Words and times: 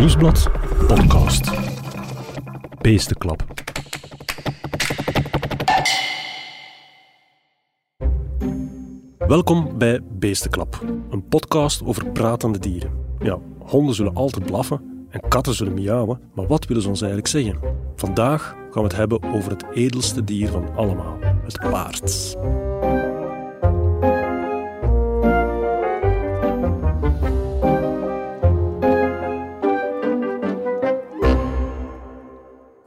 Nieuwsblad 0.00 0.50
podcast. 0.86 1.50
Beestenklap. 2.80 3.44
Welkom 9.18 9.78
bij 9.78 10.00
Beestenklap, 10.18 10.80
een 11.10 11.28
podcast 11.28 11.84
over 11.84 12.06
pratende 12.10 12.58
dieren. 12.58 12.90
Ja, 13.18 13.38
honden 13.58 13.94
zullen 13.94 14.14
altijd 14.14 14.46
blaffen 14.46 15.06
en 15.10 15.20
katten 15.28 15.54
zullen 15.54 15.74
miauwen, 15.74 16.20
maar 16.34 16.46
wat 16.46 16.66
willen 16.66 16.82
ze 16.82 16.88
ons 16.88 17.02
eigenlijk 17.02 17.30
zeggen? 17.30 17.58
Vandaag 17.96 18.42
gaan 18.48 18.82
we 18.82 18.88
het 18.88 18.96
hebben 18.96 19.22
over 19.22 19.50
het 19.50 19.64
edelste 19.74 20.24
dier 20.24 20.48
van 20.48 20.76
allemaal, 20.76 21.18
het 21.20 21.58
paard. 21.70 22.36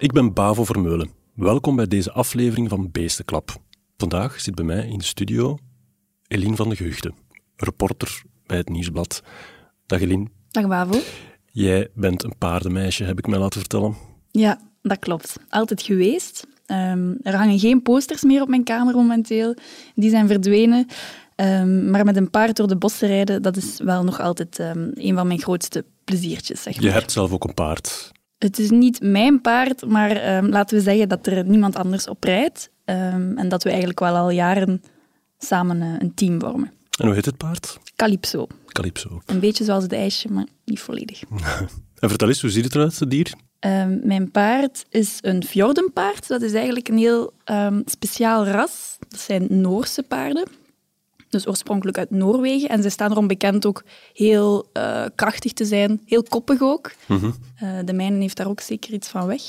Ik 0.04 0.12
ben 0.12 0.34
Bavo 0.34 0.64
Vermeulen. 0.64 1.10
Welkom 1.34 1.76
bij 1.76 1.88
deze 1.88 2.12
aflevering 2.12 2.70
van 2.70 2.92
Beestenklap. 2.92 3.56
Vandaag 3.98 4.40
zit 4.40 4.56
bij 4.56 4.66
mij 4.66 4.88
in 4.88 4.98
de 4.98 5.04
studio 5.04 5.58
Eline 6.28 6.56
van 6.56 6.70
de 6.70 6.76
Geugde, 6.76 7.14
reporter 7.56 8.22
bij 8.46 8.58
het 8.58 8.70
Nieuwsblad. 8.70 9.24
Dag 9.86 10.02
Eline. 10.02 10.28
Dag 10.50 10.68
Bavo. 10.68 11.00
Jij 11.52 11.90
bent 11.96 12.24
een 12.24 12.38
paardenmeisje, 12.38 13.04
heb 13.04 13.18
ik 13.18 13.28
mij 13.28 13.40
laten 13.40 13.60
vertellen. 13.60 13.96
Ja, 14.32 14.62
dat 14.82 15.00
klopt. 15.00 15.36
Altijd 15.50 15.82
geweest. 15.82 16.48
Um, 16.68 17.18
er 17.22 17.36
hangen 17.36 17.60
geen 17.60 17.82
posters 17.82 18.24
meer 18.24 18.42
op 18.42 18.48
mijn 18.48 18.64
kamer 18.64 18.96
momenteel. 18.96 19.56
Die 19.96 20.10
zijn 20.10 20.28
verdwenen. 20.28 20.88
Um, 21.36 21.90
maar 21.90 22.06
met 22.06 22.16
een 22.16 22.30
paard 22.30 22.56
door 22.56 22.68
de 22.68 22.78
bossen 22.78 23.08
rijden, 23.08 23.42
dat 23.42 23.58
is 23.58 23.80
wel 23.80 24.04
nog 24.04 24.20
altijd 24.20 24.60
um, 24.60 24.92
een 24.94 25.16
van 25.16 25.28
mijn 25.28 25.42
grootste 25.42 25.86
pleziertjes. 26.04 26.62
Zeg 26.62 26.76
maar. 26.76 26.84
Je 26.84 26.92
hebt 26.92 27.12
zelf 27.12 27.32
ook 27.32 27.44
een 27.44 27.54
paard. 27.54 28.12
Het 28.44 28.60
is 28.60 28.70
niet 28.70 29.02
mijn 29.02 29.42
paard, 29.42 29.86
maar 29.86 30.38
um, 30.38 30.50
laten 30.50 30.78
we 30.78 30.84
zeggen 30.84 31.10
dat 31.10 31.28
er 31.28 31.46
niemand 31.46 31.76
anders 31.76 32.08
op 32.08 32.24
rijdt. 32.24 32.70
Um, 32.86 33.38
en 33.38 33.50
dat 33.50 33.64
we 33.64 33.70
eigenlijk 33.70 34.00
wel 34.00 34.16
al 34.16 34.30
jaren 34.30 34.84
samen 35.38 35.82
uh, 35.82 35.96
een 36.00 36.14
team 36.14 36.40
vormen. 36.40 36.72
En 37.00 37.06
hoe 37.06 37.16
heet 37.16 37.26
het 37.26 37.38
paard? 37.38 37.80
Calypso. 37.96 38.48
Calypso. 38.66 39.22
Een 39.26 39.40
beetje 39.40 39.64
zoals 39.64 39.84
het 39.84 39.94
ijsje, 39.94 40.32
maar 40.32 40.48
niet 40.66 40.80
volledig. 40.80 41.22
en 42.00 42.10
vertel 42.10 42.28
eens, 42.28 42.42
hoe 42.42 42.50
ziet 42.50 42.64
het 42.64 42.76
eruit, 42.76 43.00
het 43.00 43.10
dier? 43.10 43.34
Um, 43.60 44.00
mijn 44.04 44.32
paard 44.32 44.86
is 44.90 45.18
een 45.22 45.44
fjordenpaard. 45.44 46.28
Dat 46.28 46.42
is 46.42 46.54
eigenlijk 46.54 46.88
een 46.88 46.98
heel 46.98 47.34
speciaal 47.86 48.46
ras. 48.46 48.98
Dat 49.08 49.20
zijn 49.20 49.48
Noorse 49.50 50.04
paarden 50.04 50.48
dus 51.34 51.48
oorspronkelijk 51.48 51.98
uit 51.98 52.10
Noorwegen. 52.10 52.70
En 52.70 52.82
ze 52.82 52.90
staan 52.90 53.12
erom 53.12 53.28
bekend 53.28 53.66
ook 53.66 53.84
heel 54.14 54.70
uh, 54.74 55.06
krachtig 55.16 55.54
te 55.54 55.66
zijn, 55.66 56.02
heel 56.06 56.24
koppig 56.24 56.62
ook. 56.62 56.92
Mm 57.08 57.18
-hmm. 57.18 57.36
uh, 57.64 57.80
de 57.86 57.94
mijne 57.94 58.20
heeft 58.20 58.38
daar 58.38 58.48
ook 58.48 58.60
zeker 58.60 58.94
iets 58.94 59.08
van 59.08 59.28
weg. 59.28 59.42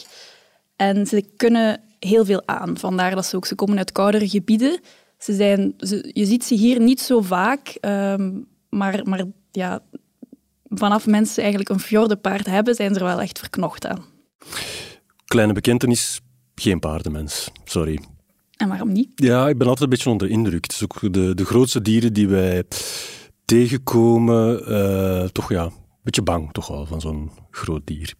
En 0.76 1.06
ze 1.06 1.24
kunnen 1.36 1.80
heel 1.98 2.24
veel 2.24 2.42
aan. 2.46 2.78
Vandaar 2.78 3.14
dat 3.14 3.26
ze 3.26 3.36
ook, 3.36 3.46
ze 3.46 3.54
komen 3.54 3.78
uit 3.78 3.92
koudere 3.92 4.28
gebieden. 4.28 4.80
Ze 5.18 5.34
zijn, 5.34 5.74
ze, 5.78 6.10
je 6.12 6.24
ziet 6.24 6.44
ze 6.44 6.54
hier 6.54 6.80
niet 6.80 7.00
zo 7.00 7.20
vaak, 7.20 7.78
um, 7.80 8.46
maar, 8.68 9.00
maar 9.04 9.24
ja, 9.50 9.80
vanaf 10.68 11.06
mensen 11.06 11.42
eigenlijk 11.42 11.70
een 11.70 11.80
fjordenpaard 11.80 12.46
hebben, 12.46 12.74
zijn 12.74 12.94
ze 12.94 13.00
er 13.00 13.06
wel 13.06 13.20
echt 13.20 13.38
verknocht 13.38 13.86
aan. 13.86 14.04
Kleine 15.24 15.52
bekentenis, 15.52 16.20
geen 16.54 16.78
paardenmens. 16.78 17.50
Sorry, 17.64 18.00
en 18.56 18.68
waarom 18.68 18.92
niet? 18.92 19.08
Ja, 19.14 19.48
ik 19.48 19.58
ben 19.58 19.66
altijd 19.66 19.84
een 19.84 19.88
beetje 19.88 20.10
onder 20.10 20.28
de 20.28 20.34
indruk. 20.34 20.64
Het 20.64 20.72
is 20.72 20.82
ook 20.82 21.12
de, 21.12 21.34
de 21.34 21.44
grootste 21.44 21.82
dieren 21.82 22.12
die 22.12 22.28
wij 22.28 22.64
tegenkomen. 23.44 24.70
Uh, 24.72 25.24
toch 25.24 25.48
ja, 25.48 25.64
een 25.64 25.72
beetje 26.02 26.22
bang 26.22 26.52
toch 26.52 26.68
wel 26.68 26.86
van 26.86 27.00
zo'n 27.00 27.30
groot 27.50 27.86
dier. 27.86 28.14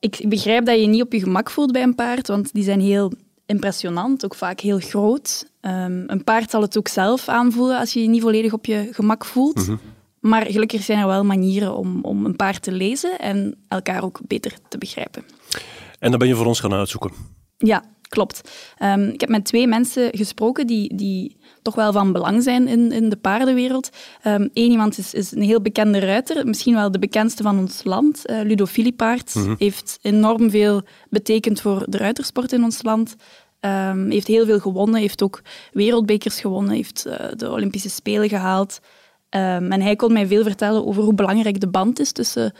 Ik 0.00 0.24
begrijp 0.28 0.66
dat 0.66 0.80
je 0.80 0.86
niet 0.86 1.02
op 1.02 1.12
je 1.12 1.20
gemak 1.20 1.50
voelt 1.50 1.72
bij 1.72 1.82
een 1.82 1.94
paard, 1.94 2.28
want 2.28 2.52
die 2.52 2.64
zijn 2.64 2.80
heel 2.80 3.12
impressionant, 3.46 4.24
ook 4.24 4.34
vaak 4.34 4.60
heel 4.60 4.78
groot. 4.78 5.50
Um, 5.60 6.04
een 6.06 6.24
paard 6.24 6.50
zal 6.50 6.62
het 6.62 6.78
ook 6.78 6.88
zelf 6.88 7.28
aanvoelen 7.28 7.78
als 7.78 7.92
je 7.92 8.02
je 8.02 8.08
niet 8.08 8.22
volledig 8.22 8.52
op 8.52 8.66
je 8.66 8.88
gemak 8.90 9.24
voelt. 9.24 9.56
Mm 9.56 9.64
-hmm. 9.64 9.78
Maar 10.20 10.46
gelukkig 10.46 10.82
zijn 10.82 10.98
er 10.98 11.06
wel 11.06 11.24
manieren 11.24 11.76
om, 11.76 11.98
om 12.02 12.24
een 12.24 12.36
paard 12.36 12.62
te 12.62 12.72
lezen 12.72 13.18
en 13.18 13.54
elkaar 13.68 14.02
ook 14.02 14.20
beter 14.26 14.52
te 14.68 14.78
begrijpen. 14.78 15.24
En 15.98 16.10
dat 16.10 16.18
ben 16.18 16.28
je 16.28 16.34
voor 16.34 16.46
ons 16.46 16.60
gaan 16.60 16.72
uitzoeken? 16.72 17.10
Ja, 17.56 17.84
klopt. 18.08 18.50
Um, 18.82 19.08
ik 19.08 19.20
heb 19.20 19.30
met 19.30 19.44
twee 19.44 19.66
mensen 19.66 20.16
gesproken 20.16 20.66
die, 20.66 20.94
die 20.94 21.36
toch 21.62 21.74
wel 21.74 21.92
van 21.92 22.12
belang 22.12 22.42
zijn 22.42 22.68
in, 22.68 22.92
in 22.92 23.08
de 23.08 23.16
paardenwereld. 23.16 23.90
Eén 24.22 24.42
um, 24.42 24.50
iemand 24.52 24.98
is, 24.98 25.14
is, 25.14 25.32
een 25.32 25.42
heel 25.42 25.60
bekende 25.60 25.98
ruiter, 25.98 26.46
misschien 26.46 26.74
wel 26.74 26.90
de 26.90 26.98
bekendste 26.98 27.42
van 27.42 27.58
ons 27.58 27.84
land. 27.84 28.30
Uh, 28.30 28.40
Ludo 28.42 28.66
Filipaert 28.66 29.34
mm 29.34 29.44
-hmm. 29.44 29.54
heeft 29.58 29.98
enorm 30.02 30.50
veel 30.50 30.82
betekend 31.10 31.60
voor 31.60 31.84
de 31.88 31.98
ruitersport 31.98 32.52
in 32.52 32.64
ons 32.64 32.82
land. 32.82 33.16
Um, 33.60 34.10
heeft 34.10 34.26
heel 34.26 34.46
veel 34.46 34.58
gewonnen, 34.58 35.00
heeft 35.00 35.22
ook 35.22 35.42
wereldbekers 35.72 36.40
gewonnen, 36.40 36.74
heeft 36.74 37.04
uh, 37.06 37.14
de 37.36 37.50
Olympische 37.50 37.90
Spelen 37.90 38.28
gehaald. 38.28 38.78
en 39.30 39.82
hij 39.82 39.96
kon 39.96 40.12
mij 40.12 40.26
veel 40.26 40.42
vertellen 40.42 40.86
over 40.86 41.02
hoe 41.02 41.14
belangrijk 41.14 41.60
de 41.60 41.68
band 41.68 42.00
is 42.00 42.12
tussen 42.12 42.52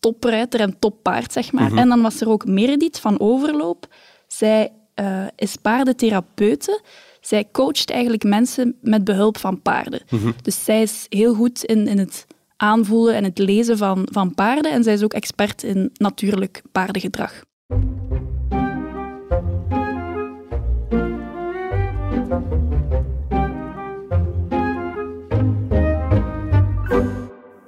topruiter 0.00 0.60
en 0.60 0.78
toppaard, 0.78 1.32
zeg 1.32 1.52
maar. 1.52 1.62
Mm 1.62 1.68
-hmm. 1.68 1.78
En 1.78 1.88
dan 1.88 2.02
was 2.02 2.20
er 2.20 2.28
ook 2.28 2.46
Meredith 2.46 3.00
van 3.00 3.20
Overloop. 3.20 3.86
Zij 4.26 4.72
uh, 5.00 5.26
is 5.36 5.56
paardentherapeute. 5.56 6.80
Zij 7.20 7.48
coacht 7.52 7.90
eigenlijk 7.90 8.22
mensen 8.22 8.76
met 8.80 9.04
behulp 9.04 9.38
van 9.38 9.62
paarden. 9.62 10.02
Mm 10.10 10.18
-hmm. 10.18 10.34
Dus 10.42 10.64
zij 10.64 10.82
is 10.82 11.06
heel 11.08 11.34
goed 11.34 11.64
in, 11.64 11.86
in 11.86 11.98
het 11.98 12.26
aanvoelen 12.56 13.14
en 13.14 13.24
het 13.24 13.38
lezen 13.38 13.78
van, 13.78 14.08
van 14.12 14.34
paarden. 14.34 14.72
En 14.72 14.82
zij 14.82 14.92
is 14.92 15.02
ook 15.02 15.12
expert 15.12 15.62
in 15.62 15.90
natuurlijk 15.92 16.62
paardengedrag. 16.72 17.42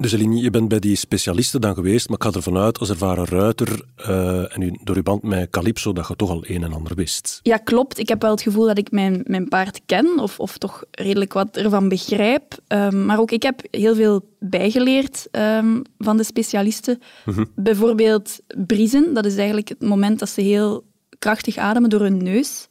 Dus 0.01 0.13
Eline, 0.13 0.37
je 0.37 0.51
bent 0.51 0.69
bij 0.69 0.79
die 0.79 0.97
specialisten 0.97 1.61
dan 1.61 1.75
geweest, 1.75 2.09
maar 2.09 2.17
ik 2.17 2.25
ga 2.25 2.31
ervan 2.33 2.57
uit, 2.57 2.79
als 2.79 2.91
ervaren 2.91 3.25
ruiter 3.25 3.83
uh, 4.09 4.57
en 4.57 4.63
u, 4.63 4.79
door 4.85 4.97
uw 4.97 5.03
band 5.03 5.23
met 5.23 5.51
Calypso, 5.51 5.93
dat 5.93 6.09
je 6.09 6.17
toch 6.17 6.31
al 6.31 6.45
een 6.47 6.63
en 6.63 6.73
ander 6.73 6.95
wist. 6.95 7.41
Ja, 7.43 7.57
klopt. 7.57 7.99
Ik 7.99 8.09
heb 8.09 8.23
wel 8.23 8.31
het 8.31 8.43
gevoel 8.43 8.67
dat 8.67 8.79
ik 8.79 8.91
mijn, 8.91 9.21
mijn 9.25 9.49
paard 9.49 9.81
ken, 9.87 10.19
of, 10.19 10.39
of 10.39 10.59
toch 10.59 10.85
redelijk 10.91 11.33
wat 11.33 11.57
ervan 11.57 11.89
begrijp. 11.89 12.59
Um, 12.69 13.07
maar 13.07 13.19
ook 13.19 13.31
ik 13.31 13.43
heb 13.43 13.61
heel 13.71 13.95
veel 13.95 14.29
bijgeleerd 14.39 15.29
um, 15.33 15.83
van 15.99 16.17
de 16.17 16.25
specialisten. 16.25 17.01
Mm 17.25 17.35
-hmm. 17.35 17.51
Bijvoorbeeld 17.55 18.39
briezen, 18.67 19.15
dat 19.15 19.25
is 19.25 19.37
eigenlijk 19.37 19.69
het 19.69 19.83
moment 19.83 20.19
dat 20.19 20.29
ze 20.29 20.41
heel 20.41 20.85
krachtig 21.19 21.57
ademen 21.57 21.91
door 21.91 22.01
hun 22.01 22.23
neus. 22.23 22.69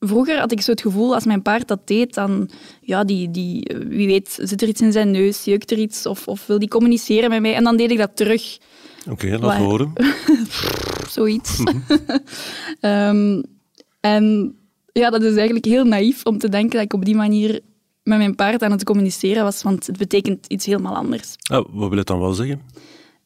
Vroeger 0.00 0.38
had 0.38 0.52
ik 0.52 0.60
zo 0.60 0.70
het 0.70 0.80
gevoel, 0.80 1.14
als 1.14 1.24
mijn 1.24 1.42
paard 1.42 1.68
dat 1.68 1.86
deed, 1.86 2.14
dan, 2.14 2.50
ja, 2.80 3.04
die, 3.04 3.30
die, 3.30 3.70
wie 3.88 4.06
weet, 4.06 4.38
zit 4.42 4.62
er 4.62 4.68
iets 4.68 4.80
in 4.80 4.92
zijn 4.92 5.10
neus, 5.10 5.44
jeukt 5.44 5.70
er 5.70 5.78
iets, 5.78 6.06
of, 6.06 6.28
of 6.28 6.46
wil 6.46 6.58
die 6.58 6.68
communiceren 6.68 7.30
met 7.30 7.40
mij. 7.40 7.54
En 7.54 7.64
dan 7.64 7.76
deed 7.76 7.90
ik 7.90 7.98
dat 7.98 8.16
terug. 8.16 8.58
Oké, 9.10 9.26
okay, 9.26 9.38
laat 9.38 9.58
horen. 9.58 9.92
Zoiets. 11.10 11.58
um, 12.80 13.42
en 14.00 14.54
ja, 14.92 15.10
dat 15.10 15.22
is 15.22 15.34
eigenlijk 15.34 15.64
heel 15.64 15.84
naïef 15.84 16.24
om 16.24 16.38
te 16.38 16.48
denken 16.48 16.70
dat 16.70 16.84
ik 16.84 16.92
op 16.92 17.04
die 17.04 17.16
manier 17.16 17.60
met 18.02 18.18
mijn 18.18 18.34
paard 18.34 18.62
aan 18.62 18.70
het 18.70 18.84
communiceren 18.84 19.42
was, 19.42 19.62
want 19.62 19.86
het 19.86 19.96
betekent 19.96 20.46
iets 20.46 20.66
helemaal 20.66 20.96
anders. 20.96 21.36
Oh, 21.52 21.66
wat 21.70 21.88
wil 21.88 21.98
het 21.98 22.06
dan 22.06 22.20
wel 22.20 22.32
zeggen? 22.32 22.60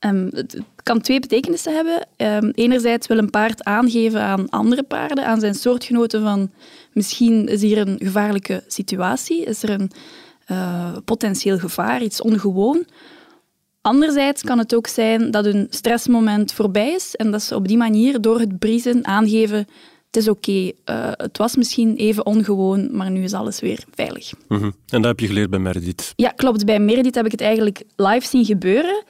Um, 0.04 0.28
het 0.30 0.58
kan 0.82 1.00
twee 1.00 1.20
betekenissen 1.20 1.74
hebben. 1.74 2.08
Um, 2.16 2.52
enerzijds 2.54 3.06
wil 3.06 3.18
een 3.18 3.30
paard 3.30 3.64
aangeven 3.64 4.20
aan 4.20 4.48
andere 4.48 4.82
paarden, 4.82 5.26
aan 5.26 5.40
zijn 5.40 5.54
soortgenoten 5.54 6.22
van 6.22 6.50
misschien 6.92 7.48
is 7.48 7.62
hier 7.62 7.78
een 7.78 7.98
gevaarlijke 7.98 8.64
situatie, 8.66 9.44
is 9.44 9.62
er 9.62 9.70
een 9.70 9.90
uh, 10.50 10.96
potentieel 11.04 11.58
gevaar, 11.58 12.02
iets 12.02 12.20
ongewoon. 12.20 12.84
Anderzijds 13.80 14.42
kan 14.42 14.58
het 14.58 14.74
ook 14.74 14.86
zijn 14.86 15.30
dat 15.30 15.46
een 15.46 15.66
stressmoment 15.70 16.52
voorbij 16.52 16.92
is 16.92 17.16
en 17.16 17.30
dat 17.30 17.42
ze 17.42 17.54
op 17.54 17.68
die 17.68 17.76
manier 17.76 18.20
door 18.20 18.40
het 18.40 18.58
briezen 18.58 19.06
aangeven 19.06 19.66
het 20.12 20.22
is 20.22 20.28
oké, 20.28 20.50
okay, 20.50 20.98
uh, 20.98 21.12
het 21.16 21.38
was 21.38 21.56
misschien 21.56 21.96
even 21.96 22.26
ongewoon, 22.26 22.96
maar 22.96 23.10
nu 23.10 23.22
is 23.22 23.32
alles 23.32 23.60
weer 23.60 23.84
veilig. 23.94 24.32
Mm 24.48 24.58
-hmm. 24.58 24.74
En 24.88 25.02
dat 25.02 25.04
heb 25.04 25.20
je 25.20 25.26
geleerd 25.26 25.50
bij 25.50 25.58
Meredith? 25.58 26.12
Ja, 26.16 26.28
klopt. 26.28 26.64
Bij 26.64 26.80
Meredith 26.80 27.14
heb 27.14 27.24
ik 27.24 27.30
het 27.30 27.40
eigenlijk 27.40 27.82
live 27.96 28.26
zien 28.26 28.44
gebeuren. 28.44 29.04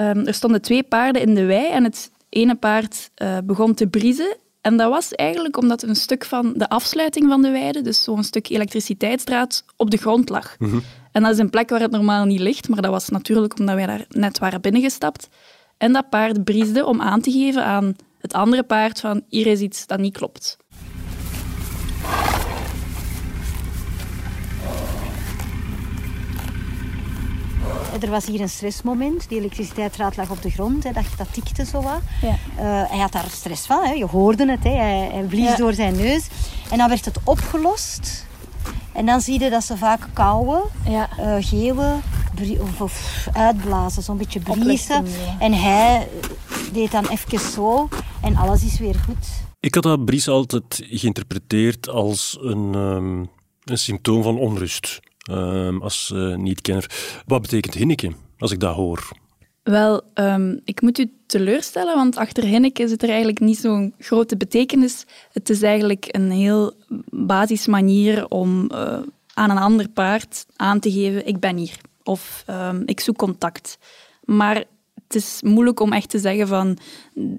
Um, 0.00 0.26
er 0.26 0.34
stonden 0.34 0.62
twee 0.62 0.82
paarden 0.82 1.22
in 1.22 1.34
de 1.34 1.44
wei 1.44 1.70
en 1.70 1.84
het 1.84 2.10
ene 2.28 2.54
paard 2.54 3.10
uh, 3.22 3.38
begon 3.44 3.74
te 3.74 3.86
briezen. 3.86 4.36
En 4.60 4.76
dat 4.76 4.90
was 4.90 5.12
eigenlijk 5.12 5.56
omdat 5.56 5.82
een 5.82 5.96
stuk 5.96 6.24
van 6.24 6.52
de 6.56 6.68
afsluiting 6.68 7.28
van 7.28 7.42
de 7.42 7.50
weide, 7.50 7.82
dus 7.82 8.02
zo'n 8.02 8.24
stuk 8.24 8.48
elektriciteitsdraad, 8.48 9.64
op 9.76 9.90
de 9.90 9.96
grond 9.96 10.28
lag. 10.28 10.56
Mm 10.58 10.70
-hmm. 10.70 10.82
En 11.12 11.22
dat 11.22 11.32
is 11.32 11.38
een 11.38 11.50
plek 11.50 11.70
waar 11.70 11.80
het 11.80 11.90
normaal 11.90 12.24
niet 12.24 12.40
ligt, 12.40 12.68
maar 12.68 12.82
dat 12.82 12.90
was 12.90 13.08
natuurlijk 13.08 13.58
omdat 13.58 13.74
wij 13.74 13.86
daar 13.86 14.04
net 14.08 14.38
waren 14.38 14.60
binnengestapt. 14.60 15.28
En 15.76 15.92
dat 15.92 16.08
paard 16.08 16.44
briesde 16.44 16.86
om 16.86 17.00
aan 17.00 17.20
te 17.20 17.30
geven 17.30 17.64
aan 17.64 17.96
het 18.18 18.32
andere 18.32 18.62
paard 18.62 19.00
van 19.00 19.22
hier 19.28 19.46
is 19.46 19.60
iets 19.60 19.86
dat 19.86 19.98
niet 19.98 20.16
klopt. 20.16 20.56
Er 28.00 28.10
was 28.10 28.26
hier 28.26 28.40
een 28.40 28.48
stressmoment. 28.48 29.28
Die 29.28 29.38
elektriciteitsdraad 29.38 30.16
lag 30.16 30.30
op 30.30 30.42
de 30.42 30.50
grond. 30.50 30.84
Hè. 30.84 30.92
Dat, 30.92 31.04
dat 31.16 31.26
tikte 31.32 31.64
zo 31.64 31.82
wat. 31.82 32.00
Ja. 32.22 32.28
Eh, 32.56 32.90
hij 32.90 32.98
had 32.98 33.12
daar 33.12 33.26
stress 33.30 33.66
van. 33.66 33.84
Hè. 33.84 33.92
Je 33.92 34.06
hoorde 34.06 34.50
het. 34.50 34.64
Hè. 34.64 34.70
Hij, 34.70 35.08
hij 35.12 35.22
blies 35.22 35.44
Ja. 35.48 35.56
door 35.56 35.72
zijn 35.72 35.96
neus. 35.96 36.26
En 36.70 36.78
dan 36.78 36.88
werd 36.88 37.04
het 37.04 37.18
opgelost. 37.24 38.26
En 38.92 39.06
dan 39.06 39.20
zie 39.20 39.40
je 39.40 39.50
dat 39.50 39.64
ze 39.64 39.76
vaak 39.76 40.08
kauwen, 40.12 40.62
Ja. 40.88 41.08
eh 41.18 41.36
geeuwen 41.40 42.02
of, 42.60 42.80
of 42.80 43.26
uitblazen. 43.32 44.02
Zo'n 44.02 44.16
beetje 44.16 44.40
briezen. 44.40 45.06
En 45.38 45.52
hij 45.52 46.08
deed 46.72 46.90
dan 46.90 47.06
even 47.06 47.40
zo. 47.40 47.88
En 48.22 48.36
alles 48.36 48.64
is 48.64 48.78
weer 48.78 48.94
goed. 48.94 49.26
Ik 49.60 49.74
had 49.74 49.82
dat 49.82 50.04
Bries 50.04 50.28
altijd 50.28 50.84
geïnterpreteerd 50.90 51.88
als 51.88 52.38
een, 52.40 52.74
ehm, 52.74 53.18
een 53.72 53.78
symptoom 53.78 54.22
van 54.22 54.38
onrust. 54.38 55.00
Ehm, 55.22 55.78
als 55.80 56.12
eh, 56.14 56.34
niet-kenner. 56.34 56.90
Wat 57.26 57.42
betekent 57.42 57.74
hinneke, 57.74 58.12
als 58.38 58.50
ik 58.50 58.60
dat 58.60 58.74
hoor? 58.74 59.08
Wel, 59.62 60.02
ehm, 60.14 60.56
ik 60.64 60.80
moet 60.80 60.98
u 60.98 61.12
teleurstellen, 61.26 61.94
want 61.94 62.16
achter 62.16 62.44
Hinneke 62.44 62.88
zit 62.88 63.02
er 63.02 63.08
eigenlijk 63.08 63.40
niet 63.40 63.58
zo'n 63.58 63.94
grote 63.98 64.36
betekenis. 64.36 65.04
Het 65.32 65.50
is 65.50 65.62
eigenlijk 65.62 66.06
een 66.08 66.30
heel 66.30 66.72
basis 67.10 67.66
manier 67.66 68.28
om 68.28 68.70
eh, 68.70 68.98
aan 69.34 69.50
een 69.50 69.58
ander 69.58 69.88
paard 69.88 70.46
aan 70.56 70.80
te 70.80 70.92
geven, 70.92 71.26
ik 71.26 71.40
ben 71.40 71.56
hier. 71.56 71.76
Of 72.02 72.42
ehm, 72.46 72.82
ik 72.84 73.00
zoek 73.00 73.16
contact. 73.16 73.78
Maar 74.24 74.64
het 75.14 75.22
is 75.22 75.38
moeilijk 75.42 75.80
om 75.80 75.92
echt 75.92 76.08
te 76.08 76.18
zeggen 76.18 76.48
van 76.48 76.78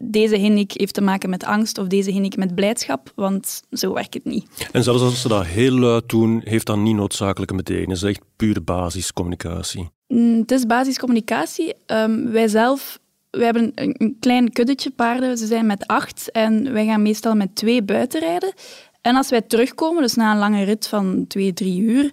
deze 0.01 0.35
hinnik 0.35 0.71
heeft 0.73 0.93
te 0.93 1.01
maken 1.01 1.29
met 1.29 1.43
angst 1.43 1.77
of 1.77 1.87
deze 1.87 2.11
hinnik 2.11 2.37
met 2.37 2.55
blijdschap, 2.55 3.11
want 3.15 3.61
zo 3.71 3.93
werkt 3.93 4.13
het 4.13 4.25
niet. 4.25 4.67
En 4.71 4.83
zelfs 4.83 5.01
als 5.01 5.21
ze 5.21 5.27
dat 5.27 5.45
heel 5.45 5.71
luid 5.71 6.09
doen, 6.09 6.41
heeft 6.43 6.65
dat 6.65 6.77
niet 6.77 6.95
noodzakelijke 6.95 7.55
betekenis. 7.55 8.01
Het 8.01 8.09
is 8.09 8.15
echt 8.15 8.25
pure 8.35 8.61
basiscommunicatie. 8.61 9.89
Mm, 10.07 10.39
Het 10.39 10.51
is 10.51 10.65
basiscommunicatie. 10.65 11.73
Ehm, 11.85 12.31
wij 12.31 12.47
zelf 12.47 13.01
wij 13.29 13.45
hebben 13.45 13.71
een, 13.75 13.95
een 13.97 14.17
klein 14.19 14.51
kuddetje 14.51 14.91
paarden. 14.91 15.37
Ze 15.37 15.45
zijn 15.45 15.65
met 15.65 15.87
acht 15.87 16.31
en 16.31 16.73
wij 16.73 16.85
gaan 16.85 17.01
meestal 17.01 17.35
met 17.35 17.55
twee 17.55 17.83
buiten 17.83 18.19
rijden. 18.19 18.53
En 19.01 19.15
als 19.15 19.29
wij 19.29 19.41
terugkomen, 19.41 20.01
dus 20.01 20.13
na 20.13 20.31
een 20.31 20.37
lange 20.37 20.63
rit 20.63 20.87
van 20.87 21.25
twee, 21.27 21.53
drie 21.53 21.81
uur, 21.81 22.11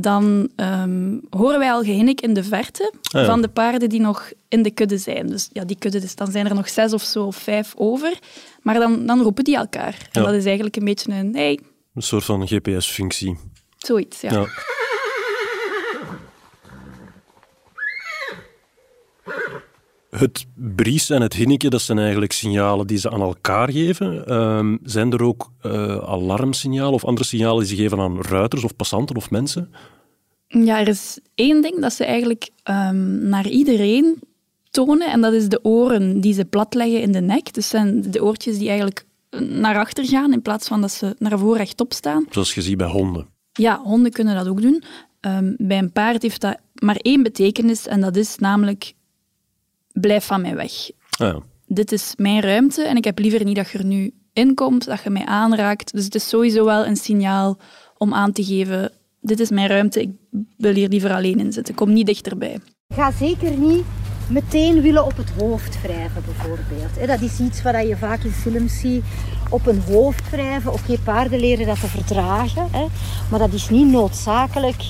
dan 0.00 0.48
ehm, 0.56 1.16
horen 1.30 1.58
wij 1.58 1.72
al 1.72 1.82
gehinnik 1.82 2.20
in 2.20 2.34
de 2.34 2.44
verte 2.44 2.92
Ah, 3.02 3.20
ja. 3.20 3.26
van 3.26 3.42
de 3.42 3.48
paarden 3.48 3.88
die 3.88 4.00
nog 4.00 4.30
in 4.48 4.62
de 4.62 4.70
kudde 4.70 4.98
zijn. 4.98 5.26
Dus 5.26 5.48
ja, 5.52 5.64
die 5.64 5.78
kudde, 5.78 6.00
dus 6.00 6.14
dan 6.14 6.30
zijn 6.30 6.46
er 6.48 6.54
nog 6.54 6.68
zes 6.68 6.92
of 6.92 7.02
zo, 7.02 7.24
of 7.24 7.36
vijf 7.36 7.72
over. 7.76 8.18
Maar 8.62 8.74
dan, 8.74 9.06
dan 9.06 9.20
roepen 9.22 9.44
die 9.44 9.56
elkaar. 9.56 10.08
En 10.12 10.20
Ja. 10.20 10.26
dat 10.26 10.34
is 10.34 10.44
eigenlijk 10.44 10.76
een 10.76 10.84
beetje 10.84 11.12
een, 11.12 11.34
hey, 11.34 11.58
Een 11.94 12.02
soort 12.02 12.24
van 12.24 12.46
GPS-functie. 12.48 13.38
zoiets. 13.78 14.20
Ja. 14.20 14.30
Ja. 14.32 14.46
Het 20.18 20.46
bries 20.54 21.10
en 21.10 21.22
het 21.22 21.32
hinneke, 21.32 21.68
dat 21.68 21.80
zijn 21.80 21.98
eigenlijk 21.98 22.32
signalen 22.32 22.86
die 22.86 22.98
ze 22.98 23.10
aan 23.10 23.20
elkaar 23.20 23.70
geven. 23.70 24.26
Ehm, 24.26 24.76
zijn 24.82 25.12
er 25.12 25.22
ook 25.22 25.52
eh, 25.60 25.98
alarmsignalen 25.98 26.92
of 26.92 27.04
andere 27.04 27.26
signalen 27.26 27.58
die 27.58 27.76
ze 27.76 27.82
geven 27.82 27.98
aan 27.98 28.20
ruiters 28.20 28.64
of 28.64 28.76
passanten 28.76 29.16
of 29.16 29.30
mensen? 29.30 29.72
Ja, 30.48 30.80
er 30.80 30.88
is 30.88 31.18
één 31.34 31.62
ding 31.62 31.80
dat 31.80 31.92
ze 31.92 32.04
eigenlijk 32.04 32.50
ehm, 32.62 33.28
naar 33.28 33.48
iedereen 33.48 34.18
tonen 34.70 35.10
en 35.10 35.20
dat 35.20 35.32
is 35.32 35.48
de 35.48 35.64
oren 35.64 36.20
die 36.20 36.32
ze 36.32 36.44
platleggen 36.44 37.00
in 37.00 37.12
de 37.12 37.20
nek. 37.20 37.54
Dus 37.54 37.68
zijn 37.68 38.10
de 38.10 38.22
oortjes 38.22 38.58
die 38.58 38.68
eigenlijk 38.68 39.04
naar 39.38 39.76
achter 39.76 40.04
gaan 40.04 40.32
in 40.32 40.42
plaats 40.42 40.68
van 40.68 40.80
dat 40.80 40.92
ze 40.92 41.14
naar 41.18 41.38
voren 41.38 41.58
rechtop 41.58 41.92
staan. 41.92 42.26
Zoals 42.30 42.54
je 42.54 42.62
ziet 42.62 42.76
bij 42.76 42.90
honden. 42.90 43.26
Ja, 43.52 43.80
honden 43.82 44.12
kunnen 44.12 44.34
dat 44.34 44.48
ook 44.48 44.62
doen. 44.62 44.82
Ehm, 45.20 45.54
bij 45.56 45.78
een 45.78 45.92
paard 45.92 46.22
heeft 46.22 46.40
dat 46.40 46.58
maar 46.74 46.96
één 46.96 47.22
betekenis 47.22 47.86
en 47.86 48.00
dat 48.00 48.16
is 48.16 48.36
namelijk 48.36 48.92
blijf 50.00 50.24
van 50.24 50.40
mij 50.40 50.54
weg. 50.54 50.72
Ja. 51.08 51.38
Dit 51.66 51.92
is 51.92 52.12
mijn 52.16 52.40
ruimte 52.40 52.82
en 52.82 52.96
ik 52.96 53.04
heb 53.04 53.18
liever 53.18 53.44
niet 53.44 53.56
dat 53.56 53.70
je 53.70 53.78
er 53.78 53.84
nu 53.84 54.14
in 54.32 54.54
komt, 54.54 54.84
dat 54.84 55.02
je 55.02 55.10
mij 55.10 55.24
aanraakt. 55.24 55.92
Dus 55.92 56.04
het 56.04 56.14
is 56.14 56.28
sowieso 56.28 56.64
wel 56.64 56.86
een 56.86 56.96
signaal 56.96 57.58
om 57.96 58.14
aan 58.14 58.32
te 58.32 58.44
geven, 58.44 58.92
dit 59.20 59.40
is 59.40 59.50
mijn 59.50 59.68
ruimte, 59.68 60.00
ik 60.00 60.10
wil 60.56 60.74
hier 60.74 60.88
liever 60.88 61.12
alleen 61.12 61.38
in 61.38 61.52
zitten. 61.52 61.74
Kom 61.74 61.92
niet 61.92 62.06
dichterbij. 62.06 62.58
Ga 62.94 63.12
zeker 63.12 63.50
niet 63.50 63.84
meteen 64.28 64.80
willen 64.80 65.04
op 65.04 65.16
het 65.16 65.30
hoofd 65.38 65.82
wrijven, 65.82 66.22
bijvoorbeeld. 66.24 66.96
Hè, 66.98 67.06
Dat 67.06 67.20
is 67.20 67.40
iets 67.40 67.62
wat 67.62 67.88
je 67.88 67.96
vaak 67.96 68.22
in 68.24 68.30
films 68.30 68.80
ziet. 68.80 69.04
Op 69.50 69.66
een 69.66 69.80
hoofd 69.80 70.30
wrijven. 70.30 70.72
Oké, 70.72 70.98
paarden 71.04 71.40
leren 71.40 71.66
dat 71.66 71.80
te 71.80 71.86
verdragen. 71.86 72.68
Hè, 72.70 72.86
maar 73.30 73.38
dat 73.38 73.52
is 73.52 73.70
niet 73.70 73.86
noodzakelijk 73.86 74.82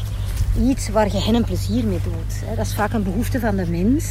iets 0.68 0.88
waar 0.88 1.06
je 1.12 1.20
hen 1.22 1.34
een 1.34 1.44
plezier 1.44 1.84
mee 1.84 1.98
doet. 2.04 2.56
Dat 2.56 2.66
is 2.66 2.74
vaak 2.74 2.92
een 2.92 3.02
behoefte 3.02 3.40
van 3.40 3.56
de 3.56 3.66
mens. 3.70 4.04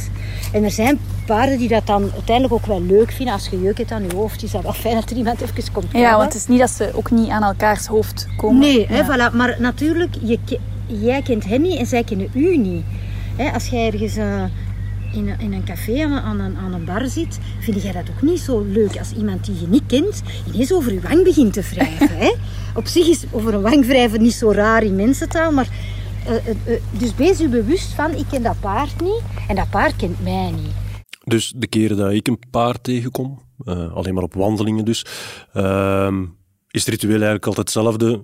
En 0.52 0.64
er 0.64 0.70
zijn 0.70 0.98
paarden 1.26 1.58
die 1.58 1.68
dat 1.68 1.86
dan 1.86 2.02
uiteindelijk 2.12 2.54
ook 2.54 2.66
wel 2.66 2.82
leuk 2.82 3.12
vinden. 3.12 3.34
Als 3.34 3.48
je 3.48 3.60
jeuk 3.62 3.78
hebt 3.78 3.90
aan 3.92 4.02
je 4.02 4.14
hoofd, 4.14 4.42
is 4.42 4.50
dat 4.50 4.62
wel 4.62 4.72
fijn 4.72 4.94
dat 4.94 5.10
er 5.10 5.16
iemand 5.16 5.40
even 5.40 5.72
komt 5.72 5.86
Ja, 5.92 6.10
want 6.16 6.32
het 6.32 6.42
is 6.42 6.46
niet 6.48 6.58
dat 6.58 6.70
ze 6.70 6.90
ook 6.94 7.10
niet 7.10 7.28
aan 7.28 7.42
elkaars 7.42 7.86
hoofd 7.86 8.26
komen. 8.36 8.60
Nee, 8.60 8.86
hè, 8.86 9.02
voilà. 9.04 9.34
maar 9.34 9.56
natuurlijk, 9.60 10.14
je, 10.22 10.38
jij 10.86 11.22
kent 11.22 11.44
hen 11.44 11.62
niet 11.62 11.78
en 11.78 11.86
zij 11.86 12.04
kennen 12.04 12.28
u 12.34 12.56
niet. 12.56 12.84
Hè, 13.36 13.50
als 13.52 13.66
jij 13.66 13.86
ergens 13.92 14.16
eh, 14.16 14.42
in, 15.12 15.28
een- 15.28 15.40
in 15.40 15.52
een 15.52 15.64
café 15.64 16.04
aan, 16.04 16.40
een, 16.40 16.56
aan 16.56 16.72
een 16.74 16.84
bar 16.84 17.06
zit, 17.08 17.38
vind 17.60 17.82
jij 17.82 17.92
dat 17.92 18.02
ook 18.10 18.22
niet 18.22 18.40
zo 18.40 18.66
leuk 18.72 18.98
als 18.98 19.12
iemand 19.12 19.44
die 19.44 19.60
je 19.60 19.66
niet 19.68 19.82
kent 19.86 20.22
ineens 20.52 20.72
over 20.72 20.92
je 20.92 21.00
wang 21.00 21.24
begint 21.24 21.52
te 21.52 21.62
wrijven. 21.70 22.18
hè? 22.24 22.32
Op 22.74 22.86
zich 22.86 23.06
is 23.08 23.24
over 23.30 23.54
een 23.54 23.60
wang 23.62 23.86
wrijven 23.86 24.22
niet 24.22 24.32
zo 24.34 24.52
raar 24.52 24.82
in 24.82 24.96
mensentaal, 24.96 25.52
maar 25.52 25.68
dus 26.98 27.14
wees 27.14 27.40
u 27.40 27.48
bewust 27.48 27.92
van, 27.92 28.14
ik 28.14 28.24
ken 28.30 28.42
dat 28.42 28.60
paard 28.60 29.00
niet 29.00 29.22
en 29.48 29.56
dat 29.56 29.70
paard 29.70 29.96
kent 29.96 30.22
mij 30.22 30.50
niet. 30.50 30.72
Dus 31.24 31.52
de 31.56 31.66
keren 31.66 31.96
dat 31.96 32.12
ik 32.12 32.28
een 32.28 32.38
paard 32.50 32.82
tegenkom, 32.82 33.42
eh, 33.64 33.94
alleen 33.94 34.14
maar 34.14 34.22
op 34.22 34.34
wandelingen 34.34 34.84
dus, 34.84 35.06
ehm, 35.52 36.22
is 36.70 36.84
het 36.84 36.88
ritueel 36.88 37.14
eigenlijk 37.14 37.46
altijd 37.46 37.74
hetzelfde. 37.74 38.22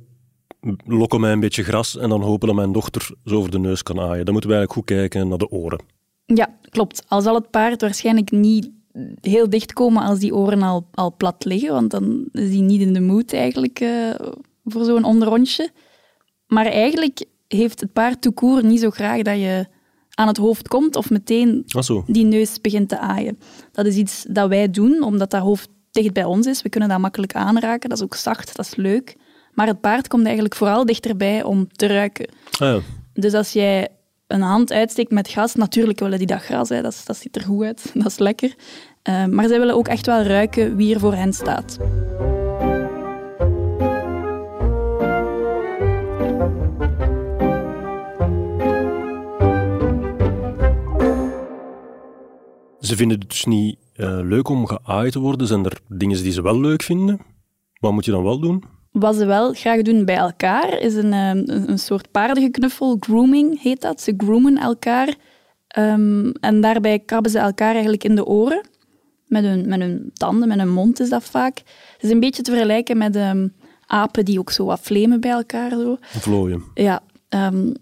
Lokken 0.85 1.21
mij 1.21 1.33
een 1.33 1.41
beetje 1.41 1.63
gras 1.63 1.97
en 1.97 2.09
dan 2.09 2.23
hopen 2.23 2.47
dat 2.47 2.57
mijn 2.57 2.73
dochter 2.73 3.11
zo 3.25 3.37
over 3.37 3.51
de 3.51 3.59
neus 3.59 3.83
kan 3.83 4.01
aaien. 4.01 4.25
Dan 4.25 4.33
moeten 4.33 4.51
we 4.51 4.57
eigenlijk 4.57 4.73
goed 4.73 4.99
kijken 4.99 5.29
naar 5.29 5.39
de 5.39 5.51
oren. 5.51 5.81
Ja, 6.27 6.59
klopt. 6.71 7.05
Al 7.09 7.21
zal 7.21 7.35
het 7.35 7.51
paard 7.51 7.81
waarschijnlijk 7.81 8.31
niet 8.31 8.71
heel 9.21 9.51
dicht 9.51 9.73
komen 9.73 10.03
als 10.03 10.19
die 10.19 10.35
oren 10.35 10.63
al, 10.63 10.87
al 10.93 11.15
plat 11.17 11.45
liggen, 11.45 11.73
want 11.73 11.91
dan 11.91 12.29
is 12.33 12.51
die 12.51 12.63
niet 12.63 12.81
in 12.81 12.93
de 12.93 13.01
mood 13.01 13.33
eigenlijk 13.33 13.81
eh, 13.81 14.15
voor 14.65 14.85
zo'n 14.85 15.05
onderrondje. 15.05 15.71
Maar 16.47 16.67
eigenlijk 16.67 17.25
heeft 17.49 17.81
het 17.81 17.93
paard 17.93 18.35
court 18.35 18.65
niet 18.65 18.81
zo 18.81 18.91
graag 18.91 19.23
dat 19.23 19.39
je 19.39 19.67
aan 20.15 20.29
het 20.29 20.37
hoofd 20.37 20.69
komt 20.69 20.97
of 20.97 21.11
meteen 21.11 21.65
Ah 21.67 22.03
die 22.07 22.25
neus 22.25 22.61
begint 22.61 22.89
te 22.89 22.99
aaien. 22.99 23.39
Dat 23.73 23.87
is 23.87 23.97
iets 23.97 24.25
dat 24.29 24.49
wij 24.49 24.71
doen, 24.71 25.03
omdat 25.03 25.31
dat 25.31 25.43
hoofd 25.43 25.69
dicht 25.91 26.13
bij 26.13 26.25
ons 26.25 26.47
is. 26.47 26.63
We 26.63 26.69
kunnen 26.69 26.89
dat 26.89 26.99
makkelijk 26.99 27.35
aanraken, 27.35 27.89
dat 27.89 27.99
is 27.99 28.05
ook 28.05 28.15
zacht, 28.15 28.57
dat 28.57 28.67
is 28.67 28.77
leuk. 28.77 29.17
Maar 29.53 29.67
het 29.67 29.81
paard 29.81 30.09
komt 30.09 30.25
eigenlijk 30.25 30.55
vooral 30.55 30.87
dichterbij 30.87 31.43
om 31.43 31.69
te 31.73 31.87
ruiken. 31.87 32.29
Ah, 32.59 32.59
ja. 32.59 32.81
Dus 33.13 33.35
als 33.35 33.53
jij 33.53 33.89
een 34.27 34.41
hand 34.41 34.73
uitsteekt 34.73 35.11
met 35.11 35.29
gras, 35.29 35.55
natuurlijk 35.55 36.01
willen 36.01 36.19
die 36.19 36.27
dat 36.27 36.43
gras, 36.43 36.69
hè. 36.69 36.83
Dat, 36.83 37.03
dat 37.05 37.17
ziet 37.17 37.37
er 37.37 37.43
goed 37.43 37.65
uit, 37.65 37.91
dat 37.95 38.07
is 38.07 38.19
lekker. 38.19 38.55
Eh, 39.03 39.25
maar 39.25 39.49
zij 39.49 39.59
willen 39.59 39.75
ook 39.75 39.89
echt 39.89 40.07
wel 40.07 40.23
ruiken 40.23 40.77
wie 40.77 40.95
er 40.95 41.01
voor 41.01 41.15
hen 41.15 41.33
staat. 41.33 41.79
Ze 52.85 52.97
vinden 52.97 53.19
het 53.19 53.29
dus 53.29 53.45
niet 53.45 53.77
eh, 53.97 54.19
leuk 54.23 54.49
om 54.49 54.67
geaaid 54.67 55.13
te 55.13 55.19
worden. 55.19 55.47
Zijn 55.47 55.65
er 55.65 55.81
dingen 55.89 56.23
die 56.23 56.33
ze 56.33 56.43
wel 56.43 56.61
leuk 56.61 56.83
vinden? 56.83 57.21
Wat 57.81 57.93
moet 57.93 58.05
je 58.05 58.11
dan 58.11 58.23
wel 58.23 58.41
doen? 58.41 58.65
Wat 58.93 59.17
ze 59.17 59.25
wel 59.27 59.53
graag 59.53 59.83
doen 59.83 60.05
bij 60.05 60.17
elkaar, 60.17 60.79
is 60.79 60.95
een, 60.95 61.13
eh, 61.13 61.29
een, 61.29 61.71
een 61.71 61.79
soort 61.79 62.11
paardengeknuffel. 62.11 62.97
Grooming 63.01 63.63
heet 63.63 63.81
dat. 63.81 64.01
Ze 64.01 64.15
groomen 64.17 64.59
elkaar. 64.59 65.15
Ehm, 65.69 66.31
en 66.41 66.61
daarbij 66.61 66.99
krabben 66.99 67.31
ze 67.31 67.39
elkaar 67.39 67.73
eigenlijk 67.73 68.05
in 68.05 68.15
de 68.15 68.25
oren. 68.25 68.67
Met 69.27 69.45
hun, 69.45 69.69
met 69.69 69.81
hun 69.81 70.11
tanden, 70.13 70.49
met 70.49 70.59
hun 70.59 70.73
mond 70.73 71.01
is 71.01 71.09
dat 71.09 71.25
vaak. 71.25 71.59
Het 71.93 72.03
is 72.03 72.11
een 72.11 72.21
beetje 72.21 72.43
te 72.43 72.51
vergelijken 72.51 72.99
met 72.99 73.17
ehm, 73.17 73.49
apen 73.87 74.25
die 74.25 74.39
ook 74.39 74.51
zo 74.51 74.65
wat 74.65 74.81
flemen 74.81 75.21
bij 75.21 75.31
elkaar. 75.31 75.71
Zo. 75.71 75.97
Vlooien. 76.01 76.63
Ja, 76.75 77.03
ehm, 77.29 77.73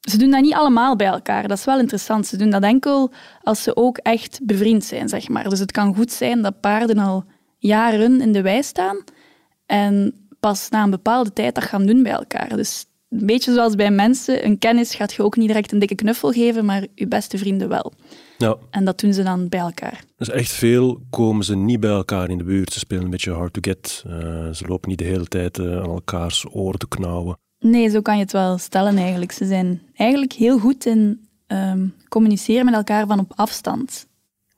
ze 0.00 0.18
doen 0.18 0.30
dat 0.30 0.42
niet 0.42 0.54
allemaal 0.54 0.96
bij 0.96 1.06
elkaar. 1.06 1.48
Dat 1.48 1.58
is 1.58 1.64
wel 1.64 1.78
interessant. 1.78 2.26
Ze 2.26 2.36
doen 2.36 2.50
dat 2.50 2.62
enkel 2.62 3.10
als 3.42 3.62
ze 3.62 3.76
ook 3.76 3.98
echt 3.98 4.40
bevriend 4.42 4.84
zijn, 4.84 5.08
zeg 5.08 5.28
maar. 5.28 5.48
Dus 5.48 5.58
het 5.58 5.72
kan 5.72 5.94
goed 5.94 6.12
zijn 6.12 6.42
dat 6.42 6.60
paarden 6.60 6.98
al 6.98 7.24
jaren 7.58 8.20
in 8.20 8.32
de 8.32 8.42
wei 8.42 8.62
staan 8.62 9.04
en 9.66 10.14
pas 10.40 10.68
na 10.68 10.82
een 10.82 10.90
bepaalde 10.90 11.32
tijd 11.32 11.54
dat 11.54 11.64
gaan 11.64 11.86
doen 11.86 12.02
bij 12.02 12.12
elkaar. 12.12 12.56
Dus 12.56 12.84
een 13.08 13.26
beetje 13.26 13.52
zoals 13.52 13.74
bij 13.74 13.90
mensen, 13.90 14.44
een 14.46 14.58
kennis 14.58 14.94
gaat 14.94 15.12
je 15.12 15.22
ook 15.22 15.36
niet 15.36 15.46
direct 15.46 15.72
een 15.72 15.78
dikke 15.78 15.94
knuffel 15.94 16.30
geven, 16.32 16.64
maar 16.64 16.86
je 16.94 17.08
beste 17.08 17.38
vrienden 17.38 17.68
wel. 17.68 17.92
Ja, 18.38 18.56
En 18.70 18.84
dat 18.84 19.00
doen 19.00 19.12
ze 19.14 19.22
dan 19.22 19.48
bij 19.48 19.60
elkaar. 19.60 20.04
dus 20.16 20.30
echt 20.30 20.50
veel 20.52 21.00
komen 21.10 21.44
ze 21.44 21.56
niet 21.56 21.80
bij 21.80 21.90
elkaar 21.90 22.30
in 22.30 22.38
de 22.38 22.44
buurt. 22.44 22.72
Ze 22.72 22.78
spelen 22.78 23.04
een 23.04 23.10
beetje 23.10 23.32
hard 23.32 23.52
to 23.52 23.60
get. 23.62 24.02
Eh, 24.06 24.12
ze 24.50 24.64
lopen 24.66 24.88
niet 24.88 24.98
de 24.98 25.04
hele 25.04 25.26
tijd 25.26 25.58
eh, 25.58 25.76
aan 25.76 25.90
elkaars 25.90 26.46
oren 26.50 26.78
te 26.78 26.88
knauwen. 26.88 27.38
Nee, 27.60 27.88
zo 27.88 28.00
kan 28.00 28.16
je 28.16 28.22
het 28.22 28.32
wel 28.32 28.58
stellen 28.58 28.96
eigenlijk. 28.96 29.32
Ze 29.32 29.46
zijn 29.46 29.82
eigenlijk 29.94 30.32
heel 30.32 30.58
goed 30.58 30.86
in 30.86 31.28
ehm, 31.46 31.86
communiceren 32.08 32.64
met 32.64 32.74
elkaar 32.74 33.06
van 33.06 33.18
op 33.18 33.32
afstand. 33.34 34.06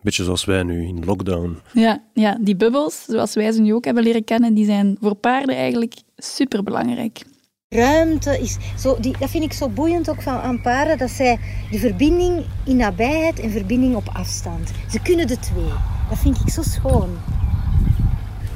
Beetje 0.02 0.24
zoals 0.24 0.44
wij 0.44 0.62
nu 0.62 0.86
in 0.86 1.04
lockdown. 1.04 1.58
Ja, 1.72 2.02
ja, 2.14 2.38
die 2.40 2.56
bubbels, 2.56 3.04
zoals 3.04 3.34
wij 3.34 3.52
ze 3.52 3.60
nu 3.60 3.74
ook 3.74 3.84
hebben 3.84 4.02
leren 4.02 4.24
kennen, 4.24 4.54
die 4.54 4.64
zijn 4.64 4.96
voor 5.00 5.14
paarden 5.14 5.56
eigenlijk 5.56 5.94
superbelangrijk. 6.16 7.22
Ruimte 7.68 8.38
is 8.38 8.56
zo, 8.78 8.96
die, 9.00 9.18
dat 9.18 9.30
vind 9.30 9.44
ik 9.44 9.52
zo 9.52 9.68
boeiend 9.68 10.10
ook 10.10 10.22
van 10.22 10.34
aan 10.34 10.60
paarden, 10.60 10.98
dat 10.98 11.10
zij 11.10 11.38
die 11.70 11.80
verbinding 11.80 12.44
in 12.64 12.76
nabijheid 12.76 13.40
en 13.40 13.50
verbinding 13.50 13.96
op 13.96 14.08
afstand. 14.12 14.70
Ze 14.90 15.00
kunnen 15.02 15.26
de 15.26 15.38
twee. 15.38 15.72
Dat 16.08 16.18
vind 16.18 16.40
ik 16.40 16.48
zo 16.50 16.62
schoon. 16.62 17.18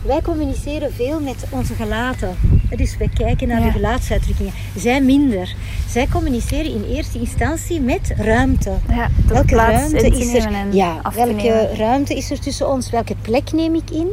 Wij 0.06 0.22
communiceren 0.22 0.92
veel 0.92 1.20
met 1.20 1.44
onze 1.50 1.74
gelaten. 1.74 2.36
Dus 2.76 2.96
wij 2.96 3.08
kijken 3.14 3.48
naar 3.48 3.58
Ja. 3.60 3.64
de 3.66 3.70
gelaatsuitdrukkingen. 3.72 4.52
Zij 4.76 5.00
minder. 5.02 5.54
Zij 5.88 6.06
communiceren 6.06 6.70
in 6.74 6.84
eerste 6.84 7.18
instantie 7.18 7.80
met 7.80 8.12
ruimte. 8.16 8.72
Ja, 8.88 9.08
Welke 9.26 9.54
ruimte 9.54 10.06
is 10.08 10.34
er? 10.34 10.74
ja, 10.74 11.00
welke 11.14 11.68
ruimte 11.76 12.14
is 12.16 12.30
er 12.30 12.40
tussen 12.40 12.68
ons? 12.70 12.90
Welke 12.90 13.14
plek 13.22 13.52
neem 13.52 13.74
ik 13.74 13.90
in? 13.90 14.08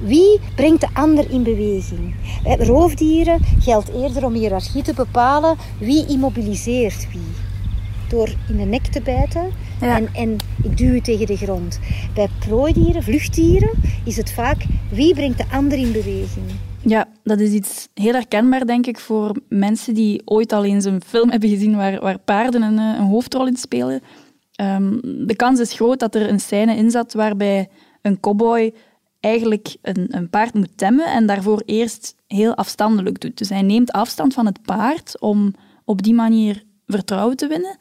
Wie 0.00 0.40
brengt 0.54 0.80
de 0.80 0.88
ander 0.92 1.30
in 1.30 1.42
beweging? 1.42 2.14
Bij 2.42 2.56
roofdieren 2.56 3.40
geldt 3.60 3.90
eerder 3.94 4.24
om 4.24 4.32
hiërarchie 4.34 4.82
te 4.82 4.94
bepalen 4.94 5.56
wie 5.78 6.06
immobiliseert 6.06 7.06
wie. 7.12 7.20
Door 8.08 8.28
in 8.48 8.56
de 8.56 8.64
nek 8.64 8.86
te 8.86 9.00
bijten 9.00 9.50
Ja. 9.80 9.96
en, 9.96 10.08
en 10.14 10.36
ik 10.62 10.76
duw 10.76 10.92
u 10.92 11.00
tegen 11.00 11.26
de 11.26 11.36
grond. 11.36 11.80
Bij 12.14 12.28
prooidieren, 12.38 13.02
vluchtdieren, 13.02 13.70
is 14.04 14.16
het 14.16 14.32
vaak 14.32 14.64
wie 14.90 15.14
brengt 15.14 15.38
de 15.38 15.44
ander 15.52 15.78
in 15.78 15.92
beweging. 15.92 16.46
Ja, 16.82 17.08
dat 17.22 17.40
is 17.40 17.52
iets 17.52 17.88
heel 17.94 18.12
herkenbaar, 18.12 18.66
denk 18.66 18.86
ik, 18.86 18.98
voor 18.98 19.36
mensen 19.48 19.94
die 19.94 20.22
ooit 20.24 20.52
al 20.52 20.64
eens 20.64 20.84
een 20.84 21.02
film 21.06 21.30
hebben 21.30 21.48
gezien 21.48 21.76
waar, 21.76 22.00
waar 22.00 22.18
paarden 22.18 22.62
een, 22.62 22.78
eh, 22.78 22.98
een 22.98 23.06
hoofdrol 23.06 23.46
in 23.46 23.56
spelen. 23.56 24.00
Ehm, 24.52 24.98
de 25.02 25.34
kans 25.36 25.60
is 25.60 25.72
groot 25.72 25.98
dat 25.98 26.14
er 26.14 26.28
een 26.28 26.40
scène 26.40 26.76
in 26.76 26.90
zat 26.90 27.12
waarbij 27.12 27.68
een 28.02 28.20
cowboy 28.20 28.74
eigenlijk 29.20 29.76
een, 29.82 30.06
een 30.10 30.30
paard 30.30 30.54
moet 30.54 30.78
temmen 30.78 31.06
en 31.06 31.26
daarvoor 31.26 31.62
eerst 31.64 32.14
heel 32.26 32.54
afstandelijk 32.54 33.20
doet. 33.20 33.38
Dus 33.38 33.48
hij 33.48 33.62
neemt 33.62 33.92
afstand 33.92 34.34
van 34.34 34.46
het 34.46 34.62
paard 34.62 35.20
om 35.20 35.54
op 35.84 36.02
die 36.02 36.14
manier 36.14 36.62
vertrouwen 36.86 37.36
te 37.36 37.46
winnen. 37.46 37.76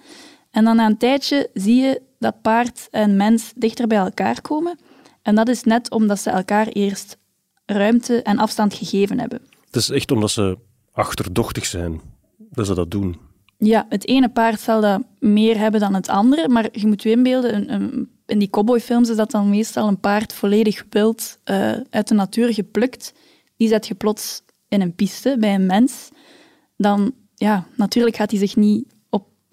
En 0.56 0.64
dan 0.64 0.76
na 0.76 0.86
een 0.86 0.98
tijdje 0.98 1.50
zie 1.54 1.76
je 1.82 2.02
dat 2.20 2.42
paard 2.42 2.88
en 2.92 3.16
mens 3.16 3.54
dichter 3.56 3.88
bij 3.88 3.98
elkaar 3.98 4.42
komen. 4.42 4.78
En 5.22 5.36
dat 5.36 5.48
is 5.50 5.64
net 5.64 5.92
omdat 5.92 6.20
ze 6.20 6.30
elkaar 6.30 6.68
eerst 6.68 7.18
ruimte 7.66 8.22
en 8.22 8.38
afstand 8.38 8.74
gegeven 8.74 9.20
hebben. 9.20 9.42
Het 9.66 9.76
is 9.76 9.90
echt 9.90 10.12
omdat 10.12 10.32
ze 10.32 10.58
achterdochtig 10.92 11.66
zijn 11.66 12.02
dat 12.38 12.66
ze 12.66 12.74
dat 12.74 12.92
doen. 12.92 13.18
Ja, 13.58 13.86
het 13.90 14.08
ene 14.08 14.30
paard 14.30 14.60
zal 14.60 14.82
dat 14.82 15.02
meer 15.20 15.58
hebben 15.58 15.80
dan 15.80 15.94
het 15.94 16.08
andere, 16.10 16.50
maar 16.50 16.68
je 16.72 16.88
moet 16.88 17.02
je 17.04 17.10
inbeelden, 17.10 17.56
een, 17.56 17.74
een- 17.74 18.10
in 18.26 18.40
die 18.40 18.50
cowboyfilms 18.50 19.10
is 19.10 19.16
dat 19.16 19.32
dan 19.32 19.50
meestal 19.50 19.88
een 19.88 20.00
paard 20.00 20.34
volledig 20.34 20.86
wild 20.90 21.38
eh, 21.44 21.72
uit 21.90 22.08
de 22.08 22.14
natuur 22.14 22.54
geplukt. 22.54 23.14
Die 23.58 23.68
zet 23.68 23.88
je 23.88 23.94
plots 23.96 24.42
in 24.68 24.82
een 24.82 24.96
piste 24.96 25.36
bij 25.40 25.54
een 25.54 25.66
mens. 25.66 26.10
Dan, 26.78 27.14
ja, 27.36 27.66
natuurlijk 27.76 28.16
gaat 28.16 28.32
hij 28.32 28.40
zich 28.40 28.56
niet 28.56 28.94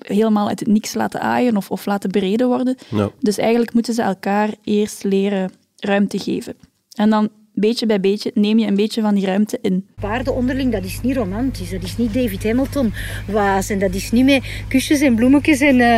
helemaal 0.07 0.49
uit 0.49 0.61
het 0.61 0.69
niks 0.69 0.95
laten 0.95 1.21
aaien 1.21 1.57
of, 1.57 1.71
of 1.71 1.87
laten 1.87 2.11
bereden 2.11 2.49
worden. 2.49 2.77
Ja. 2.91 3.11
Dus 3.21 3.39
eigenlijk 3.39 3.73
moeten 3.73 3.95
ze 3.95 4.03
elkaar 4.03 4.55
eerst 4.65 5.05
leren 5.05 5.51
ruimte 5.77 6.19
geven. 6.19 6.55
En 6.93 7.11
dan, 7.11 7.29
beetje 7.55 7.87
bij 7.87 8.01
beetje, 8.01 8.31
neem 8.35 8.59
je 8.59 8.67
een 8.67 8.75
beetje 8.75 9.01
van 9.01 9.15
die 9.15 9.27
ruimte 9.27 9.59
in. 9.63 9.87
Paarden 10.01 10.35
onderling, 10.35 10.73
dat 10.73 10.85
is 10.85 11.01
niet 11.01 11.17
romantisch. 11.17 11.71
Dat 11.71 11.83
is 11.83 11.97
niet 11.97 12.15
David 12.15 12.45
Hamilton 12.45 12.93
waas. 13.27 13.71
En 13.71 13.79
dat 13.79 13.95
is 13.95 14.11
niet 14.11 14.25
met 14.25 14.45
kusjes 14.69 15.01
en 15.01 15.15
bloemetjes 15.15 15.61
en, 15.61 15.81
eh, 15.81 15.95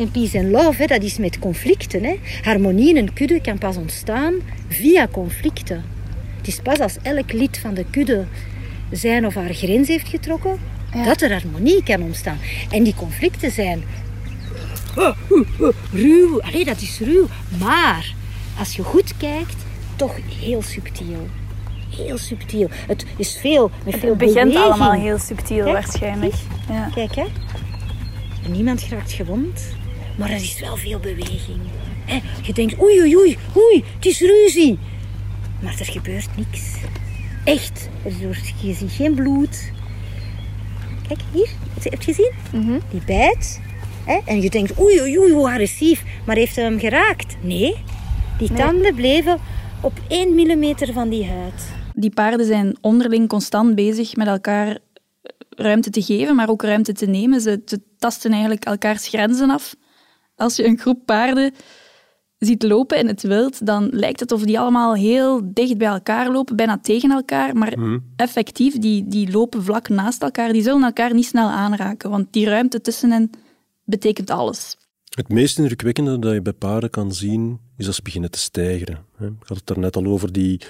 en 0.00 0.10
peace 0.10 0.38
and 0.38 0.50
love. 0.50 0.82
Hè. 0.82 0.86
Dat 0.86 1.02
is 1.02 1.18
met 1.18 1.38
conflicten. 1.38 2.04
Hè. 2.04 2.18
Harmonie 2.42 2.88
in 2.88 2.96
een 2.96 3.12
kudde 3.12 3.40
kan 3.40 3.58
pas 3.58 3.76
ontstaan 3.76 4.34
via 4.68 5.08
conflicten. 5.12 5.84
Het 6.36 6.46
is 6.46 6.60
pas 6.60 6.78
als 6.78 6.96
elk 7.02 7.32
lid 7.32 7.58
van 7.58 7.74
de 7.74 7.84
kudde 7.90 8.26
zijn 8.90 9.26
of 9.26 9.34
haar 9.34 9.54
grens 9.54 9.88
heeft 9.88 10.08
getrokken, 10.08 10.58
dat 11.04 11.20
er 11.20 11.32
harmonie 11.32 11.82
kan 11.82 12.02
ontstaan. 12.02 12.38
En 12.70 12.82
die 12.82 12.94
conflicten 12.94 13.50
zijn 13.50 13.82
ruw. 15.92 16.40
Allee, 16.40 16.64
dat 16.64 16.80
is 16.80 16.98
ruw. 16.98 17.26
Maar 17.58 18.14
als 18.58 18.76
je 18.76 18.82
goed 18.82 19.16
kijkt, 19.16 19.56
toch 19.96 20.16
heel 20.40 20.62
subtiel. 20.62 21.28
Heel 21.96 22.18
subtiel. 22.18 22.68
Het 22.86 23.04
is 23.16 23.38
veel, 23.40 23.70
met 23.84 23.96
veel 23.98 24.08
Het 24.08 24.18
begint 24.18 24.34
beweging. 24.34 24.64
allemaal 24.64 24.92
heel 24.92 25.18
subtiel 25.18 25.64
Kijk, 25.64 25.72
waarschijnlijk. 25.76 26.34
Ja. 26.68 26.90
Kijk, 26.94 27.14
hè. 27.14 27.24
Niemand 28.48 28.82
geraakt 28.82 29.12
gewond, 29.12 29.60
maar 30.16 30.30
er 30.30 30.36
is 30.36 30.60
wel 30.60 30.76
veel 30.76 30.98
beweging. 30.98 31.58
Je 32.42 32.52
denkt, 32.52 32.80
oei, 32.80 33.00
oei, 33.00 33.16
oei, 33.16 33.36
oei, 33.56 33.84
het 33.96 34.06
is 34.06 34.20
ruzie. 34.20 34.78
Maar 35.60 35.76
er 35.78 35.84
gebeurt 35.86 36.28
niks. 36.36 36.62
Echt. 37.44 37.88
Er 38.04 38.12
wordt, 38.22 38.52
je 38.60 38.74
ziet 38.74 38.92
geen 38.92 39.14
bloed. 39.14 39.70
Kijk, 41.08 41.20
hier. 41.32 41.48
Heb 41.82 42.02
je 42.02 42.12
gezien? 42.12 42.32
Die 42.90 43.02
bijt. 43.06 43.60
Hè? 44.04 44.20
En 44.24 44.40
je 44.40 44.50
denkt, 44.50 44.80
oei, 44.80 45.00
oei, 45.00 45.18
oei, 45.18 45.32
hoe 45.32 45.48
agressief. 45.48 46.04
Maar 46.26 46.36
heeft 46.36 46.56
hij 46.56 46.64
hem 46.64 46.78
geraakt? 46.78 47.36
Nee. 47.42 47.76
Die 48.38 48.52
tanden 48.52 48.94
bleven 48.94 49.38
op 49.82 49.92
één 50.08 50.34
millimeter 50.34 50.92
van 50.92 51.08
die 51.08 51.26
huid. 51.26 51.72
Die 51.94 52.10
paarden 52.10 52.46
zijn 52.46 52.76
onderling 52.80 53.28
constant 53.28 53.74
bezig 53.74 54.16
met 54.16 54.26
elkaar 54.26 54.78
ruimte 55.50 55.90
te 55.90 56.02
geven, 56.02 56.34
maar 56.34 56.48
ook 56.48 56.62
ruimte 56.62 56.92
te 56.92 57.06
nemen. 57.06 57.40
Ze, 57.40 57.62
ze 57.64 57.80
tasten 57.98 58.30
eigenlijk 58.30 58.64
elkaars 58.64 59.08
grenzen 59.08 59.50
af. 59.50 59.74
Als 60.36 60.56
je 60.56 60.64
een 60.64 60.78
groep 60.78 61.00
paarden 61.04 61.54
ziet 62.38 62.62
lopen 62.62 62.98
in 62.98 63.06
het 63.06 63.22
wild, 63.22 63.66
dan 63.66 63.88
lijkt 63.92 64.20
het 64.20 64.32
of 64.32 64.42
die 64.42 64.58
allemaal 64.58 64.94
heel 64.94 65.40
dicht 65.44 65.78
bij 65.78 65.88
elkaar 65.88 66.30
lopen, 66.30 66.56
bijna 66.56 66.78
tegen 66.78 67.10
elkaar. 67.10 67.56
Maar 67.56 67.74
effectief, 68.16 68.78
die, 68.78 69.08
die 69.08 69.30
lopen 69.30 69.62
vlak 69.62 69.88
naast 69.88 70.22
elkaar. 70.22 70.52
Die 70.52 70.62
zullen 70.62 70.82
elkaar 70.82 71.14
niet 71.14 71.26
snel 71.26 71.48
aanraken, 71.48 72.10
want 72.10 72.32
die 72.32 72.46
ruimte 72.46 72.80
tussen 72.80 73.10
hen 73.10 73.30
betekent 73.84 74.30
alles. 74.30 74.76
Het 75.14 75.28
meest 75.28 75.58
indrukwekkende 75.58 76.18
dat 76.18 76.32
je 76.32 76.42
bij 76.42 76.52
paarden 76.52 76.90
kan 76.90 77.12
zien, 77.12 77.58
is 77.76 77.86
als 77.86 77.96
ze 77.96 78.02
beginnen 78.02 78.30
te 78.30 78.38
stijgeren. 78.38 79.04
hè. 79.16 79.26
Ik 79.26 79.32
had 79.46 79.56
het 79.56 79.66
daarnet 79.66 79.96
al 79.96 80.06
over 80.06 80.32
die 80.32 80.60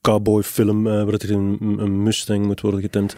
cowboyfilm 0.00 0.86
eh, 0.86 0.92
waar 0.92 1.12
het 1.12 1.22
er 1.22 1.30
een, 1.30 1.58
een 1.60 2.02
Mustang 2.02 2.46
moet 2.46 2.60
worden 2.60 2.80
getemd. 2.80 3.16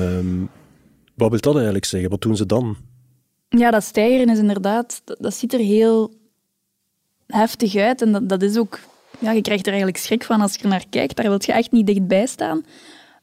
Ehm, 0.00 0.44
wat 1.14 1.30
wil 1.30 1.40
dat 1.40 1.54
eigenlijk 1.54 1.84
zeggen? 1.84 2.10
Wat 2.10 2.20
doen 2.20 2.36
ze 2.36 2.46
dan? 2.46 2.76
Ja, 3.48 3.70
dat 3.70 3.82
stijgeren 3.84 4.28
is 4.28 4.38
inderdaad, 4.38 5.00
dat, 5.04 5.16
dat 5.20 5.34
ziet 5.34 5.52
er 5.52 5.60
heel 5.60 6.14
heftig 7.26 7.76
uit. 7.76 8.02
En 8.02 8.12
dat, 8.12 8.28
dat 8.28 8.42
is 8.42 8.56
ook, 8.56 8.78
ja, 9.18 9.30
je 9.32 9.40
krijgt 9.40 9.66
er 9.66 9.72
eigenlijk 9.72 10.02
schrik 10.02 10.24
van 10.24 10.40
als 10.40 10.54
je 10.54 10.62
er 10.62 10.68
naar 10.68 10.84
kijkt. 10.90 11.16
Daar 11.16 11.28
wil 11.28 11.38
je 11.40 11.52
echt 11.52 11.72
niet 11.72 11.86
dichtbij 11.86 12.26
staan. 12.26 12.64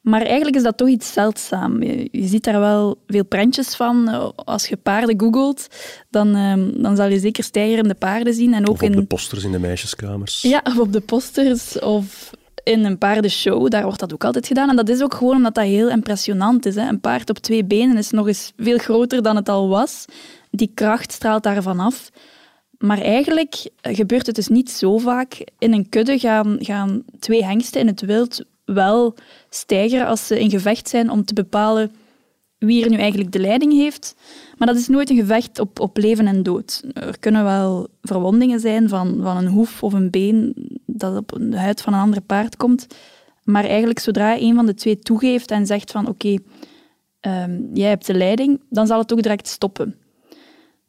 Maar 0.02 0.22
eigenlijk 0.22 0.56
is 0.56 0.64
dat 0.64 0.78
toch 0.78 0.88
iets 0.88 1.14
zeldzaam. 1.14 1.84
Je, 1.84 2.08
je 2.12 2.28
ziet 2.28 2.44
daar 2.44 2.60
wel 2.60 2.98
veel 3.08 3.26
prentjes 3.26 3.76
van. 3.76 4.08
Als 4.36 4.68
je 4.68 4.78
paarden 4.78 5.20
googelt, 5.20 5.68
dan, 6.10 6.36
ehm, 6.36 6.82
dan 6.82 6.96
zal 6.96 7.08
je 7.10 7.20
zeker 7.20 7.44
stijgerende 7.44 7.94
paarden 7.96 8.34
zien. 8.34 8.54
En 8.54 8.68
ook 8.68 8.74
Of 8.76 8.82
op 8.82 8.90
in, 8.90 8.96
de 8.96 9.06
posters 9.06 9.44
in 9.44 9.52
de 9.52 9.60
meisjeskamers? 9.60 10.42
ja, 10.42 10.62
of 10.64 10.78
op 10.80 10.94
de 10.94 11.02
posters 11.02 11.80
of 11.80 12.32
in 12.64 12.86
een 12.86 12.98
paardenshow, 12.98 13.70
daar 13.70 13.84
wordt 13.84 14.00
dat 14.00 14.14
ook 14.14 14.24
altijd 14.24 14.48
gedaan. 14.48 14.70
En 14.70 14.76
dat 14.76 14.90
is 14.90 15.02
ook 15.02 15.14
gewoon 15.14 15.36
omdat 15.36 15.56
dat 15.56 15.64
heel 15.64 15.90
impressionant 15.90 16.66
is. 16.66 16.76
Hè. 16.76 16.88
Een 16.88 17.00
paard 17.00 17.30
op 17.30 17.38
twee 17.38 17.66
benen 17.66 17.98
is 17.98 18.10
nog 18.10 18.28
eens 18.28 18.54
veel 18.58 18.78
groter 18.78 19.22
dan 19.22 19.36
het 19.36 19.50
al 19.50 19.68
was. 19.68 20.06
Die 20.52 20.72
kracht 20.74 21.12
straalt 21.12 21.44
daarvan 21.44 21.80
af. 21.80 22.10
Maar 22.78 23.02
eigenlijk 23.02 23.70
gebeurt 23.82 24.26
het 24.26 24.36
dus 24.36 24.48
niet 24.48 24.72
zo 24.72 24.98
vaak. 24.98 25.44
In 25.60 25.74
een 25.74 25.90
kudde 25.90 26.20
gaan, 26.20 26.58
gaan 26.60 27.04
twee 27.20 27.46
hengsten 27.46 27.82
in 27.82 27.88
het 27.88 28.02
wild 28.02 28.44
wel 28.66 29.16
stijgeren 29.50 30.08
als 30.08 30.28
ze 30.28 30.40
in 30.40 30.50
gevecht 30.50 30.90
zijn 30.90 31.10
om 31.10 31.26
te 31.26 31.34
bepalen 31.34 31.92
wie 32.58 32.84
er 32.84 32.90
nu 32.90 32.98
eigenlijk 32.98 33.32
de 33.32 33.40
leiding 33.40 33.74
heeft. 33.74 34.16
Maar 34.58 34.68
dat 34.68 34.78
is 34.78 34.88
nooit 34.88 35.10
een 35.10 35.16
gevecht 35.16 35.60
op, 35.60 35.80
op 35.80 35.98
leven 35.98 36.28
en 36.28 36.44
dood. 36.44 36.84
Er 36.94 37.20
kunnen 37.20 37.44
wel 37.44 37.88
verwondingen 38.02 38.60
zijn 38.60 38.90
van, 38.90 39.20
van 39.22 39.38
een 39.38 39.48
hoef 39.48 39.84
of 39.84 39.94
een 39.94 40.10
been 40.10 40.54
dat 40.96 41.18
op 41.18 41.38
de 41.42 41.58
huid 41.60 41.82
van 41.82 41.94
een 41.94 42.00
ander 42.00 42.22
paard 42.22 42.58
komt. 42.58 42.88
Maar 43.44 43.64
eigenlijk 43.64 44.00
zodra 44.00 44.38
een 44.38 44.56
van 44.56 44.66
de 44.66 44.74
twee 44.74 45.00
toegeeft 45.00 45.52
en 45.52 45.66
zegt 45.66 45.92
van 45.92 46.08
oké, 46.08 46.36
ehm, 47.20 47.60
jij 47.74 47.90
hebt 47.90 48.06
de 48.06 48.14
leiding, 48.14 48.62
dan 48.70 48.88
zal 48.88 49.00
het 49.00 49.14
ook 49.14 49.22
direct 49.22 49.48
stoppen. 49.48 49.96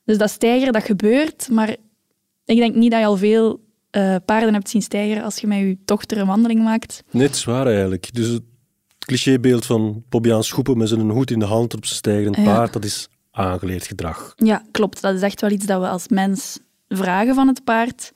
Dus 0.05 0.19
dat 0.19 0.31
stijgeren, 0.31 0.73
dat 0.73 0.83
gebeurt, 0.83 1.49
maar 1.51 1.77
ik 2.45 2.57
denk 2.57 2.75
niet 2.75 2.91
dat 2.91 3.01
je 3.01 3.07
al 3.07 3.17
veel 3.17 3.63
eh, 3.91 4.17
paarden 4.25 4.55
hebt 4.55 4.69
zien 4.69 4.83
stijgeren 4.83 5.23
als 5.25 5.39
je 5.39 5.47
met 5.47 5.59
je 5.59 5.79
dochter 5.85 6.19
een 6.19 6.27
wandeling 6.27 6.63
maakt. 6.63 7.03
Net 7.11 7.37
zwaar 7.37 7.67
eigenlijk. 7.67 8.15
Dus 8.15 8.29
het 8.29 8.43
clichébeeld 8.99 9.67
van 9.67 10.05
Bobbiaan 10.09 10.45
Schoepen 10.45 10.79
met 10.79 10.89
zijn 10.89 11.11
hoed 11.11 11.31
in 11.31 11.39
de 11.39 11.45
hand 11.45 11.75
op 11.75 11.85
zijn 11.85 11.99
stijgerend 11.99 12.37
Ja. 12.37 12.43
paard, 12.45 12.73
dat 12.73 12.85
is 12.85 13.09
aangeleerd 13.31 13.87
gedrag. 13.87 14.33
Ja, 14.37 14.63
klopt. 14.71 15.01
Dat 15.01 15.15
is 15.15 15.23
echt 15.23 15.41
wel 15.41 15.51
iets 15.51 15.67
dat 15.67 15.81
we 15.81 15.89
als 15.89 16.09
mens 16.09 16.59
vragen 16.89 17.35
van 17.35 17.49
het 17.49 17.65
paard. 17.65 18.13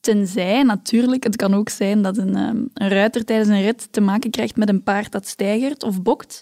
Tenzij 0.00 0.62
natuurlijk, 0.62 1.24
het 1.24 1.36
kan 1.36 1.54
ook 1.54 1.68
zijn 1.68 2.02
dat 2.02 2.16
een, 2.18 2.36
ehm, 2.36 2.56
een 2.74 2.88
ruiter 2.88 3.24
tijdens 3.24 3.48
een 3.48 3.62
rit 3.62 3.92
te 3.92 4.00
maken 4.00 4.30
krijgt 4.30 4.56
met 4.56 4.68
een 4.68 4.82
paard 4.82 5.12
dat 5.12 5.26
stijgert 5.26 5.82
of 5.82 6.02
bokt. 6.02 6.40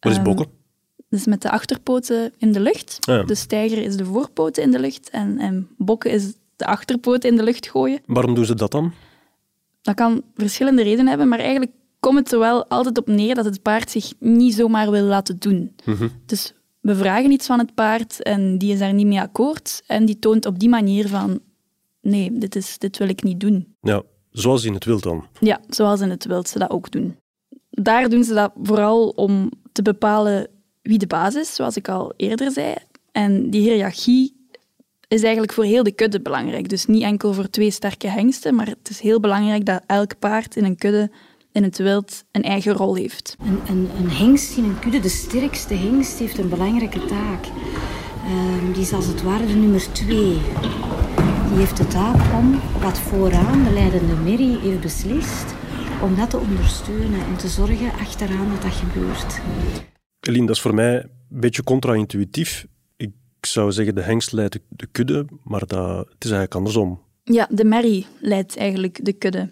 Wat 0.00 0.12
is 0.12 0.18
Ehm, 0.18 0.26
bokken? 0.26 0.46
Dus 1.08 1.26
met 1.26 1.42
de 1.42 1.50
achterpoten 1.50 2.32
in 2.38 2.52
de 2.52 2.60
lucht. 2.60 2.96
Ja. 3.00 3.22
De 3.22 3.34
stijger 3.34 3.78
is 3.78 3.96
de 3.96 4.04
voorpoten 4.04 4.62
in 4.62 4.70
de 4.70 4.78
lucht 4.78 5.10
en, 5.10 5.38
en 5.38 5.68
bokken 5.76 6.10
is 6.10 6.32
de 6.56 6.66
achterpoten 6.66 7.30
in 7.30 7.36
de 7.36 7.42
lucht 7.42 7.68
gooien. 7.68 8.00
Waarom 8.06 8.34
doen 8.34 8.44
ze 8.44 8.54
dat 8.54 8.70
dan? 8.70 8.92
Dat 9.82 9.94
kan 9.94 10.22
verschillende 10.34 10.82
redenen 10.82 11.06
hebben, 11.06 11.28
maar 11.28 11.38
eigenlijk 11.38 11.72
komt 12.00 12.18
het 12.18 12.32
er 12.32 12.38
wel 12.38 12.66
altijd 12.66 12.98
op 12.98 13.06
neer 13.06 13.34
dat 13.34 13.44
het 13.44 13.62
paard 13.62 13.90
zich 13.90 14.12
niet 14.18 14.54
zomaar 14.54 14.90
wil 14.90 15.04
laten 15.04 15.38
doen. 15.38 15.74
Mhm. 15.84 16.08
Dus 16.26 16.52
we 16.80 16.94
vragen 16.96 17.30
iets 17.30 17.46
van 17.46 17.58
het 17.58 17.74
paard 17.74 18.22
en 18.22 18.58
die 18.58 18.72
is 18.72 18.78
daar 18.78 18.94
niet 18.94 19.06
mee 19.06 19.20
akkoord 19.20 19.82
en 19.86 20.04
die 20.04 20.18
toont 20.18 20.46
op 20.46 20.58
die 20.58 20.68
manier 20.68 21.08
van 21.08 21.40
nee, 22.00 22.38
dit, 22.38 22.56
is, 22.56 22.78
dit 22.78 22.98
wil 22.98 23.08
ik 23.08 23.22
niet 23.22 23.40
doen. 23.40 23.74
Ja, 23.80 24.02
zoals 24.30 24.64
in 24.64 24.74
het 24.74 24.84
wild 24.84 25.02
dan. 25.02 25.26
Ja, 25.40 25.60
zoals 25.68 26.00
in 26.00 26.10
het 26.10 26.24
wild 26.24 26.48
ze 26.48 26.58
dat 26.58 26.70
ook 26.70 26.90
doen. 26.90 27.16
Daar 27.70 28.08
doen 28.08 28.24
ze 28.24 28.34
dat 28.34 28.52
vooral 28.62 29.08
om 29.08 29.50
te 29.72 29.82
bepalen 29.82 30.48
wie 30.82 30.98
de 30.98 31.06
baas 31.06 31.34
is, 31.34 31.54
zoals 31.54 31.76
ik 31.76 31.88
al 31.88 32.12
eerder 32.16 32.50
zei. 32.50 32.74
En 33.12 33.50
die 33.50 33.70
hiërarchie 33.70 34.36
is 35.08 35.22
eigenlijk 35.22 35.52
voor 35.52 35.64
heel 35.64 35.82
de 35.82 35.92
kudde 35.92 36.20
belangrijk. 36.20 36.68
Dus 36.68 36.86
niet 36.86 37.02
enkel 37.02 37.32
voor 37.32 37.50
twee 37.50 37.70
sterke 37.70 38.08
hengsten, 38.08 38.54
maar 38.54 38.66
het 38.66 38.88
is 38.88 39.00
heel 39.00 39.20
belangrijk 39.20 39.64
dat 39.64 39.82
elk 39.86 40.18
paard 40.18 40.56
in 40.56 40.64
een 40.64 40.76
kudde 40.76 41.10
in 41.52 41.62
het 41.62 41.78
wild 41.78 42.24
een 42.32 42.42
eigen 42.42 42.72
rol 42.72 42.94
heeft. 42.94 43.36
Een, 43.40 43.60
een, 43.68 43.88
een 43.98 44.10
hengst 44.10 44.56
in 44.56 44.64
een 44.64 44.78
kudde, 44.78 45.00
de 45.00 45.08
sterkste 45.08 45.74
hengst, 45.74 46.18
heeft 46.18 46.38
een 46.38 46.48
belangrijke 46.48 47.04
taak. 47.04 47.44
Ehm, 48.24 48.72
die 48.72 48.82
is 48.82 48.92
als 48.92 49.06
het 49.06 49.22
ware 49.22 49.46
de 49.46 49.54
nummer 49.54 49.92
twee. 49.92 50.38
Die 51.48 51.58
heeft 51.58 51.76
de 51.76 51.86
taak 51.86 52.34
om 52.38 52.60
wat 52.80 52.98
vooraan 52.98 53.64
de 53.64 53.70
leidende 53.70 54.14
merrie 54.14 54.58
heeft 54.58 54.80
beslist, 54.80 55.54
om 56.02 56.16
dat 56.16 56.30
te 56.30 56.36
ondersteunen 56.38 57.20
en 57.20 57.36
te 57.36 57.48
zorgen 57.48 57.90
achteraan 57.92 58.50
dat 58.50 58.62
dat 58.62 58.72
gebeurt. 58.72 59.40
Eline, 60.20 60.46
dat 60.46 60.56
is 60.56 60.62
voor 60.62 60.74
mij 60.74 60.94
een 61.02 61.40
beetje 61.40 61.62
contra-intuïtief. 61.64 62.66
Ik 62.96 63.12
zou 63.40 63.72
zeggen, 63.72 63.94
de 63.94 64.00
hengst 64.02 64.32
leidt 64.32 64.52
de- 64.52 64.62
de 64.68 64.86
kudde, 64.86 65.26
maar 65.44 65.66
dat, 65.66 65.98
het 65.98 66.24
is 66.24 66.30
eigenlijk 66.30 66.54
andersom. 66.54 67.00
Ja, 67.24 67.48
de 67.50 67.64
merrie 67.64 68.06
leidt 68.20 68.56
eigenlijk 68.56 69.04
de 69.04 69.12
kudde. 69.12 69.50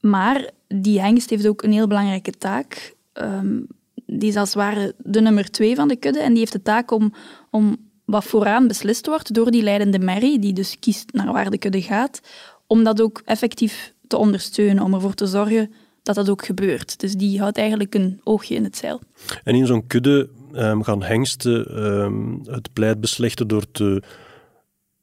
Maar 0.00 0.50
die 0.68 1.00
hengst 1.00 1.30
heeft 1.30 1.46
ook 1.46 1.62
een 1.62 1.72
heel 1.72 1.86
belangrijke 1.86 2.30
taak. 2.32 2.94
Ehm, 3.12 3.60
die 4.06 4.28
is 4.28 4.36
als 4.36 4.48
het 4.48 4.58
ware 4.58 4.94
de 4.98 5.20
nummer 5.20 5.50
twee 5.50 5.74
van 5.74 5.88
de 5.88 5.96
kudde. 5.96 6.20
En 6.20 6.28
die 6.28 6.38
heeft 6.38 6.52
de 6.52 6.62
taak 6.62 6.90
om, 6.90 7.12
om 7.50 7.76
wat 8.08 8.24
vooraan 8.24 8.66
beslist 8.68 9.06
wordt 9.06 9.34
door 9.34 9.50
die 9.50 9.62
leidende 9.62 9.98
merrie, 9.98 10.38
die 10.38 10.52
dus 10.52 10.76
kiest 10.78 11.12
naar 11.12 11.32
waar 11.32 11.50
de 11.50 11.58
kudde 11.58 11.82
gaat, 11.82 12.20
om 12.66 12.84
dat 12.84 13.00
ook 13.00 13.22
effectief 13.24 13.92
te 14.06 14.16
ondersteunen, 14.16 14.84
om 14.84 14.94
ervoor 14.94 15.14
te 15.14 15.26
zorgen 15.26 15.72
dat 16.02 16.14
dat 16.14 16.28
ook 16.28 16.44
gebeurt. 16.44 17.00
Dus 17.00 17.12
die 17.12 17.40
houdt 17.40 17.58
eigenlijk 17.58 17.94
een 17.94 18.20
oogje 18.24 18.54
in 18.54 18.64
het 18.64 18.76
zeil. 18.76 19.00
En 19.44 19.54
in 19.54 19.66
zo'n 19.66 19.86
kudde 19.86 20.28
ehm, 20.52 20.80
gaan 20.80 21.02
hengsten 21.02 21.66
ehm, 21.66 22.54
het 22.54 22.72
pleit 22.72 23.00
beslechten 23.00 23.48
door 23.48 23.70
te, 23.70 24.02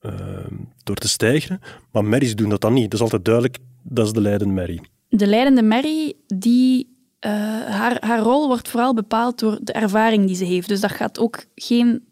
ehm, 0.01 0.53
door 0.83 0.95
te 0.95 1.07
stijgen, 1.07 1.59
maar 1.91 2.05
merries 2.05 2.35
doen 2.35 2.49
dat 2.49 2.61
dan 2.61 2.73
niet. 2.73 2.83
Dat 2.83 2.93
is 2.93 3.01
altijd 3.01 3.25
duidelijk, 3.25 3.57
dat 3.83 4.05
is 4.05 4.13
de 4.13 4.21
leidende 4.21 4.53
merrie. 4.53 4.81
De 5.09 5.27
leidende 5.27 5.63
merrie, 5.63 6.23
die, 6.27 6.95
eh, 7.19 7.31
haar, 7.65 7.97
haar 7.99 8.19
rol 8.19 8.47
wordt 8.47 8.69
vooral 8.69 8.93
bepaald 8.93 9.39
door 9.39 9.59
de 9.61 9.73
ervaring 9.73 10.25
die 10.25 10.35
ze 10.35 10.45
heeft. 10.45 10.67
Dus 10.67 10.79
dat 10.79 10.91
gaat 10.91 11.19
ook 11.19 11.45
geen 11.55 12.03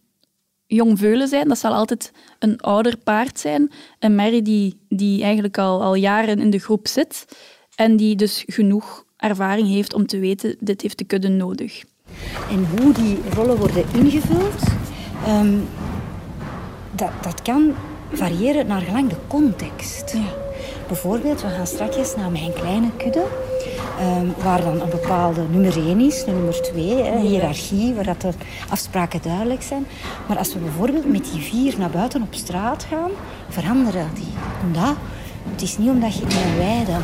jong 0.76 1.00
veulen 1.00 1.28
zijn. 1.28 1.48
Dat 1.48 1.58
zal 1.58 1.74
altijd 1.74 2.12
een 2.40 2.60
ouder 2.60 2.98
paard 2.98 3.40
zijn. 3.40 3.72
Een 4.00 4.16
merrie 4.16 4.42
die, 4.42 4.80
die 4.90 5.24
eigenlijk 5.24 5.58
al, 5.58 5.84
al 5.84 5.96
jaren 5.96 6.40
in 6.40 6.50
de 6.50 6.60
groep 6.60 6.88
zit 6.88 7.26
en 7.76 7.98
die 7.98 8.16
dus 8.16 8.44
genoeg 8.48 9.06
ervaring 9.18 9.68
heeft 9.68 9.94
om 9.94 10.08
te 10.08 10.20
weten, 10.20 10.56
dit 10.60 10.82
heeft 10.82 10.98
de 10.98 11.04
kudde 11.04 11.30
nodig. 11.30 11.84
En 12.50 12.68
hoe 12.78 12.94
die 12.94 13.18
rollen 13.34 13.58
worden 13.58 13.86
ingevuld, 13.94 14.64
ehm, 15.26 15.58
dat, 16.92 17.12
dat 17.22 17.42
kan 17.42 17.74
variëren 18.12 18.68
naar 18.68 18.82
gelang 18.82 19.10
de 19.10 19.16
context. 19.28 20.16
Bijvoorbeeld, 20.88 21.42
we 21.42 21.48
gaan 21.48 21.68
straks 21.68 22.16
naar 22.16 22.32
mijn 22.32 22.54
kleine 22.54 22.90
kudde, 22.98 23.26
waar 24.44 24.62
dan 24.62 24.82
een 24.82 24.90
bepaalde 24.90 25.42
nummer 25.50 25.78
1 25.88 26.00
is, 26.00 26.24
een 26.28 26.34
nummer 26.34 26.62
2, 26.62 26.88
hè, 26.90 27.12
een 27.12 27.22
hiërarchie, 27.22 27.94
waar 27.94 28.04
dat 28.04 28.22
de 28.22 28.32
afspraken 28.70 29.22
duidelijk 29.22 29.62
zijn. 29.62 29.86
Maar 30.28 30.38
als 30.38 30.54
we 30.54 30.60
bijvoorbeeld 30.60 31.12
met 31.12 31.30
die 31.32 31.42
vier 31.42 31.76
naar 31.78 31.90
buiten 31.90 32.22
op 32.22 32.34
straat 32.34 32.86
gaan, 32.90 33.12
veranderen 33.50 34.10
die. 34.14 34.34
Omdat, 34.66 34.96
het 35.52 35.62
is 35.62 35.78
niet 35.78 35.90
omdat 35.90 36.16
je 36.16 36.22
in 36.22 36.52
een 36.52 36.58
weide 36.58 36.98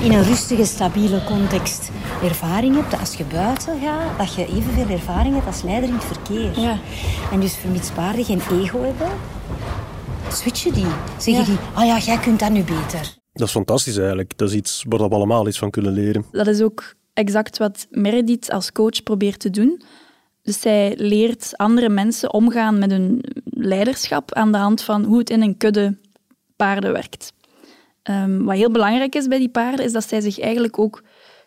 in 0.00 0.12
een 0.12 0.24
rustige, 0.24 0.64
stabiele 0.64 1.24
context 1.24 1.90
ervaring 2.22 2.74
hebt, 2.74 2.90
dat 2.90 3.00
als 3.00 3.14
je 3.14 3.24
buiten 3.24 3.78
gaat, 3.82 4.18
dat 4.18 4.34
je 4.34 4.46
evenveel 4.46 4.88
ervaring 4.88 5.34
hebt 5.34 5.46
als 5.46 5.62
leider 5.62 5.88
in 5.88 5.94
het 5.94 6.04
verkeer. 6.04 6.60
Ja. 6.60 6.78
En 7.32 7.40
dus 7.40 7.56
vermits 7.56 7.90
paarden 7.90 8.24
geen 8.24 8.40
ego 8.62 8.82
hebben, 8.82 9.08
switchen 10.28 10.72
die. 10.72 10.86
Zeggen 11.18 11.44
Ja. 11.44 11.50
die, 11.50 11.58
ah 11.74 11.86
ja, 11.86 11.98
jij 11.98 12.18
kunt 12.18 12.40
dat 12.40 12.50
nu 12.50 12.62
beter. 12.62 13.20
Dat 13.32 13.46
is 13.46 13.52
fantastisch 13.52 13.96
eigenlijk. 13.96 14.38
Dat 14.38 14.48
is 14.48 14.54
iets 14.54 14.84
waar 14.88 15.08
we 15.08 15.14
allemaal 15.14 15.48
iets 15.48 15.58
van 15.58 15.70
kunnen 15.70 15.92
leren. 15.92 16.24
Dat 16.30 16.46
is 16.46 16.60
ook 16.60 16.94
exact 17.12 17.58
wat 17.58 17.86
Meredith 17.90 18.50
als 18.50 18.72
coach 18.72 19.02
probeert 19.02 19.40
te 19.40 19.50
doen. 19.50 19.82
Dus 20.42 20.60
zij 20.60 20.94
leert 20.96 21.56
andere 21.56 21.88
mensen 21.88 22.32
omgaan 22.32 22.78
met 22.78 22.90
hun 22.90 23.24
leiderschap 23.44 24.32
aan 24.32 24.52
de 24.52 24.58
hand 24.58 24.82
van 24.82 25.04
hoe 25.04 25.18
het 25.18 25.30
in 25.30 25.42
een 25.42 25.56
kudde 25.56 25.96
paarden 26.56 26.92
werkt. 26.92 27.32
Ehm, 28.02 28.44
wat 28.44 28.56
heel 28.56 28.70
belangrijk 28.70 29.14
is 29.14 29.28
bij 29.28 29.38
die 29.38 29.48
paarden, 29.48 29.84
is 29.84 29.92
dat 29.92 30.08
zij 30.08 30.20
zich 30.20 30.40
eigenlijk 30.40 30.78
ook 30.78 31.02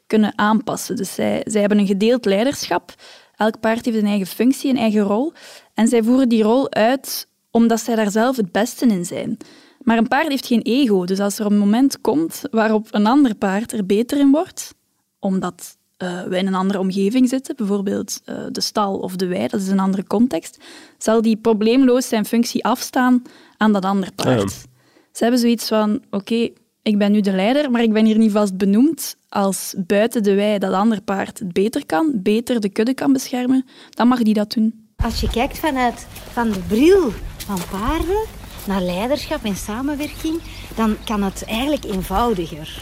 kunnen 0.08 0.38
aanpassen. 0.38 0.96
Dus 0.96 1.14
zij, 1.14 1.42
zij 1.46 1.60
hebben 1.60 1.80
een 1.80 1.88
gedeeld 1.88 2.26
leiderschap. 2.26 2.94
Elk 3.36 3.60
paard 3.60 3.86
heeft 3.86 3.98
een 3.98 4.06
eigen 4.06 4.28
functie, 4.28 4.70
een 4.70 4.78
eigen 4.78 5.02
rol. 5.02 5.34
En 5.74 5.88
zij 5.88 6.04
voeren 6.04 6.30
die 6.30 6.44
rol 6.44 6.72
uit 6.72 7.28
omdat 7.52 7.80
zij 7.80 7.96
daar 7.96 8.12
zelf 8.12 8.36
het 8.36 8.52
beste 8.52 8.86
in 8.86 9.06
zijn. 9.06 9.38
Maar 9.86 9.98
een 9.98 10.08
paard 10.08 10.28
heeft 10.28 10.46
geen 10.46 10.62
ego. 10.62 11.06
Dus 11.06 11.20
als 11.20 11.40
er 11.40 11.46
een 11.46 11.58
moment 11.58 12.02
komt 12.02 12.42
waarop 12.52 12.88
een 12.92 13.06
ander 13.06 13.36
paard 13.36 13.72
er 13.72 13.86
beter 13.86 14.20
in 14.20 14.32
wordt, 14.32 14.76
omdat 15.20 15.78
eh, 15.98 16.24
wij 16.24 16.40
in 16.40 16.48
een 16.48 16.56
andere 16.56 16.80
omgeving 16.80 17.30
zitten, 17.30 17.56
bijvoorbeeld 17.56 18.22
eh, 18.26 18.36
de 18.52 18.62
stal 18.62 18.98
of 18.98 19.16
de 19.16 19.28
wei, 19.28 19.48
dat 19.48 19.62
is 19.62 19.68
een 19.68 19.80
andere 19.80 20.08
context, 20.08 20.64
zal 20.98 21.22
die 21.22 21.38
probleemloos 21.38 22.08
zijn 22.08 22.26
functie 22.26 22.66
afstaan 22.66 23.22
aan 23.58 23.74
dat 23.74 23.86
andere 23.86 24.12
paard. 24.12 24.52
Ja. 24.52 24.70
Ze 25.12 25.24
hebben 25.24 25.40
zoiets 25.40 25.68
van, 25.68 26.02
oké, 26.10 26.50
ik 26.82 26.98
ben 26.98 27.12
nu 27.12 27.22
de 27.22 27.32
leider, 27.32 27.72
maar 27.72 27.84
ik 27.84 27.94
ben 27.94 28.06
hier 28.06 28.18
niet 28.18 28.32
vast 28.32 28.58
benoemd. 28.58 29.16
Als 29.30 29.76
buiten 29.78 30.24
de 30.24 30.36
wei 30.36 30.58
dat 30.58 30.74
ander 30.74 31.02
paard 31.02 31.40
het 31.40 31.54
beter 31.54 31.86
kan, 31.86 32.12
beter 32.14 32.60
de 32.60 32.70
kudde 32.70 32.94
kan 32.94 33.14
beschermen, 33.14 33.66
dan 33.90 34.08
mag 34.08 34.22
die 34.22 34.34
dat 34.34 34.52
doen. 34.52 34.88
Als 34.96 35.22
je 35.22 35.30
kijkt 35.30 35.58
vanuit 35.58 36.08
van 36.32 36.52
de 36.52 36.60
bril 36.68 37.12
van 37.38 37.60
paarden 37.72 38.24
naar 38.68 38.82
leiderschap 38.82 39.44
en 39.44 39.56
samenwerking, 39.56 40.42
dan 40.76 40.98
kan 41.06 41.24
het 41.24 41.44
eigenlijk 41.46 41.84
eenvoudiger. 41.84 42.82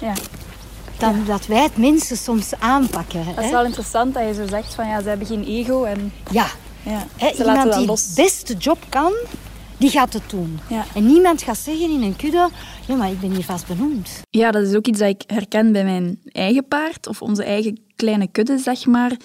Ja. 0.00 0.12
Dan 0.98 1.24
dat 1.26 1.46
wij 1.46 1.62
het 1.62 1.76
mensen 1.76 2.16
soms 2.16 2.52
aanpakken. 2.58 3.24
Dat 3.24 3.34
hè. 3.34 3.44
is 3.44 3.50
wel 3.50 3.64
interessant 3.64 4.14
dat 4.14 4.26
je 4.26 4.34
zo 4.34 4.46
zegt 4.46 4.74
van 4.74 4.88
ja, 4.88 5.02
ze 5.02 5.08
hebben 5.08 5.26
geen 5.26 5.44
ego 5.44 5.84
en 5.84 6.12
Ja, 6.30 6.46
ja, 6.82 7.06
Hè, 7.16 7.34
ze 7.34 7.44
laten 7.44 7.62
iemand 7.62 7.78
die 7.78 7.86
los. 7.86 8.06
het 8.06 8.14
beste 8.14 8.54
job 8.54 8.78
kan, 8.88 9.12
die 9.76 9.90
gaat 9.90 10.12
het 10.12 10.30
doen. 10.30 10.58
Ja. 10.68 10.84
En 10.94 11.06
niemand 11.06 11.42
gaat 11.42 11.58
zeggen 11.58 11.90
in 11.90 12.02
een 12.02 12.16
kudde, 12.16 12.48
ja, 12.86 12.94
maar 12.94 13.10
ik 13.10 13.20
ben 13.20 13.30
hier 13.30 13.44
vast 13.44 13.66
benoemd. 13.66 14.22
Ja, 14.30 14.50
dat 14.50 14.66
is 14.66 14.74
ook 14.74 14.86
iets 14.86 14.98
dat 14.98 15.08
ik 15.08 15.22
herken 15.26 15.72
bij 15.72 15.84
mijn 15.84 16.20
eigen 16.24 16.68
paard, 16.68 17.06
of 17.06 17.22
onze 17.22 17.44
eigen 17.44 17.80
kleine 17.96 18.26
kudde, 18.26 18.58
zeg 18.58 18.86
maar. 18.86 19.16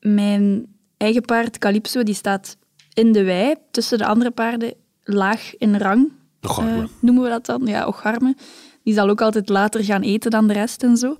Mijn 0.00 0.66
eigen 0.96 1.22
paard, 1.22 1.58
Calypso, 1.58 2.02
die 2.02 2.14
staat 2.14 2.56
in 2.98 3.12
de 3.12 3.24
wei, 3.24 3.54
tussen 3.70 3.98
de 3.98 4.06
andere 4.06 4.30
paarden, 4.30 4.74
laag 5.02 5.56
in 5.56 5.76
rang. 5.76 6.12
Eh, 6.40 6.84
noemen 7.00 7.22
we 7.22 7.28
dat 7.28 7.46
dan? 7.46 7.66
Ja, 7.66 7.86
ocharme. 7.86 8.36
Die 8.82 8.94
zal 8.94 9.08
ook 9.08 9.20
altijd 9.20 9.48
later 9.48 9.84
gaan 9.84 10.02
eten 10.02 10.30
dan 10.30 10.46
de 10.46 10.52
rest 10.52 10.82
en 10.82 10.96
zo. 10.96 11.16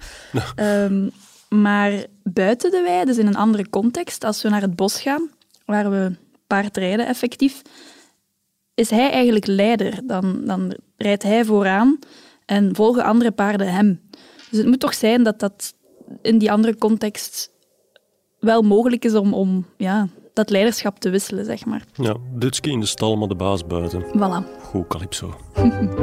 Ehm, 0.54 1.08
maar 1.48 2.06
buiten 2.22 2.70
de 2.70 2.82
wei, 2.82 3.04
dus 3.04 3.18
in 3.18 3.26
een 3.26 3.36
andere 3.36 3.70
context, 3.70 4.24
als 4.24 4.42
we 4.42 4.48
naar 4.48 4.60
het 4.60 4.76
bos 4.76 5.00
gaan, 5.00 5.30
waar 5.64 5.90
we 5.90 6.12
paardrijden 6.46 7.06
effectief, 7.06 7.62
is 8.74 8.90
hij 8.90 9.10
eigenlijk 9.10 9.46
leider. 9.46 10.00
Dan, 10.06 10.40
dan 10.44 10.76
rijdt 10.96 11.22
hij 11.22 11.44
vooraan 11.44 11.98
en 12.46 12.74
volgen 12.74 13.04
andere 13.04 13.30
paarden 13.30 13.72
hem. 13.72 14.00
Dus 14.50 14.58
het 14.58 14.66
moet 14.66 14.80
toch 14.80 14.94
zijn 14.94 15.22
dat 15.22 15.38
dat 15.40 15.74
in 16.22 16.38
die 16.38 16.52
andere 16.52 16.76
context 16.76 17.50
wel 18.38 18.62
mogelijk 18.62 19.04
is 19.04 19.14
om, 19.14 19.34
om 19.34 19.66
ja, 19.76 20.08
dat 20.38 20.50
leiderschap 20.50 20.98
te 20.98 21.10
wisselen, 21.10 21.44
zeg 21.44 21.64
maar. 21.64 21.84
Ja, 21.94 22.16
Dutske 22.32 22.70
in 22.70 22.80
de 22.80 22.86
stal, 22.86 23.16
maar 23.16 23.28
de 23.28 23.34
baas 23.34 23.66
buiten. 23.66 24.04
Voilà. 24.04 24.62
Goed, 24.62 24.86
Calypso. 24.86 25.34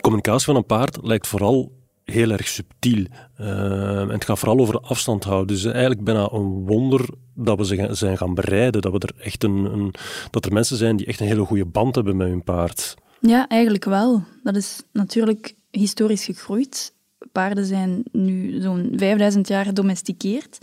Communicatie 0.00 0.44
van 0.44 0.56
een 0.56 0.66
paard 0.66 0.98
lijkt 1.02 1.26
vooral 1.26 1.72
heel 2.04 2.30
erg 2.30 2.48
subtiel. 2.48 3.04
En 3.36 4.08
het 4.08 4.24
gaat 4.24 4.38
vooral 4.38 4.58
over 4.58 4.80
afstand 4.80 5.24
houden. 5.24 5.46
Dus 5.46 5.64
eigenlijk 5.64 6.04
bijna 6.04 6.28
een 6.32 6.66
wonder 6.66 7.08
dat 7.34 7.58
we 7.58 7.66
ze 7.66 7.88
zijn 7.90 8.18
gaan 8.18 8.34
bereiden. 8.34 8.82
Dat, 8.82 8.92
we 8.92 8.98
er 8.98 9.24
echt 9.24 9.44
een, 9.44 9.64
een, 9.64 9.94
dat 10.30 10.44
er 10.44 10.52
mensen 10.52 10.76
zijn 10.76 10.96
die 10.96 11.06
echt 11.06 11.20
een 11.20 11.26
hele 11.26 11.44
goede 11.44 11.66
band 11.66 11.94
hebben 11.94 12.16
met 12.16 12.28
hun 12.28 12.44
paard. 12.44 12.94
Ja, 13.20 13.48
eigenlijk 13.48 13.84
wel. 13.84 14.22
Dat 14.42 14.56
is 14.56 14.82
natuurlijk 14.92 15.54
historisch 15.70 16.24
gegroeid. 16.24 16.94
Paarden 17.32 17.66
zijn 17.66 18.02
nu 18.12 18.60
zo'n 18.60 18.92
5000 18.96 19.48
jaar 19.48 19.64
gedomesticeerd. 19.64 20.58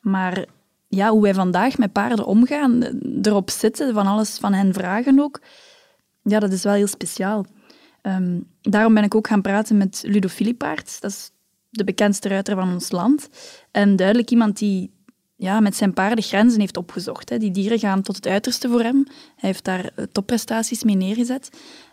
Maar 0.00 0.46
ja, 0.88 1.10
hoe 1.10 1.22
wij 1.22 1.34
vandaag 1.34 1.78
met 1.78 1.92
paarden 1.92 2.26
omgaan, 2.26 2.82
erop 3.22 3.50
zitten, 3.50 3.94
van 3.94 4.06
alles 4.06 4.38
van 4.38 4.52
hen 4.52 4.72
vragen 4.72 5.20
ook, 5.20 5.40
ja, 6.22 6.38
dat 6.38 6.52
is 6.52 6.62
wel 6.62 6.72
heel 6.72 6.86
speciaal. 6.86 7.46
Um, 8.02 8.46
daarom 8.62 8.94
ben 8.94 9.04
ik 9.04 9.14
ook 9.14 9.26
gaan 9.26 9.42
praten 9.42 9.76
met 9.76 10.02
Ludo 10.06 10.28
Filipaert. 10.28 11.00
Dat 11.00 11.10
is 11.10 11.30
de 11.70 11.84
bekendste 11.84 12.28
ruiter 12.28 12.54
van 12.54 12.72
ons 12.72 12.90
land. 12.90 13.28
En 13.70 13.96
duidelijk 13.96 14.30
iemand 14.30 14.58
die 14.58 14.90
ja, 15.36 15.60
met 15.60 15.76
zijn 15.76 15.92
paarden 15.92 16.24
grenzen 16.24 16.60
heeft 16.60 16.76
opgezocht. 16.76 17.28
Hè. 17.28 17.38
Die 17.38 17.50
dieren 17.50 17.78
gaan 17.78 18.02
tot 18.02 18.16
het 18.16 18.26
uiterste 18.26 18.68
voor 18.68 18.82
hem. 18.82 19.06
Hij 19.08 19.48
heeft 19.48 19.64
daar 19.64 19.90
eh, 19.94 20.04
topprestaties 20.12 20.82
mee 20.82 20.94
neergezet. 20.96 21.50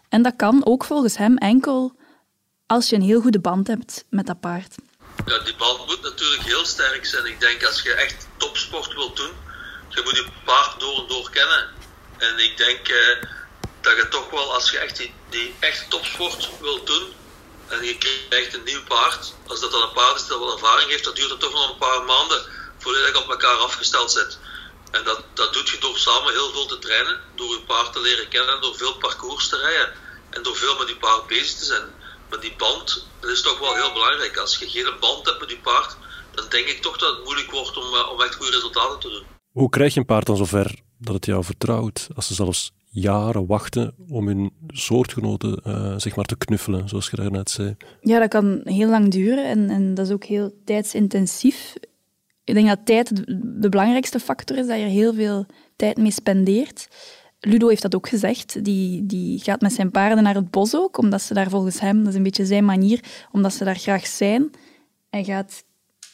En 0.10 0.22
dat 0.22 0.36
kan 0.36 0.66
ook 0.66 0.84
volgens 0.84 1.18
hem 1.18 1.38
enkel 1.38 1.96
als 2.66 2.90
je 2.90 2.96
een 2.96 3.02
heel 3.02 3.22
goede 3.22 3.40
band 3.40 3.68
hebt 3.68 4.06
met 4.10 4.26
dat 4.26 4.40
paard. 4.40 4.76
Ja, 5.26 5.40
die 5.40 5.56
band 5.56 5.86
moet 5.88 6.02
natuurlijk 6.02 6.42
heel 6.42 6.66
sterk 6.66 7.06
zijn. 7.06 7.26
Ik 7.26 7.40
denk 7.40 7.64
als 7.64 7.82
je 7.82 7.94
echt 7.94 8.28
topsport 8.38 8.94
wilt 8.94 9.16
doen, 9.16 9.32
je 9.90 10.02
moet 10.04 10.16
je 10.16 10.28
paard 10.46 10.80
door 10.80 11.02
en 11.02 11.08
door 11.08 11.30
kennen. 11.30 11.68
En 12.18 12.44
ik 12.44 12.58
denk 12.58 12.88
eh, 12.88 13.30
dat 13.82 13.96
je 13.96 14.08
toch 14.10 14.30
wel, 14.30 14.54
als 14.54 14.72
je 14.72 14.78
echt 14.78 14.98
die, 14.98 15.14
die 15.30 15.56
echt 15.60 15.90
topsport 15.90 16.50
wilt 16.60 16.88
doen, 16.88 17.14
en 17.68 17.84
je 17.84 17.98
krijgt 17.98 18.54
een 18.54 18.64
nieuw 18.64 18.84
paard, 18.84 19.34
als 19.48 19.60
dat 19.60 19.72
dan 19.72 19.82
een 19.82 19.94
paard 19.94 20.16
is 20.16 20.28
dat 20.28 20.40
wel 20.40 20.52
ervaring 20.52 20.90
heeft, 20.90 21.04
dat 21.04 21.16
duurt 21.16 21.30
het 21.30 21.40
toch 21.40 21.54
nog 21.54 21.70
een 21.70 21.78
paar 21.78 22.04
maanden 22.04 22.42
volledig 22.78 23.24
op 23.24 23.30
elkaar 23.30 23.56
afgesteld 23.56 24.12
zit. 24.12 24.40
En 24.92 25.04
dat, 25.04 25.24
dat 25.34 25.54
doet 25.54 25.70
je 25.70 25.78
door 25.80 25.98
samen 25.98 26.34
heel 26.34 26.52
veel 26.52 26.66
te 26.66 26.80
trainen, 26.80 27.20
door 27.36 27.50
je 27.50 27.62
paard 27.62 27.94
te 27.94 28.02
leren 28.02 28.28
kennen, 28.28 28.62
door 28.62 28.76
veel 28.76 28.94
parcours 28.94 29.48
te 29.50 29.58
rijden 29.58 29.94
en 30.30 30.44
door 30.44 30.56
veel 30.56 30.78
met 30.78 30.88
je 30.88 30.98
paard 30.98 31.28
bezig 31.28 31.58
te 31.60 31.66
zijn. 31.66 31.90
Maar 32.30 32.40
die 32.40 32.56
band, 32.58 33.08
dat 33.20 33.30
is 33.30 33.42
toch 33.42 33.60
wel 33.60 33.76
heel 33.76 33.94
belangrijk. 33.94 34.38
Als 34.38 34.58
je 34.58 34.70
geen 34.70 35.00
band 35.00 35.26
hebt 35.26 35.40
met 35.40 35.50
je 35.50 35.60
paard, 35.60 35.96
dan 36.34 36.50
denk 36.50 36.68
ik 36.68 36.82
toch 36.82 36.98
dat 36.98 37.16
het 37.16 37.24
moeilijk 37.24 37.52
wordt 37.52 37.78
om, 37.78 37.94
eh, 37.94 38.10
om 38.12 38.22
echt 38.22 38.36
goede 38.36 38.52
resultaten 38.52 39.00
te 39.00 39.10
doen. 39.10 39.26
Hoe 39.52 39.70
krijg 39.70 39.94
je 39.94 40.00
een 40.00 40.06
paard 40.06 40.26
dan 40.26 40.38
zover 40.38 40.80
dat 40.98 41.16
het 41.16 41.26
jou 41.26 41.44
vertrouwt? 41.44 42.08
Als 42.16 42.28
ze 42.28 42.34
zelfs 42.34 42.72
jaren 43.00 43.46
wachten 43.46 43.94
om 44.10 44.28
hun 44.28 44.52
soortgenoten 44.68 45.60
uh, 45.68 45.94
zeg 45.98 46.16
maar 46.16 46.26
te 46.26 46.38
knuffelen, 46.38 46.90
zoals 46.90 47.10
je 47.10 47.16
daarnet 47.16 47.50
zei. 47.50 47.76
Ja, 48.02 48.20
dat 48.20 48.30
kan 48.30 48.62
heel 48.64 48.90
lang 48.90 49.12
duren 49.12 49.46
en, 49.46 49.70
en 49.70 49.94
dat 49.94 50.06
is 50.06 50.12
ook 50.12 50.24
heel 50.24 50.52
tijdsintensief. 50.66 51.74
Ik 52.44 52.54
denk 52.54 52.68
dat 52.68 52.86
tijd 52.86 53.26
de 53.62 53.70
belangrijkste 53.70 54.20
factor 54.20 54.58
is, 54.58 54.68
dat 54.68 54.78
je 54.78 54.84
er 54.84 54.90
heel 54.90 55.14
veel 55.14 55.46
tijd 55.76 55.98
mee 55.98 56.12
spendeert. 56.12 56.88
Ludo 57.40 57.68
heeft 57.68 57.82
dat 57.82 57.96
ook 57.96 58.10
gezegd. 58.10 58.64
Die, 58.64 59.06
die 59.06 59.40
gaat 59.40 59.62
met 59.62 59.74
zijn 59.74 59.92
paarden 59.92 60.24
naar 60.24 60.36
het 60.36 60.52
bos 60.52 60.76
ook, 60.76 60.98
omdat 60.98 61.22
ze 61.22 61.34
daar 61.34 61.50
volgens 61.50 61.80
hem, 61.80 61.98
dat 61.98 62.08
is 62.08 62.16
een 62.16 62.24
beetje 62.24 62.46
zijn 62.46 62.66
manier, 62.66 63.04
omdat 63.32 63.54
ze 63.54 63.64
daar 63.64 63.76
graag 63.76 64.08
zijn. 64.08 64.50
Hij 65.10 65.24
gaat 65.24 65.64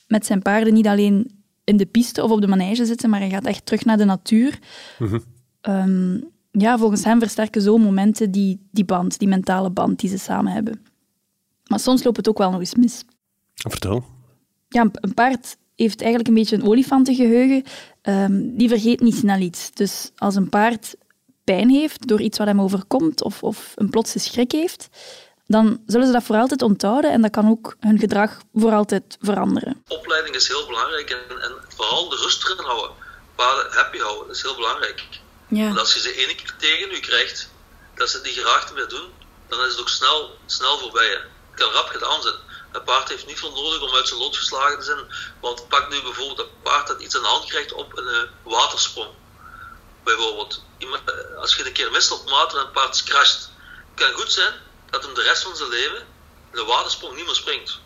met 0.08 0.26
zijn 0.26 0.42
paarden 0.42 0.74
niet 0.74 0.88
alleen 0.88 1.44
in 1.64 1.78
de 1.78 1.86
piste 1.86 2.24
of 2.24 2.32
op 2.32 2.42
de 2.42 2.48
manege 2.48 2.86
zitten, 2.86 3.10
maar 3.10 3.20
hij 3.20 3.30
gaat 3.30 3.46
echt 3.46 3.66
terug 3.66 3.86
naar 3.86 3.98
de 3.98 4.06
natuur. 4.06 4.60
Mhm. 5.00 5.20
Ehm, 5.62 6.18
ja, 6.62 6.78
volgens 6.78 7.04
hem 7.04 7.20
versterken 7.20 7.62
zo 7.62 7.78
momenten 7.78 8.32
die, 8.32 8.68
die 8.72 8.86
band, 8.86 9.20
die 9.20 9.28
mentale 9.28 9.70
band 9.70 10.00
die 10.00 10.10
ze 10.10 10.18
samen 10.18 10.52
hebben. 10.52 10.86
Maar 11.68 11.80
soms 11.80 12.04
loopt 12.04 12.18
het 12.18 12.30
ook 12.30 12.38
wel 12.38 12.52
nog 12.52 12.60
eens 12.60 12.76
mis. 12.76 13.04
Vertel. 13.54 14.04
Ja, 14.70 14.90
een 14.92 15.14
paard 15.14 15.58
heeft 15.76 16.00
eigenlijk 16.00 16.30
een 16.30 16.36
beetje 16.36 16.56
een 16.56 16.68
olifantengeheugen. 16.68 17.64
Um, 18.02 18.58
die 18.58 18.70
vergeet 18.70 19.00
niet 19.00 19.16
snel 19.16 19.40
iets. 19.40 19.72
Dus 19.72 20.12
als 20.16 20.36
een 20.36 20.50
paard 20.50 20.96
pijn 21.44 21.70
heeft 21.70 22.08
door 22.08 22.22
iets 22.22 22.38
wat 22.38 22.48
hem 22.48 22.62
overkomt 22.62 23.24
of, 23.24 23.44
of 23.44 23.72
een 23.76 23.90
plotse 23.90 24.20
schrik 24.20 24.52
heeft, 24.52 24.90
dan 25.46 25.82
zullen 25.86 26.08
ze 26.08 26.14
dat 26.14 26.24
voor 26.24 26.36
altijd 26.36 26.62
onthouden 26.62 27.12
en 27.12 27.22
dat 27.22 27.32
kan 27.32 27.50
ook 27.50 27.76
hun 27.80 28.00
gedrag 28.00 28.42
voor 28.54 28.72
altijd 28.72 29.18
veranderen. 29.20 29.84
Opleiding 29.88 30.36
is 30.36 30.48
heel 30.48 30.66
belangrijk 30.68 31.10
en, 31.10 31.42
en 31.42 31.52
vooral 31.68 32.10
de 32.10 32.16
rust 32.16 32.44
erin 32.44 32.66
houden. 32.66 32.92
Paarden 33.36 33.72
happy 33.72 33.98
houden, 33.98 34.34
is 34.34 34.42
heel 34.42 34.56
belangrijk. 34.56 35.22
Ja. 35.56 35.74
Als 35.74 35.94
je 35.94 36.00
ze 36.00 36.16
ene 36.16 36.36
keer 36.36 36.56
tegen 36.58 36.92
u 36.92 37.00
krijgt, 37.00 37.50
dat 37.96 38.10
ze 38.10 38.18
het 38.18 38.26
niet 38.26 38.38
graag 38.38 38.74
meer 38.74 38.88
doen, 38.88 39.14
dan 39.48 39.66
is 39.66 39.72
het 39.72 39.80
ook 39.80 39.90
snel, 39.90 40.38
snel 40.46 40.80
voorbij. 40.80 41.10
Het 41.10 41.56
kan 41.56 41.72
rap 41.72 41.88
gedaan 41.88 42.22
zijn. 42.22 42.36
Een 42.72 42.84
paard 42.84 43.10
heeft 43.10 43.26
niet 43.26 43.40
veel 43.40 43.52
nodig 43.52 43.82
om 43.82 43.96
uit 43.96 44.08
zijn 44.08 44.20
lot 44.20 44.38
geslagen 44.38 44.80
te 44.80 44.86
zijn. 44.86 45.16
Want 45.42 45.68
pak 45.68 45.90
nu 45.90 46.02
bijvoorbeeld 46.02 46.40
een 46.40 46.62
paard 46.62 46.88
dat 46.88 47.02
iets 47.02 47.16
aan 47.16 47.22
de 47.22 47.28
hand 47.28 47.46
krijgt 47.46 47.74
op 47.74 47.98
een 47.98 48.08
uh, 48.08 48.52
watersprong. 48.54 49.10
Bijvoorbeeld, 50.04 50.64
eh, 50.80 51.38
als 51.38 51.56
je 51.56 51.66
een 51.66 51.74
keer 51.74 51.92
mist 51.92 52.12
op 52.12 52.30
water 52.30 52.60
en 52.60 52.66
een 52.66 52.72
paard 52.72 53.04
crasht, 53.04 53.50
kan 53.96 54.14
goed 54.14 54.32
zijn 54.32 54.54
dat 54.90 55.04
hem 55.04 55.14
de 55.14 55.22
rest 55.22 55.44
van 55.44 55.56
zijn 55.56 55.70
leven 55.70 56.08
de 56.52 56.64
watersprong 56.64 57.16
niet 57.16 57.26
meer 57.26 57.36
springt. 57.36 57.80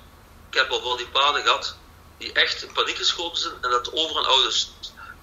Ik 0.49 0.57
heb 0.57 0.69
al 0.69 0.81
van 0.81 0.97
die 0.97 1.07
paarden 1.07 1.41
gehad 1.41 1.75
die 2.17 2.31
echt 2.31 2.63
in 2.63 2.71
paniek 2.71 2.97
geschoten 2.97 3.41
zijn 3.41 3.53
en 3.61 3.69
dat 3.69 3.93
over 3.93 4.17
een 4.17 4.25
ouders. 4.25 4.69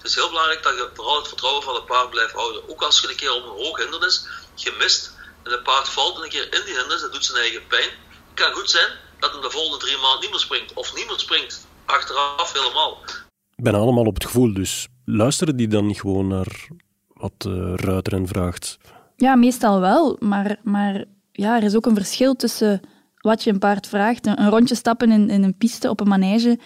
Het 0.05 0.13
is 0.13 0.21
heel 0.21 0.33
belangrijk 0.35 0.63
dat 0.63 0.73
je 0.73 0.89
vooral 0.93 1.17
het 1.17 1.27
vertrouwen 1.27 1.63
van 1.63 1.75
het 1.75 1.85
paard 1.85 2.09
blijft 2.09 2.33
houden. 2.33 2.69
Ook 2.69 2.81
als 2.81 2.99
je 3.01 3.09
een 3.09 3.15
keer 3.15 3.33
op 3.33 3.43
een 3.43 3.63
hoog 3.63 3.77
hindernis 3.77 4.27
gemist 4.55 5.13
en 5.43 5.51
het 5.51 5.63
paard 5.63 5.89
valt 5.89 6.23
een 6.23 6.29
keer 6.29 6.43
in 6.43 6.61
die 6.65 6.73
hindernis, 6.73 7.01
dat 7.01 7.13
doet 7.13 7.25
zijn 7.25 7.41
eigen 7.41 7.67
pijn. 7.67 7.89
Het 8.09 8.33
kan 8.33 8.53
goed 8.53 8.69
zijn 8.69 8.89
dat 9.19 9.31
hem 9.31 9.41
de 9.41 9.49
volgende 9.49 9.77
drie 9.85 9.97
maanden 9.97 10.21
niet 10.21 10.29
meer 10.29 10.39
springt. 10.39 10.73
Of 10.73 10.95
niet 10.95 11.07
meer 11.07 11.19
springt. 11.19 11.67
Achteraf 11.85 12.53
helemaal. 12.53 12.97
Ben 13.55 13.75
allemaal 13.75 14.05
op 14.05 14.13
het 14.13 14.25
gevoel, 14.25 14.53
dus 14.53 14.87
luisteren 15.05 15.55
die 15.55 15.67
dan 15.67 15.85
niet 15.85 15.99
gewoon 15.99 16.27
naar 16.27 16.67
wat 17.13 17.33
de 17.37 17.75
ruiter 17.75 18.13
en 18.13 18.27
vraagt? 18.27 18.77
Ja, 19.15 19.35
meestal 19.35 19.79
wel. 19.79 20.15
Maar, 20.19 20.59
maar 20.63 21.05
ja, 21.31 21.55
er 21.55 21.63
is 21.63 21.75
ook 21.75 21.85
een 21.85 21.95
verschil 21.95 22.35
tussen 22.35 22.81
wat 23.17 23.43
je 23.43 23.49
een 23.51 23.59
paard 23.59 23.87
vraagt. 23.87 24.25
Een, 24.25 24.49
rondje 24.49 24.75
stappen 24.75 25.11
in, 25.11 25.29
in 25.29 25.43
een 25.43 25.57
piste 25.57 25.89
op 25.89 25.99
een 25.99 26.07
manege 26.07 26.59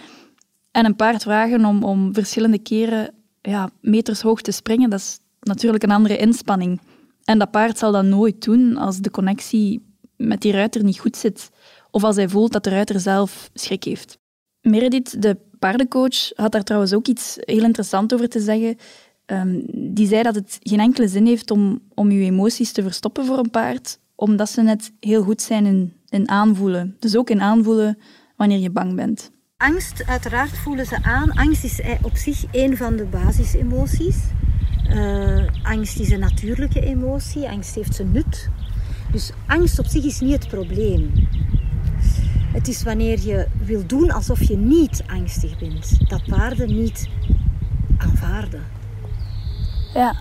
en 0.72 0.86
een 0.86 0.96
paard 0.96 1.22
vragen 1.22 1.66
om, 1.66 1.84
om 1.84 2.14
verschillende 2.14 2.60
keren 2.60 3.18
ja, 3.42 3.70
meters 3.82 4.22
hoog 4.22 4.42
te 4.42 4.52
springen. 4.52 4.90
Dat 4.90 5.00
is 5.00 5.20
natuurlijk 5.40 5.84
een 5.84 5.92
andere 5.92 6.18
inspanning. 6.18 6.82
En 7.24 7.40
dat 7.40 7.52
paard 7.52 7.78
zal 7.78 7.92
dat 7.92 8.06
nooit 8.06 8.44
doen 8.44 8.78
als 8.78 9.00
de 9.00 9.12
connectie 9.12 9.86
met 10.16 10.42
die 10.42 10.52
ruiter 10.52 10.84
niet 10.84 11.00
goed 11.00 11.18
zit. 11.18 11.50
Of 11.92 12.04
als 12.04 12.16
hij 12.16 12.30
voelt 12.30 12.52
dat 12.52 12.64
de 12.64 12.70
ruiter 12.70 13.00
zelf 13.00 13.50
schrik 13.54 13.84
heeft. 13.84 14.18
Meredith, 14.62 15.22
de 15.22 15.38
paardencoach, 15.60 16.32
had 16.36 16.52
daar 16.52 16.64
trouwens 16.64 16.94
ook 16.94 17.08
iets 17.08 17.38
heel 17.40 17.64
interessants 17.64 18.14
over 18.14 18.30
te 18.30 18.40
zeggen. 18.40 18.78
Ehm, 19.26 19.60
die 19.74 20.08
zei 20.08 20.24
dat 20.24 20.36
het 20.36 20.60
geen 20.64 20.80
enkele 20.80 21.08
zin 21.08 21.26
heeft 21.26 21.52
om, 21.52 21.80
om 21.94 22.12
je 22.12 22.26
emoties 22.26 22.72
te 22.72 22.82
verstoppen 22.82 23.26
voor 23.26 23.38
een 23.38 23.50
paard, 23.50 24.00
omdat 24.16 24.50
ze 24.50 24.62
net 24.62 24.92
heel 25.00 25.24
goed 25.24 25.42
zijn 25.42 25.66
in, 25.66 25.94
in 26.10 26.30
aanvoelen. 26.30 26.96
Dus 27.00 27.16
ook 27.16 27.30
in 27.30 27.42
aanvoelen 27.42 27.98
wanneer 28.36 28.60
je 28.60 28.70
bang 28.70 28.96
bent. 28.96 29.32
Angst, 29.64 30.04
uiteraard 30.06 30.58
voelen 30.58 30.86
ze 30.86 31.04
aan. 31.04 31.32
Angst 31.32 31.64
is 31.64 31.82
op 32.02 32.16
zich 32.16 32.44
een 32.52 32.78
van 32.78 32.96
de 32.96 33.04
basisemoties. 33.04 34.18
Uh, 34.90 35.46
angst 35.64 36.00
is 36.00 36.10
een 36.10 36.20
natuurlijke 36.20 36.82
emotie. 36.82 37.50
Angst 37.50 37.76
heeft 37.76 37.96
zijn 37.96 38.12
nut. 38.12 38.50
Dus 39.12 39.32
angst 39.48 39.80
op 39.80 39.86
zich 39.86 40.04
is 40.04 40.20
niet 40.20 40.34
het 40.34 40.48
probleem. 40.48 41.28
Het 42.54 42.68
is 42.68 42.84
wanneer 42.84 43.20
je 43.20 43.48
wil 43.64 43.86
doen 43.86 44.12
alsof 44.12 44.44
je 44.44 44.58
niet 44.58 45.04
angstig 45.08 45.58
bent, 45.58 46.10
dat 46.10 46.26
paarden 46.26 46.68
niet 46.68 47.10
aanvaarden. 47.98 48.64
Ja. 49.94 50.16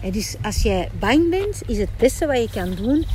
En 0.00 0.10
dus 0.10 0.36
als 0.42 0.62
jij 0.62 0.90
bang 0.98 1.30
bent, 1.30 1.62
is 1.66 1.78
het 1.78 1.96
beste 1.96 2.26
wat 2.26 2.38
je 2.38 2.50
kan 2.50 2.74
doen 2.74 3.06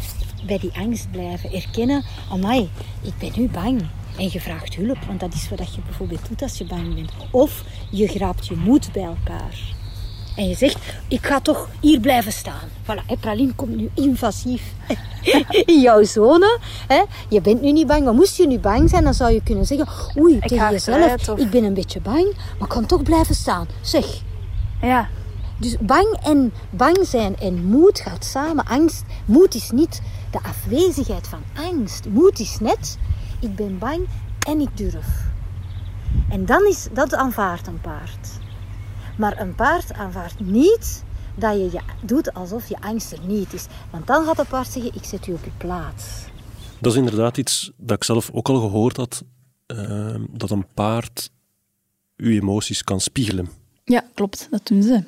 bij 0.48 0.58
die 0.58 0.72
angst 0.78 1.12
blijven. 1.12 1.52
Erkennen, 1.52 2.04
amai, 2.32 2.70
ik 3.02 3.18
ben 3.18 3.32
nu 3.36 3.50
bang. 3.50 3.82
En 4.18 4.30
je 4.32 4.42
vraagt 4.42 4.76
hulp, 4.76 4.98
want 5.08 5.20
dat 5.20 5.34
is 5.34 5.50
wat 5.50 5.76
je 5.76 5.82
bijvoorbeeld 5.86 6.28
doet 6.28 6.42
als 6.42 6.58
je 6.58 6.66
bang 6.66 6.96
bent. 6.96 7.12
Of 7.32 7.64
je 7.90 8.08
graapt 8.08 8.48
je 8.48 8.56
moed 8.56 8.92
bij 8.92 9.04
elkaar. 9.04 9.74
En 10.36 10.48
je 10.48 10.56
zegt, 10.56 10.78
ik 11.08 11.26
ga 11.26 11.40
toch 11.40 11.70
hier 11.80 12.00
blijven 12.00 12.32
staan. 12.32 12.70
Voilà, 12.84 13.20
Praline 13.20 13.54
komt 13.56 13.76
nu 13.76 13.90
invasief 13.94 14.64
in 15.66 15.82
jouw 15.82 16.04
zone. 16.04 16.60
Hè? 16.88 17.04
Je 17.30 17.42
bent 17.42 17.62
nu 17.62 17.72
niet 17.72 17.88
bang, 17.88 18.04
maar 18.04 18.14
moest 18.14 18.38
je 18.38 18.48
nu 18.48 18.60
bang 18.60 18.90
zijn, 18.90 19.04
dan 19.04 19.14
zou 19.14 19.32
je 19.32 19.44
kunnen 19.44 19.66
zeggen, 19.66 19.88
oei, 20.18 20.36
ik 20.36 20.48
tegen 20.48 20.72
jezelf, 20.72 21.28
ik 21.28 21.50
ben 21.50 21.64
een 21.64 21.74
beetje 21.74 22.02
bang, 22.02 22.34
maar 22.36 22.68
ik 22.68 22.74
kan 22.74 22.86
toch 22.86 23.04
blijven 23.04 23.36
staan. 23.36 23.68
Zeg. 23.82 24.06
Ja. 24.82 25.10
Dus 25.58 25.78
bang 25.80 26.18
en 26.24 26.54
bang 26.70 26.98
zijn 27.02 27.38
en 27.38 27.66
moed 27.66 28.00
gaat 28.00 28.26
samen. 28.26 28.66
Angst, 28.66 29.04
moed 29.26 29.56
is 29.56 29.72
niet 29.72 30.02
de 30.32 30.40
afwezigheid 30.44 31.28
van 31.28 31.44
angst. 31.56 32.06
Moed 32.10 32.40
is 32.40 32.58
net, 32.60 32.98
ik 33.44 33.56
ben 33.56 33.78
bang 33.78 34.08
en 34.48 34.60
ik 34.60 34.78
durf. 34.78 35.32
En 36.30 36.46
dan 36.46 36.66
is 36.68 36.88
dat 36.94 37.14
aanvaardt 37.14 37.68
een 37.68 37.82
paard. 37.82 38.30
Maar 39.18 39.40
een 39.40 39.56
paard 39.56 39.94
aanvaardt 39.94 40.40
niet 40.40 41.04
dat 41.36 41.54
je, 41.54 41.64
je 41.72 41.80
doet 42.06 42.34
alsof 42.34 42.70
je 42.70 42.82
angst 42.82 43.12
er 43.12 43.20
niet 43.28 43.54
is. 43.54 43.66
Want 43.92 44.08
dan 44.08 44.26
gaat 44.26 44.38
het 44.38 44.48
paard 44.48 44.68
zeggen, 44.68 44.96
ik 44.96 45.04
zet 45.04 45.28
u 45.28 45.34
op 45.34 45.44
je 45.44 45.52
plaats. 45.58 46.04
Dat 46.82 46.92
is 46.92 46.98
inderdaad 46.98 47.38
iets 47.38 47.72
dat 47.78 47.96
ik 47.96 48.04
zelf 48.04 48.32
ook 48.34 48.50
al 48.50 48.60
gehoord 48.60 48.98
had, 48.98 49.24
uh, 49.68 50.16
dat 50.30 50.52
een 50.52 50.66
paard 50.74 51.30
uw 52.18 52.32
emoties 52.32 52.84
kan 52.84 53.00
spiegelen. 53.00 53.50
Ja, 53.84 54.04
klopt. 54.14 54.48
Dat 54.52 54.68
doen 54.68 54.84
ze. 54.84 55.04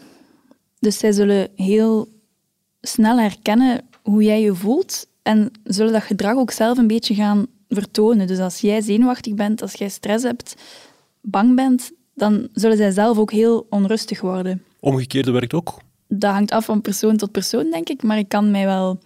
Dus 0.79 0.97
zij 0.97 1.11
zullen 1.11 1.49
heel 1.55 2.07
snel 2.81 3.19
herkennen 3.19 3.81
hoe 4.03 4.23
jij 4.23 4.41
je 4.41 4.55
voelt 4.55 5.07
en 5.21 5.51
zullen 5.63 5.93
dat 5.93 6.03
gedrag 6.03 6.35
ook 6.35 6.51
zelf 6.51 6.77
een 6.77 6.87
beetje 6.87 7.13
gaan 7.13 7.47
vertonen. 7.69 8.27
Dus 8.27 8.39
als 8.39 8.59
jij 8.59 8.81
zenuwachtig 8.81 9.33
bent, 9.33 9.61
als 9.61 9.73
jij 9.73 9.89
stress 9.89 10.23
hebt, 10.23 10.55
bang 11.21 11.55
bent, 11.55 11.91
dan 12.13 12.47
zullen 12.53 12.77
zij 12.77 12.91
zelf 12.91 13.17
ook 13.17 13.31
heel 13.31 13.67
onrustig 13.69 14.21
worden. 14.21 14.63
Omgekeerde 14.79 15.31
werkt 15.31 15.53
ook? 15.53 15.81
Dat 16.07 16.31
hangt 16.31 16.51
af 16.51 16.65
van 16.65 16.81
persoon 16.81 17.17
tot 17.17 17.31
persoon, 17.31 17.71
denk 17.71 17.89
ik. 17.89 18.03
Maar 18.03 18.17
ik 18.17 18.27
kan 18.27 18.51
mij 18.51 18.65
wel 18.65 18.99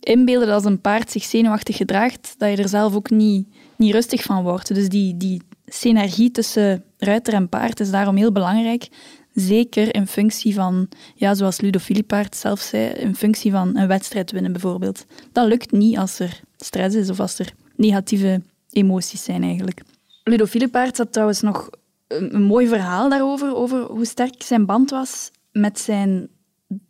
inbeelden 0.00 0.46
dat 0.46 0.56
als 0.56 0.64
een 0.64 0.80
paard 0.80 1.10
zich 1.10 1.24
zenuwachtig 1.24 1.76
gedraagt, 1.76 2.34
dat 2.38 2.50
je 2.50 2.62
er 2.62 2.68
zelf 2.68 2.94
ook 2.94 3.10
niet, 3.10 3.48
niet 3.76 3.92
rustig 3.92 4.22
van 4.22 4.42
wordt. 4.42 4.74
Dus 4.74 4.88
die, 4.88 5.16
die 5.16 5.42
synergie 5.66 6.30
tussen 6.30 6.84
ruiter 6.98 7.34
en 7.34 7.48
paard 7.48 7.80
is 7.80 7.90
daarom 7.90 8.16
heel 8.16 8.32
belangrijk. 8.32 8.88
Zeker 9.34 9.94
in 9.94 10.06
functie 10.06 10.54
van, 10.54 10.88
ja, 11.14 11.34
zoals 11.34 11.60
Ludo 11.60 11.78
Filipaert 11.78 12.36
zelf 12.36 12.60
zei, 12.60 12.88
in 12.88 13.16
functie 13.16 13.50
van 13.50 13.76
een 13.76 13.88
wedstrijd 13.88 14.30
winnen 14.30 14.52
bijvoorbeeld. 14.52 15.04
Dat 15.32 15.48
lukt 15.48 15.72
niet 15.72 15.98
als 15.98 16.18
er 16.18 16.40
stress 16.56 16.96
is 16.96 17.10
of 17.10 17.20
als 17.20 17.38
er 17.38 17.52
negatieve 17.76 18.42
emoties 18.70 19.24
zijn 19.24 19.42
eigenlijk. 19.42 19.82
Ludo 20.24 20.46
Filipaert 20.46 20.98
had 20.98 21.12
trouwens 21.12 21.40
nog 21.40 21.70
een, 22.08 22.42
mooi 22.42 22.68
verhaal 22.68 23.08
daarover, 23.08 23.56
over 23.56 23.82
hoe 23.82 24.04
sterk 24.04 24.42
zijn 24.42 24.66
band 24.66 24.90
was 24.90 25.30
met 25.52 25.78
zijn 25.78 26.28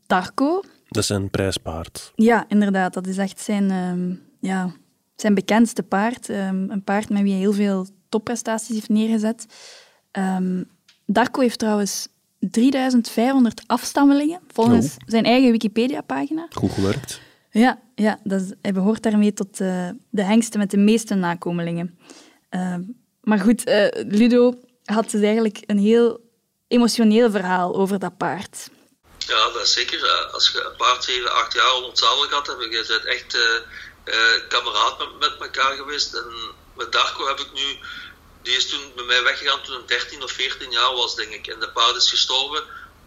Darko. 0.06 0.62
Dat 0.88 1.02
is 1.02 1.06
zijn 1.06 1.30
prijspaard. 1.30 2.12
Ja, 2.14 2.44
inderdaad. 2.48 2.94
Dat 2.94 3.06
is 3.06 3.18
echt 3.18 3.40
zijn, 3.40 3.70
um, 3.70 4.22
ja, 4.40 4.72
zijn 5.16 5.34
bekendste 5.34 5.82
paard. 5.82 6.28
Um, 6.28 6.70
een 6.70 6.82
paard 6.84 7.08
met 7.08 7.22
wie 7.22 7.30
hij 7.30 7.40
heel 7.40 7.52
veel 7.52 7.86
topprestaties 8.08 8.74
heeft 8.74 8.88
neergezet. 8.88 9.46
Um, 10.12 10.64
Darko 11.06 11.40
heeft 11.40 11.58
trouwens 11.58 12.08
3500 12.50 13.62
afstammelingen, 13.66 14.40
volgens 14.46 14.86
oh. 14.86 14.96
zijn 15.06 15.24
eigen 15.24 15.50
Wikipedia-pagina. 15.50 16.46
Goed 16.50 16.70
gewerkt. 16.70 17.20
Ja, 17.54 17.82
ja 17.94 18.20
dat 18.24 18.42
hij 18.62 18.72
behoort 18.72 19.02
daarmee 19.02 19.32
tot 19.32 19.60
uh, 19.60 19.88
de 20.10 20.22
hengsten 20.22 20.58
met 20.58 20.70
de 20.70 20.76
meeste 20.76 21.14
nakomelingen. 21.14 21.98
Uh, 22.50 22.76
maar 23.20 23.38
goed, 23.38 23.68
uh, 23.68 23.86
Ludo 23.92 24.60
had 24.84 25.10
dus 25.10 25.22
eigenlijk 25.22 25.62
een 25.66 25.78
heel 25.78 26.20
emotioneel 26.68 27.30
verhaal 27.30 27.74
over 27.74 27.98
dat 27.98 28.16
paard. 28.16 28.68
Ja, 29.18 29.50
dat 29.52 29.62
is 29.62 29.72
zeker. 29.72 30.28
Als 30.32 30.50
je 30.50 30.64
een 30.64 30.76
paard 30.76 31.04
7, 31.04 31.32
8 31.32 31.52
jaar 31.52 31.74
onontzaglijk 31.74 32.32
had, 32.32 32.46
heb 32.46 32.60
je 32.60 32.84
bent 32.88 33.04
echt 33.04 33.36
kameraad 34.48 34.98
met, 35.20 35.36
elkaar 35.40 35.76
geweest. 35.76 36.14
En 36.14 36.24
met 36.76 36.92
Darko 36.92 37.26
heb 37.26 37.38
ik 37.38 37.52
nu 37.52 37.78
die 38.42 38.56
is 38.56 38.68
toen 38.68 38.92
bij 38.94 39.04
mij 39.04 39.22
weggegaan 39.22 39.62
toen 39.62 39.74
hij 39.74 39.86
13 39.86 40.22
of 40.22 40.32
14 40.32 40.70
jaar 40.70 40.92
was, 40.92 41.14
denk 41.14 41.32
ik. 41.32 41.46
En 41.46 41.60
de 41.60 41.68
paard 41.68 41.96
is 41.96 42.10
gestorven, 42.10 42.64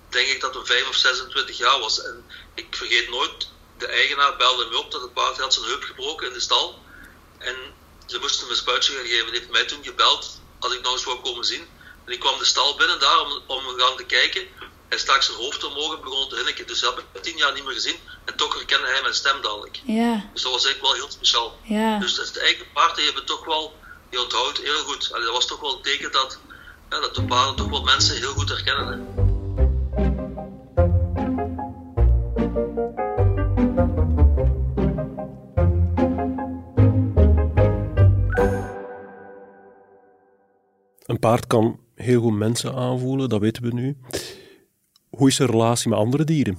denk 0.09 0.27
ik 0.27 0.41
dat 0.41 0.53
hij 0.53 0.65
5 0.65 0.89
of 0.89 0.95
26 0.95 1.57
jaar 1.57 1.79
was. 1.79 2.03
En 2.03 2.25
ik 2.55 2.67
vergeet 2.69 3.09
nooit, 3.09 3.47
de 3.77 3.87
eigenaar 3.87 4.37
belde 4.37 4.65
me 4.65 4.77
op 4.77 4.91
dat 4.91 5.01
het 5.01 5.13
paard 5.13 5.37
had 5.37 5.53
zijn 5.53 5.65
heup 5.65 5.83
gebroken 5.83 6.27
in 6.27 6.33
de 6.33 6.39
stal. 6.39 6.79
En 7.37 7.55
ze 8.05 8.19
moesten 8.19 8.41
hem 8.41 8.49
een 8.49 8.55
spuitje 8.55 8.93
gaan 8.93 9.05
geven. 9.05 9.31
Die 9.31 9.39
heeft 9.39 9.51
mij 9.51 9.65
toen 9.65 9.83
gebeld, 9.83 10.41
als 10.59 10.73
ik 10.73 10.81
nog 10.81 10.91
eens 10.91 11.03
wou 11.03 11.19
komen 11.19 11.45
zien. 11.45 11.67
En 12.05 12.13
ik 12.13 12.19
kwam 12.19 12.37
de 12.37 12.45
stal 12.45 12.75
binnen 12.75 12.99
daar 12.99 13.19
om, 13.19 13.41
om 13.47 13.79
gaan 13.79 13.97
te 13.97 14.03
kijken. 14.03 14.47
Hij 14.89 14.97
stak 14.97 15.21
zijn 15.21 15.37
hoofd 15.37 15.63
omhoog 15.63 15.95
en 15.95 16.01
begon 16.01 16.29
te 16.29 16.35
hinniken. 16.35 16.67
Dus 16.67 16.79
dat 16.79 16.95
heb 16.95 17.05
ik 17.13 17.21
tien 17.21 17.37
jaar 17.37 17.53
niet 17.53 17.63
meer 17.63 17.73
gezien. 17.73 17.99
En 18.25 18.35
toch 18.35 18.53
herkende 18.53 18.87
hij 18.87 19.01
mijn 19.01 19.13
stem 19.13 19.41
dadelijk. 19.41 19.79
Ja. 19.85 20.29
Dus 20.33 20.41
dat 20.41 20.51
was 20.51 20.65
eigenlijk 20.65 20.81
wel 20.81 20.93
heel 20.93 21.11
speciaal. 21.11 21.59
Ja. 21.63 21.99
Dus 21.99 22.17
het 22.17 22.37
eigen 22.37 22.71
paard, 22.73 22.95
die 22.95 23.05
hebben 23.05 23.25
toch 23.25 23.45
wel 23.45 23.75
die 24.09 24.21
onthoudt 24.21 24.57
heel 24.57 24.83
goed. 24.83 25.09
Allee, 25.11 25.25
dat 25.25 25.33
was 25.33 25.47
toch 25.47 25.59
wel 25.59 25.75
een 25.75 25.81
teken 25.81 26.11
dat, 26.11 26.39
ja, 26.89 26.99
dat 26.99 27.15
de 27.15 27.23
paarden 27.23 27.55
toch 27.55 27.69
wel 27.69 27.83
mensen 27.83 28.15
heel 28.15 28.33
goed 28.33 28.49
herkennen. 28.49 28.87
Hè. 28.87 29.26
Een 41.07 41.19
paard 41.19 41.47
kan 41.47 41.79
heel 41.95 42.21
goed 42.21 42.37
mensen 42.37 42.73
aanvoelen, 42.73 43.29
dat 43.29 43.41
weten 43.41 43.63
we 43.63 43.73
nu. 43.73 43.97
Hoe 45.09 45.27
is 45.27 45.35
de 45.35 45.45
relatie 45.45 45.89
met 45.89 45.99
andere 45.99 46.23
dieren? 46.23 46.57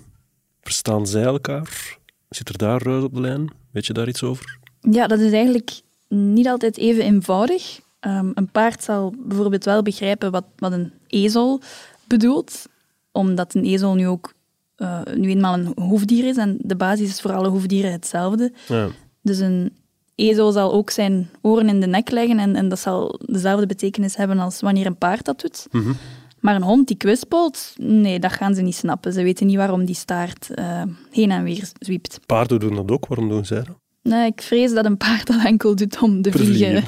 Verstaan 0.61 1.07
zij 1.07 1.23
elkaar? 1.23 1.99
Zit 2.29 2.49
er 2.49 2.59
daar 2.59 2.83
ruis 2.83 3.05
op 3.05 3.15
de 3.15 3.21
lijn? 3.21 3.51
Weet 3.71 3.87
je 3.87 3.93
daar 3.93 4.09
iets 4.09 4.23
over? 4.23 4.59
Ja, 4.81 5.07
dat 5.07 5.21
is 5.21 5.33
eigenlijk 5.33 5.81
niet 6.09 6.47
altijd 6.47 6.77
even 6.77 7.05
eenvoudig. 7.05 7.81
Um, 8.01 8.33
een 8.35 8.51
paard 8.51 8.83
zal 8.83 9.15
bijvoorbeeld 9.19 9.65
wel 9.65 9.83
begrijpen 9.83 10.31
wat, 10.31 10.45
wat 10.57 10.73
een 10.73 10.93
ezel 11.07 11.61
bedoelt, 12.05 12.67
omdat 13.13 13.55
een 13.55 13.65
ezel 13.65 13.95
nu 13.95 14.09
ook 14.09 14.35
uh, 14.77 15.01
nu 15.15 15.31
eenmaal 15.31 15.55
een 15.55 15.73
hoefdier 15.83 16.29
is 16.29 16.37
en 16.37 16.57
de 16.61 16.77
basis 16.77 17.09
is 17.09 17.21
voor 17.21 17.33
alle 17.33 17.49
hoefdieren 17.49 17.93
hetzelfde. 17.93 18.53
Ja. 18.69 18.89
Dus 19.23 19.39
een 19.39 19.73
ezel 20.19 20.53
zal 20.53 20.73
ook 20.73 20.91
zijn 20.91 21.31
oren 21.41 21.69
in 21.69 21.81
de 21.81 21.87
nek 21.87 22.11
leggen 22.11 22.39
en, 22.39 22.57
en 22.57 22.69
dat 22.69 22.79
zal 22.79 23.21
dezelfde 23.25 23.67
betekenis 23.67 24.17
hebben 24.17 24.39
als 24.39 24.61
wanneer 24.61 24.87
een 24.87 24.99
paard 24.99 25.25
dat 25.25 25.41
doet. 25.41 25.67
Mm 25.71 25.97
Maar 26.41 26.55
een 26.55 26.63
hond 26.63 26.87
die 26.87 26.97
kwispelt, 26.97 27.75
nee, 27.77 28.19
dat 28.19 28.33
gaan 28.33 28.55
ze 28.55 28.63
niet 28.63 28.75
snappen. 28.75 29.13
Ze 29.13 29.23
weten 29.23 29.47
niet 29.47 29.57
waarom 29.57 29.85
die 29.85 29.95
staart 29.95 30.49
uh, 30.55 30.83
heen 31.11 31.31
en 31.31 31.43
weer 31.43 31.71
zwiept. 31.79 32.21
Paarden 32.27 32.61
doen 32.61 32.75
dat 32.75 32.91
ook, 32.91 33.07
waarom 33.07 33.29
doen 33.29 33.45
zij 33.45 33.63
dat? 33.63 33.77
Nee, 34.03 34.27
ik 34.27 34.43
vrees 34.43 34.73
dat 34.73 34.85
een 34.85 34.97
paard 34.97 35.27
dat 35.27 35.45
enkel 35.45 35.77
doet 35.77 36.03
om 36.03 36.23
de 36.23 36.33
vliegen 36.33 36.85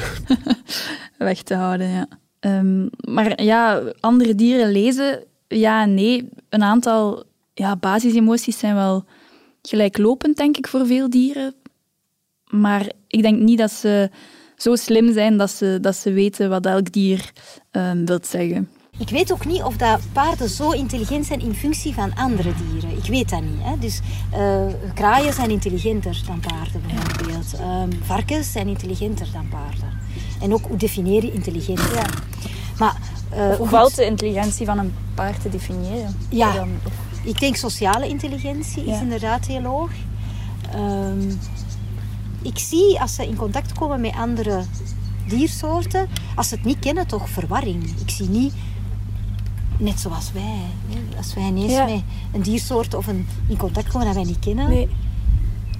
weg 1.19 1.43
te 1.43 1.55
houden. 1.55 1.88
Ja. 1.88 2.07
Um, 2.40 2.90
maar 3.01 3.43
ja, 3.43 3.83
andere 4.01 4.35
dieren 4.35 4.73
lezen, 4.73 5.25
ja 5.49 5.83
en 5.83 5.95
nee. 5.95 6.29
Een 6.49 6.62
aantal 6.62 7.25
ja, 7.55 7.77
basisemoties 7.77 8.59
zijn 8.59 8.75
wel 8.75 9.05
gelijklopend, 9.62 10.37
denk 10.37 10.57
ik, 10.57 10.66
voor 10.66 10.87
veel 10.87 11.11
dieren. 11.11 11.55
Maar 12.51 12.90
ik 13.11 13.23
denk 13.23 13.40
niet 13.40 13.59
dat 13.59 13.70
ze 13.73 14.11
zo 14.57 14.77
slim 14.77 15.12
zijn 15.12 15.37
dat 15.37 15.51
ze, 15.51 15.79
dat 15.81 15.96
ze 15.96 16.12
weten 16.12 16.51
wat 16.51 16.66
elk 16.66 16.92
dier 16.92 17.33
um, 17.73 18.07
wil 18.07 18.18
zeggen. 18.23 18.68
Ik 18.99 19.09
weet 19.09 19.33
ook 19.33 19.46
niet 19.46 19.62
of 19.62 19.77
dat 19.77 20.01
paarden 20.12 20.49
zo 20.49 20.70
intelligent 20.70 21.27
zijn 21.27 21.40
in 21.40 21.55
functie 21.55 21.94
van 21.94 22.14
andere 22.14 22.53
dieren. 22.55 22.96
Ik 22.96 23.07
weet 23.07 23.31
dat 23.31 23.42
niet. 23.42 23.61
Hè. 23.62 23.79
Dus 23.79 24.01
uh, 24.35 24.66
kraaien 24.94 25.33
zijn 25.33 25.51
intelligenter 25.51 26.23
dan 26.27 26.40
paarden 26.40 26.83
bijvoorbeeld. 26.87 27.55
Um, 27.61 28.03
varkens 28.03 28.53
zijn 28.53 28.68
intelligenter 28.68 29.29
dan 29.33 29.49
paarden. 29.49 29.99
En 30.40 30.53
ook 30.53 30.66
hoe 30.66 30.77
definieer 30.77 31.25
je 31.25 31.33
intelligentie? 31.33 31.94
Ja. 31.94 32.07
Maar, 32.79 32.96
uh, 33.35 33.55
hoe 33.55 33.68
valt 33.68 33.96
de 33.96 34.05
intelligentie 34.05 34.66
van 34.66 34.79
een 34.79 34.94
paard 35.14 35.42
te 35.42 35.49
definiëren? 35.49 36.16
Ja, 36.29 36.55
dan, 36.55 36.68
ik 37.25 37.40
denk 37.40 37.57
sociale 37.57 38.09
intelligentie 38.09 38.85
is 38.85 39.01
inderdaad 39.01 39.46
heel 39.46 39.62
hoog. 39.62 39.90
Um, 40.77 41.38
ik 42.42 42.59
zie 42.59 43.00
als 43.00 43.14
ze 43.14 43.26
in 43.26 43.37
contact 43.37 43.72
komen 43.72 44.00
met 44.00 44.14
andere 44.14 44.62
diersoorten, 45.29 46.09
als 46.35 46.48
ze 46.48 46.55
het 46.55 46.64
niet 46.64 46.79
kennen, 46.79 47.07
toch 47.07 47.29
verwarring. 47.29 47.85
Ik 48.00 48.11
zie 48.11 48.29
niet 48.29 48.53
net 49.79 50.00
zoals 50.00 50.33
wij. 50.33 50.61
Als 51.16 51.35
wij 51.35 51.44
ineens 51.44 51.76
met 51.76 52.03
een 52.33 52.42
diersoort 52.42 52.94
of 52.94 53.07
een, 53.07 53.29
in 53.48 53.57
contact 53.57 53.88
komen 53.88 54.07
dat 54.07 54.16
wij 54.16 54.24
niet 54.24 54.38
kennen. 54.38 54.68
Nee. 54.68 54.88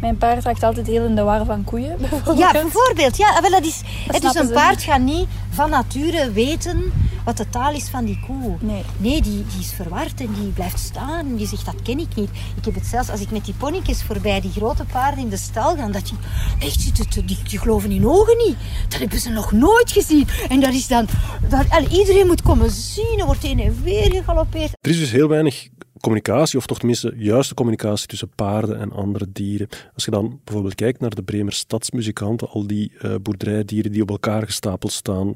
Mijn 0.01 0.16
paard 0.16 0.44
raakt 0.44 0.62
altijd 0.62 0.87
heel 0.87 1.05
in 1.05 1.14
de 1.14 1.23
war 1.23 1.44
van 1.44 1.64
koeien, 1.64 1.96
bijvoorbeeld. 2.01 2.38
Ja, 2.38 2.53
bijvoorbeeld. 2.53 3.16
Ja, 3.16 3.40
wel, 3.40 3.51
dat 3.51 3.64
is, 3.64 3.83
dat 4.07 4.23
dus 4.23 4.35
een 4.35 4.51
paard 4.51 4.83
gaat 4.83 5.01
niet 5.01 5.27
van 5.51 5.70
nature 5.70 6.33
weten 6.33 6.92
wat 7.25 7.37
de 7.37 7.49
taal 7.49 7.75
is 7.75 7.89
van 7.89 8.05
die 8.05 8.21
koe. 8.27 8.57
Nee, 8.61 8.83
nee 8.97 9.23
die, 9.23 9.45
die 9.47 9.61
is 9.61 9.73
verward 9.73 10.21
en 10.21 10.33
die 10.33 10.49
blijft 10.49 10.79
staan. 10.79 11.37
Die 11.37 11.47
zegt, 11.47 11.65
dat 11.65 11.83
ken 11.83 11.99
ik 11.99 12.15
niet. 12.15 12.31
Ik 12.57 12.65
heb 12.65 12.75
het 12.75 12.87
zelfs 12.87 13.11
als 13.11 13.21
ik 13.21 13.31
met 13.31 13.45
die 13.45 13.55
ponnetjes 13.55 14.03
voorbij 14.03 14.41
die 14.41 14.51
grote 14.51 14.85
paarden 14.93 15.25
in 15.25 15.29
de 15.29 15.37
stal 15.37 15.77
ga, 15.77 15.89
dat 15.89 16.07
die 16.07 16.19
echt, 16.59 17.15
die, 17.27 17.39
die 17.49 17.59
geloven 17.59 17.91
in 17.91 18.07
ogen 18.07 18.37
niet. 18.37 18.57
Dat 18.89 19.01
hebben 19.01 19.19
ze 19.19 19.31
nog 19.31 19.53
nooit 19.53 19.93
gezien. 19.93 20.27
En 20.49 20.61
dat 20.61 20.73
is 20.73 20.87
dan, 20.87 21.07
dat, 21.49 21.91
iedereen 21.91 22.27
moet 22.27 22.43
komen 22.43 22.71
zien. 22.71 23.19
Er 23.19 23.27
wordt 23.27 23.43
heen 23.43 23.61
en 23.61 23.83
weer 23.83 24.13
gegalopeerd. 24.13 24.73
Er 24.81 24.91
is 24.91 24.99
dus 24.99 25.11
heel 25.11 25.29
weinig 25.29 25.69
communicatie, 26.01 26.59
of 26.59 26.67
toch 26.67 26.79
tenminste 26.79 27.15
juiste 27.17 27.55
communicatie 27.55 28.07
tussen 28.07 28.31
paarden 28.35 28.81
en 28.81 28.93
andere 28.93 29.27
dieren. 29.33 29.69
Als 29.95 30.05
je 30.05 30.11
dan 30.11 30.41
bijvoorbeeld 30.45 30.75
kijkt 30.75 31.01
naar 31.01 31.15
de 31.15 31.23
Bremer 31.23 31.53
stadsmuzikanten, 31.53 32.49
al 32.49 32.67
die 32.67 32.93
uh, 33.03 33.15
boerderijdieren 33.23 33.93
die 33.93 34.03
op 34.03 34.11
elkaar 34.11 34.45
gestapeld 34.45 34.93
staan, 34.93 35.35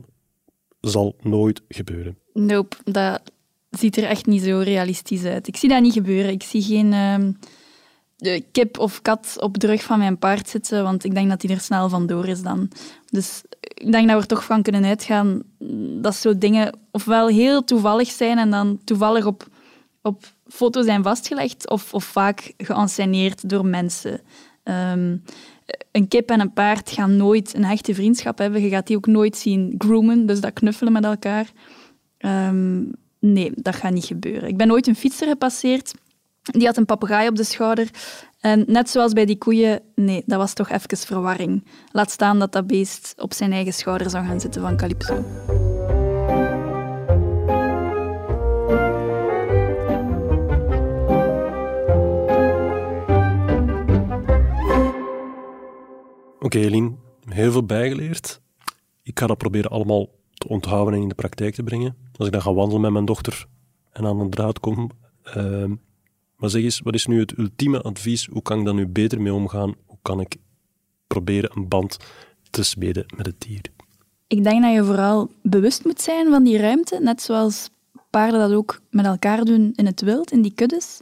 zal 0.85 1.17
nooit 1.23 1.63
gebeuren. 1.69 2.19
Nope, 2.33 2.77
dat 2.85 3.21
ziet 3.71 3.97
er 3.97 4.05
echt 4.05 4.27
niet 4.27 4.43
zo 4.43 4.59
realistisch 4.59 5.25
uit. 5.25 5.49
Ik 5.49 5.57
zie 5.57 5.69
dat 5.69 5.83
niet 5.83 5.93
gebeuren. 5.93 6.31
Ik 6.31 6.43
zie 6.43 6.63
geen 6.63 6.93
uh, 8.23 8.41
kip 8.53 8.79
of 8.79 9.03
kat 9.03 9.37
op 9.41 9.59
de 9.59 9.67
rug 9.67 9.83
van 9.83 9.99
mijn 9.99 10.19
paard 10.19 10.49
zitten, 10.49 10.83
want 10.83 11.05
ik 11.05 11.15
denk 11.15 11.29
dat 11.29 11.41
die 11.41 11.51
er 11.51 11.61
snel 11.61 11.89
vandoor 11.89 12.27
is 12.27 12.43
dan. 12.43 12.71
Dus 13.11 13.43
ik 13.61 13.93
denk 13.93 14.07
dat 14.07 14.17
we 14.17 14.23
er 14.23 14.27
toch 14.27 14.45
van 14.45 14.63
kunnen 14.63 14.85
uitgaan 14.85 15.43
dat 16.03 16.15
zo 16.15 16.39
dingen 16.39 16.79
ofwel 16.91 17.29
heel 17.29 17.65
toevallig 17.65 18.11
zijn 18.11 18.39
en 18.39 18.51
dan 18.51 18.81
toevallig 18.85 19.27
op, 19.27 19.47
op 20.03 20.25
foto's 20.47 20.85
zijn 20.85 21.03
vastgelegd 21.03 21.71
of, 21.71 21.95
of 21.95 22.05
vaak 22.05 22.53
geënsceneerd 22.57 23.49
door 23.49 23.67
mensen. 23.67 24.21
Um, 24.65 25.23
een 25.91 26.09
kip 26.09 26.31
en 26.31 26.41
een 26.41 26.53
paard 26.53 26.91
gaan 26.91 27.17
nooit 27.17 27.55
een 27.55 27.65
hechte 27.65 27.95
vriendschap 27.95 28.39
hebben. 28.39 28.63
Je 28.63 28.69
gaat 28.69 28.87
die 28.87 28.97
ook 28.97 29.07
nooit 29.07 29.37
zien 29.37 29.75
groomen, 29.79 30.27
dus 30.27 30.41
dat 30.41 30.53
knuffelen 30.53 30.93
met 30.93 31.05
elkaar. 31.05 31.47
Ehm, 32.19 32.83
nee, 33.19 33.53
dat 33.55 33.75
gaat 33.75 33.93
niet 33.93 34.05
gebeuren. 34.05 34.49
Ik 34.49 34.57
ben 34.57 34.71
ooit 34.71 34.87
een 34.87 34.97
fietser 34.97 35.29
gepasseerd. 35.29 35.95
Die 36.43 36.67
had 36.67 36.77
een 36.77 36.85
papegaai 36.85 37.29
op 37.29 37.37
de 37.37 37.45
schouder. 37.45 37.89
En 38.41 38.65
net 38.67 38.91
zoals 38.91 39.13
bij 39.13 39.25
die 39.25 39.39
koeien, 39.39 39.81
nee, 39.95 40.23
dat 40.27 40.39
was 40.39 40.53
toch 40.53 40.71
even 40.71 40.97
verwarring. 40.97 41.65
Laat 41.91 42.11
staan 42.11 42.39
dat 42.39 42.53
dat 42.53 42.67
beest 42.67 43.15
op 43.17 43.33
zijn 43.33 43.53
eigen 43.53 43.73
schouder 43.73 44.11
zou 44.11 44.27
gaan 44.27 44.41
zitten 44.41 44.61
van 44.61 44.77
Calypso. 44.77 45.25
Oké, 56.45 56.57
okay, 56.57 56.93
heel 57.29 57.53
veel 57.53 57.65
bijgeleerd. 57.65 58.41
Ik 59.03 59.19
ga 59.19 59.27
dat 59.27 59.39
proberen 59.39 59.71
allemaal 59.71 60.09
te 60.35 60.49
onthouden 60.49 60.95
en 60.95 61.01
in 61.01 61.09
de 61.09 61.15
praktijk 61.15 61.55
te 61.55 61.63
brengen. 61.63 61.97
Als 62.17 62.27
ik 62.27 62.33
dan 62.33 62.43
ga 62.43 62.55
wandelen 62.55 62.81
met 62.81 62.93
mijn 62.93 63.05
dochter 63.05 63.47
en 63.93 64.07
aan 64.07 64.21
een 64.21 64.31
draad 64.31 64.61
kom. 64.61 64.91
Uh, 65.37 65.65
maar 66.37 66.51
zeg 66.51 66.63
eens, 66.63 66.81
wat 66.81 66.95
is 66.95 67.07
nu 67.07 67.21
het 67.21 67.39
ultieme 67.39 67.81
advies? 67.81 68.27
Hoe 68.27 68.43
kan 68.43 68.59
ik 68.59 68.65
daar 68.65 68.75
nu 68.75 68.87
beter 68.87 69.21
mee 69.21 69.33
omgaan? 69.33 69.75
Hoe 69.87 69.99
kan 70.03 70.21
ik 70.21 70.37
proberen 71.07 71.51
een 71.55 71.69
band 71.69 71.97
te 72.51 72.63
smeden 72.63 73.07
met 73.17 73.27
het 73.27 73.41
dier? 73.41 73.61
Ik 74.27 74.45
denk 74.45 74.63
dat 74.63 74.73
je 74.73 74.85
vooral 74.85 75.31
bewust 75.43 75.85
moet 75.85 76.01
zijn 76.01 76.31
van 76.31 76.45
die 76.45 76.59
ruimte, 76.59 76.99
net 77.01 77.23
zoals 77.23 77.71
paarden 78.11 78.41
dat 78.41 78.53
ook 78.53 78.81
met 78.91 79.05
elkaar 79.05 79.45
doen 79.45 79.73
in 79.77 79.87
het 79.87 80.01
wild, 80.01 80.33
in 80.33 80.43
die 80.43 80.55
kuddes. 80.55 81.01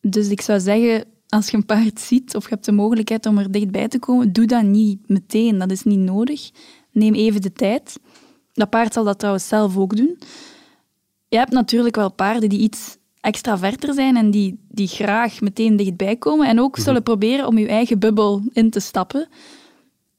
Dus 0.00 0.28
ik 0.28 0.40
zou 0.40 0.60
zeggen, 0.60 1.04
als 1.34 1.50
je 1.50 1.56
een 1.56 1.66
paard 1.66 2.00
ziet 2.00 2.34
of 2.34 2.42
je 2.42 2.50
hebt 2.50 2.64
de 2.64 2.72
mogelijkheid 2.72 3.26
om 3.26 3.38
er 3.38 3.52
dichtbij 3.52 3.88
te 3.88 3.98
komen, 3.98 4.32
doe 4.32 4.46
dat 4.46 4.62
niet 4.62 5.08
meteen. 5.08 5.58
Dat 5.58 5.70
is 5.70 5.82
niet 5.82 5.98
nodig. 5.98 6.50
Neem 6.90 7.14
even 7.14 7.42
de 7.42 7.52
tijd. 7.52 8.00
Dat 8.52 8.70
paard 8.70 8.92
zal 8.92 9.04
dat 9.04 9.18
trouwens 9.18 9.48
zelf 9.48 9.76
ook 9.76 9.96
doen. 9.96 10.18
Je 11.28 11.36
hebt 11.36 11.52
natuurlijk 11.52 11.96
wel 11.96 12.12
paarden 12.12 12.48
die 12.48 12.58
iets 12.58 12.96
extraverter 13.20 13.94
zijn 13.94 14.16
en 14.16 14.30
die, 14.30 14.58
die 14.68 14.88
graag 14.88 15.40
meteen 15.40 15.76
dichtbij 15.76 16.16
komen 16.16 16.48
en 16.48 16.60
ook 16.60 16.76
mhm. 16.76 16.84
zullen 16.84 17.02
proberen 17.02 17.46
om 17.46 17.58
je 17.58 17.68
eigen 17.68 17.98
bubbel 17.98 18.42
in 18.52 18.70
te 18.70 18.80
stappen. 18.80 19.28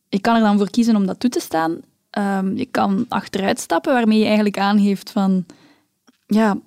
Je 0.10 0.20
kan 0.20 0.36
er 0.36 0.42
dan 0.42 0.58
voor 0.58 0.70
kiezen 0.70 0.96
om 0.96 1.06
dat 1.06 1.20
toe 1.20 1.30
te 1.30 1.40
staan. 1.40 1.80
Ehm, 2.10 2.56
je 2.56 2.66
kan 2.66 3.06
achteruit 3.08 3.60
stappen, 3.60 3.94
waarmee 3.94 4.18
je 4.18 4.26
eigenlijk 4.26 4.58
aangeeft 4.58 5.12
van 5.12 5.46
ja, 6.26 6.58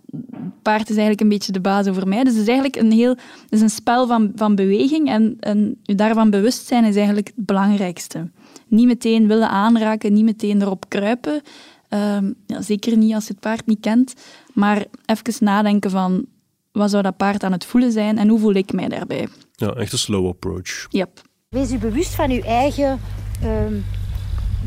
paard 0.63 0.83
is 0.83 0.97
eigenlijk 0.97 1.21
een 1.21 1.29
beetje 1.29 1.53
de 1.53 1.61
baas 1.61 1.87
over 1.87 2.09
mij. 2.09 2.25
Dus 2.25 2.33
het 2.33 2.43
is 2.43 2.49
eigenlijk 2.49 2.77
een 2.77 2.93
heel 2.93 3.11
het 3.11 3.51
is 3.51 3.61
een 3.61 3.71
spel 3.71 4.07
van, 4.07 4.33
van 4.35 4.55
beweging 4.55 5.09
en, 5.09 5.37
en 5.41 5.79
je 5.83 5.95
daarvan 5.95 6.31
bewust 6.31 6.67
zijn 6.67 6.85
is 6.85 6.97
eigenlijk 6.97 7.27
het 7.37 7.47
belangrijkste. 7.47 8.31
Niet 8.69 8.87
meteen 8.87 9.27
willen 9.27 9.49
aanraken, 9.49 10.13
niet 10.13 10.25
meteen 10.25 10.63
erop 10.63 10.89
kruipen. 10.89 11.43
Ehm, 11.89 12.33
ja, 12.47 12.63
zeker 12.63 12.97
niet 12.97 13.15
als 13.15 13.27
je 13.27 13.33
het 13.33 13.41
paard 13.41 13.67
niet 13.67 13.81
kent. 13.81 14.15
Maar 14.55 14.85
even 15.07 15.45
nadenken 15.45 15.91
van 15.91 16.27
wat 16.73 16.91
zou 16.91 17.03
dat 17.03 17.17
paard 17.17 17.43
aan 17.43 17.53
het 17.53 17.65
voelen 17.65 17.93
zijn 17.93 18.19
en 18.19 18.29
hoe 18.29 18.39
voel 18.39 18.55
ik 18.55 18.73
mij 18.73 18.89
daarbij. 18.89 19.29
Ja, 19.53 19.71
echt 19.73 19.93
een 19.93 19.99
slow 19.99 20.27
approach. 20.27 20.87
Yep. 20.89 21.23
Wees 21.49 21.73
u 21.73 21.79
bewust 21.79 22.15
van 22.15 22.31
uw 22.31 22.43
eigen 22.43 23.01
ehm, 23.43 23.75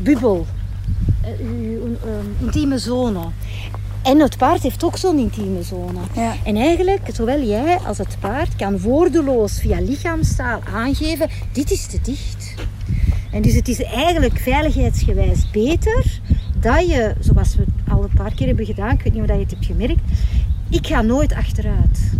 bubbel, 0.02 0.46
uh, 1.24 1.48
uw 1.48 1.84
um, 1.84 2.36
intieme 2.40 2.78
zone. 2.78 3.20
En 4.02 4.20
het 4.20 4.38
paard 4.38 4.62
heeft 4.62 4.84
ook 4.84 4.96
zo'n 4.96 5.18
intieme 5.18 5.62
zone. 5.62 5.98
Ja. 6.14 6.34
En 6.44 6.56
eigenlijk, 6.56 7.08
zowel 7.12 7.42
jij 7.42 7.78
als 7.78 7.98
het 7.98 8.16
paard 8.20 8.56
kan 8.56 8.80
woordeloos 8.80 9.60
via 9.60 9.80
lichaamstaal 9.80 10.60
aangeven, 10.72 11.28
dit 11.52 11.70
is 11.70 11.86
te 11.86 11.98
dicht. 12.02 12.54
En 13.32 13.42
dus 13.42 13.54
het 13.54 13.68
is 13.68 13.82
eigenlijk 13.82 14.38
veiligheidsgewijs 14.38 15.50
beter 15.50 16.20
dat 16.60 16.86
je, 16.86 17.14
zoals 17.20 17.56
we 17.56 17.64
al 17.88 18.02
een 18.02 18.14
paar 18.14 18.34
keer 18.34 18.46
hebben 18.46 18.66
gedaan, 18.66 18.90
ik 18.90 19.02
weet 19.02 19.12
niet 19.12 19.22
of 19.22 19.28
je 19.28 19.34
het 19.34 19.50
hebt 19.50 19.66
gemerkt, 19.66 20.00
ik 20.70 20.86
ga 20.86 21.02
nooit 21.02 21.32
achteruit. 21.32 22.12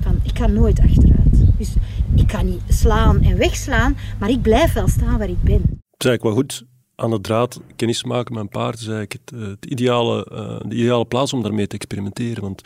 Van, 0.00 0.20
ik 0.22 0.38
ga 0.38 0.46
nooit 0.46 0.80
achteruit. 0.80 1.58
Dus 1.58 1.72
ik 2.14 2.26
kan 2.26 2.46
niet 2.46 2.62
slaan 2.68 3.22
en 3.22 3.36
wegslaan, 3.36 3.96
maar 4.18 4.30
ik 4.30 4.42
blijf 4.42 4.72
wel 4.72 4.88
staan 4.88 5.18
waar 5.18 5.28
ik 5.28 5.42
ben. 5.42 5.62
Het 5.62 6.04
is 6.04 6.06
eigenlijk 6.06 6.22
wel 6.22 6.32
goed 6.34 6.73
aan 6.94 7.10
de 7.10 7.20
draad 7.20 7.60
kennis 7.76 8.04
maken 8.04 8.34
met 8.34 8.42
een 8.42 8.48
paard 8.48 8.74
is 8.74 8.86
eigenlijk 8.86 9.12
het, 9.12 9.40
eh, 9.40 9.48
het 9.48 9.64
ideale, 9.64 10.28
uh, 10.32 10.70
de 10.70 10.74
ideale 10.74 11.04
plaats 11.04 11.32
om 11.32 11.42
daarmee 11.42 11.66
te 11.66 11.76
experimenteren. 11.76 12.42
Want 12.42 12.60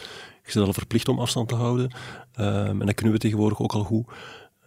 je 0.45 0.53
bent 0.55 0.67
al 0.67 0.73
verplicht 0.73 1.09
om 1.09 1.19
afstand 1.19 1.49
te 1.49 1.55
houden. 1.55 1.91
Um, 2.41 2.81
en 2.81 2.87
dat 2.87 2.95
kunnen 2.95 3.15
we 3.15 3.21
tegenwoordig 3.21 3.61
ook 3.61 3.73
al 3.73 3.85
goed. 3.85 4.07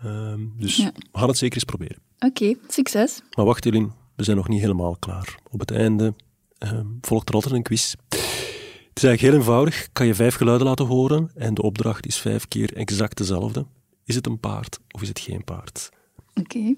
Um, 0.05 0.53
dus 0.57 0.77
we 0.77 0.91
gaan 1.11 1.27
het 1.27 1.37
zeker 1.37 1.55
eens 1.55 1.63
proberen. 1.63 2.01
Oké, 2.19 2.55
succes. 2.67 3.21
Maar 3.35 3.45
wacht 3.45 3.65
Elin, 3.65 3.91
we 4.15 4.23
zijn 4.23 4.37
nog 4.37 4.47
niet 4.47 4.61
helemaal 4.61 4.95
klaar. 4.99 5.39
Op 5.49 5.59
het 5.59 5.71
einde 5.71 6.13
um, 6.59 6.97
volgt 7.01 7.29
er 7.29 7.35
altijd 7.35 7.53
een 7.53 7.63
quiz. 7.63 7.95
Het 8.09 8.97
is 8.97 9.03
eigenlijk 9.03 9.21
heel 9.21 9.33
eenvoudig. 9.33 9.87
Kan 9.91 10.05
je 10.05 10.15
vijf 10.15 10.35
geluiden 10.35 10.67
laten 10.67 10.85
horen 10.85 11.31
en 11.35 11.53
de 11.53 11.61
opdracht 11.61 12.05
is 12.05 12.17
vijf 12.17 12.47
keer 12.47 12.75
exact 12.75 13.17
dezelfde. 13.17 13.65
Is 14.05 14.15
het 14.15 14.25
een 14.25 14.39
paard 14.39 14.79
of 14.91 15.01
is 15.01 15.07
het 15.07 15.19
geen 15.19 15.43
paard? 15.43 15.89
Oké. 16.33 16.75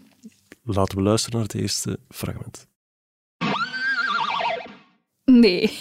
Laten 0.63 0.98
we 0.98 1.04
luisteren 1.04 1.39
naar 1.39 1.48
het 1.48 1.56
eerste 1.56 2.00
fragment. 2.10 2.67
Nee, 5.25 5.79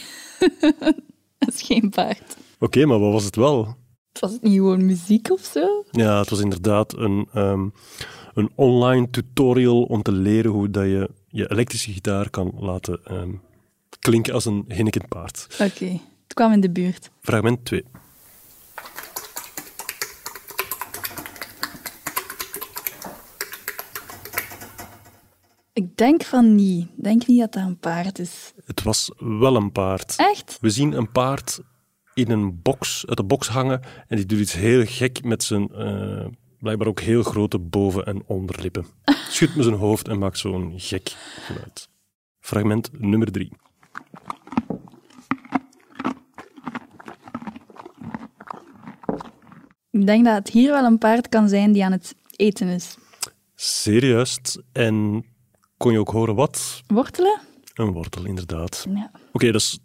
dat 1.39 1.55
is 1.55 1.63
geen 1.63 1.91
paard. 1.91 2.37
Oké, 2.59 2.87
maar 2.87 2.99
wat 2.99 3.13
was 3.13 3.25
het 3.25 3.37
wel? 3.37 3.77
Was 4.21 4.33
het 4.33 4.43
niet 4.43 4.53
gewoon 4.53 4.87
muziek 4.87 5.31
of 5.31 5.41
zo? 5.41 5.85
Ja, 5.91 6.19
het 6.19 6.31
was 6.31 6.41
inderdaad 6.41 6.97
een, 6.97 7.29
um, 7.35 7.73
een 8.35 8.51
online 8.55 9.11
tutorial 9.11 9.83
om 9.83 10.03
te 10.03 10.13
leren 10.13 10.51
hoe 10.51 10.71
dat 10.71 10.85
je 10.85 11.11
je 11.29 11.51
elektrische 11.51 11.93
gitaar 11.93 12.31
kan 12.31 12.53
laten 12.59 13.01
um, 13.11 13.41
klinken 13.99 14.35
als 14.35 14.45
een 14.45 14.65
hinnikend 14.69 15.09
paard. 15.09 15.47
Oké, 15.53 15.65
okay. 15.65 16.01
het 16.23 16.35
kwam 16.35 16.53
in 16.53 16.61
de 16.61 16.71
buurt. 16.71 17.11
Fragment 17.21 17.65
2. 17.65 17.85
Ik 25.73 25.97
denk 25.97 26.25
van 26.25 26.55
niet. 26.55 26.89
Ik 26.97 27.05
denk 27.05 27.27
niet 27.27 27.41
dat 27.41 27.53
dat 27.53 27.63
een 27.63 27.79
paard 27.79 28.19
is. 28.19 28.53
Het 28.65 28.83
was 28.83 29.13
wel 29.17 29.57
een 29.57 29.73
paard. 29.73 30.15
Echt? 30.17 30.59
We 30.61 30.71
zien 30.71 30.93
een 30.93 31.13
paard 31.13 31.61
in 32.15 32.31
een 32.31 32.63
box, 32.63 33.07
uit 33.07 33.17
de 33.17 33.25
box 33.25 33.49
hangen 33.49 33.81
en 34.09 34.17
die 34.17 34.27
doet 34.27 34.39
iets 34.39 34.53
heel 34.53 34.85
gek 34.87 35.25
met 35.25 35.43
zijn 35.43 35.69
uh, 35.73 36.27
blijkbaar 36.59 36.89
ook 36.89 37.01
heel 37.01 37.23
grote 37.23 37.59
boven- 37.59 38.07
en 38.07 38.23
onderlippen. 38.27 38.87
Schudt 39.31 39.55
met 39.55 39.65
zijn 39.65 39.77
hoofd 39.77 40.09
en 40.09 40.19
maakt 40.19 40.39
zo'n 40.39 40.73
gek 40.77 41.09
geluid. 41.41 41.89
Fragment 42.41 42.91
nummer 43.01 43.33
drie. 43.33 43.53
Ik 49.91 50.07
denk 50.07 50.25
dat 50.25 50.35
het 50.35 50.49
hier 50.49 50.71
wel 50.71 50.85
een 50.85 50.99
paard 50.99 51.29
kan 51.29 51.49
zijn 51.49 51.73
die 51.73 51.85
aan 51.85 51.93
het 51.93 52.15
eten 52.37 52.69
is. 52.69 52.97
Serieus. 53.55 54.59
En 54.73 55.25
kon 55.83 55.93
je 55.93 55.99
ook 55.99 56.11
horen 56.11 56.35
wat? 56.35 56.83
Wortelen? 56.87 57.41
Een 57.75 57.93
wortel, 57.93 58.25
inderdaad. 58.25 58.87
Ja. 58.95 59.11
Oké, 59.33 59.47
dat 59.53 59.61
is 59.61 59.79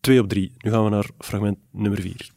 twee 0.00 0.20
op 0.20 0.28
drie. 0.28 0.52
Nu 0.58 0.70
gaan 0.70 0.84
we 0.84 0.90
naar 0.90 1.10
fragment 1.18 1.58
nummer 1.70 2.00
vier. 2.00 2.30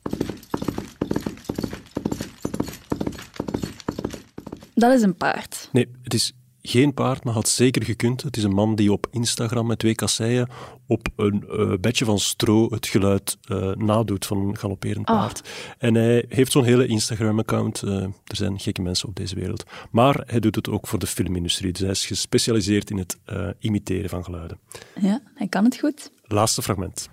Dat 4.73 4.93
is 4.93 5.01
een 5.01 5.15
paard. 5.15 5.69
Nee, 5.71 5.89
het 6.03 6.13
is 6.13 6.33
geen 6.61 6.93
paard, 6.93 7.23
maar 7.23 7.33
had 7.33 7.47
zeker 7.47 7.83
gekund. 7.83 8.21
Het 8.21 8.37
is 8.37 8.43
een 8.43 8.53
man 8.53 8.75
die 8.75 8.91
op 8.91 9.07
Instagram 9.11 9.67
met 9.67 9.79
twee 9.79 9.95
kasseien 9.95 10.49
op 10.87 11.07
een 11.15 11.43
uh, 11.49 11.73
bedje 11.81 12.05
van 12.05 12.19
stro 12.19 12.69
het 12.69 12.87
geluid 12.87 13.37
uh, 13.51 13.75
nadoet 13.75 14.25
van 14.25 14.37
een 14.37 14.57
galopperend 14.57 15.07
ah. 15.07 15.19
paard. 15.19 15.49
En 15.77 15.95
hij 15.95 16.25
heeft 16.29 16.51
zo'n 16.51 16.63
hele 16.63 16.87
Instagram-account. 16.87 17.81
Uh, 17.83 17.93
er 18.03 18.35
zijn 18.35 18.59
gekke 18.59 18.81
mensen 18.81 19.07
op 19.07 19.15
deze 19.15 19.35
wereld. 19.35 19.63
Maar 19.91 20.23
hij 20.25 20.39
doet 20.39 20.55
het 20.55 20.69
ook 20.69 20.87
voor 20.87 20.99
de 20.99 21.07
filmindustrie. 21.07 21.71
Dus 21.71 21.81
hij 21.81 21.89
is 21.89 22.05
gespecialiseerd 22.05 22.89
in 22.89 22.97
het 22.97 23.17
imiteren 23.59 24.09
van 24.09 24.23
geluiden. 24.23 24.59
Ja, 25.01 25.21
hij 25.35 25.47
kan 25.47 25.63
het 25.63 25.77
goed. 25.77 26.11
Laatste 26.23 26.61
fragment. 26.61 27.09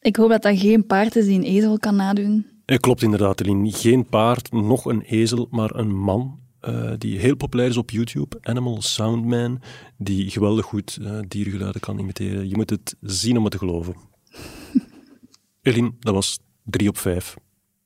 Ik 0.00 0.16
hoop 0.16 0.30
dat 0.30 0.42
dat 0.42 0.58
geen 0.58 0.86
paard 0.86 1.16
is 1.16 1.24
die 1.24 1.38
een 1.38 1.44
ezel 1.44 1.78
kan 1.78 1.96
nadoen. 1.96 2.51
Het 2.66 2.80
klopt 2.80 3.02
inderdaad, 3.02 3.40
Eline. 3.40 3.72
Geen 3.72 4.06
paard, 4.06 4.52
nog 4.52 4.84
een 4.84 5.02
ezel, 5.02 5.48
maar 5.50 5.74
een 5.74 5.96
man 5.96 6.40
uh, 6.68 6.92
die 6.98 7.18
heel 7.18 7.36
populair 7.36 7.68
is 7.68 7.76
op 7.76 7.90
YouTube. 7.90 8.38
Animal 8.42 8.82
Soundman, 8.82 9.60
die 9.96 10.30
geweldig 10.30 10.64
goed 10.64 10.98
uh, 11.00 11.18
diergeluiden 11.28 11.80
kan 11.80 11.98
imiteren. 11.98 12.48
Je 12.48 12.56
moet 12.56 12.70
het 12.70 12.96
zien 13.00 13.36
om 13.36 13.42
het 13.42 13.52
te 13.52 13.58
geloven. 13.58 13.94
Eline, 15.62 15.92
dat 15.98 16.14
was 16.14 16.38
drie 16.64 16.88
op 16.88 16.98
vijf. 16.98 17.36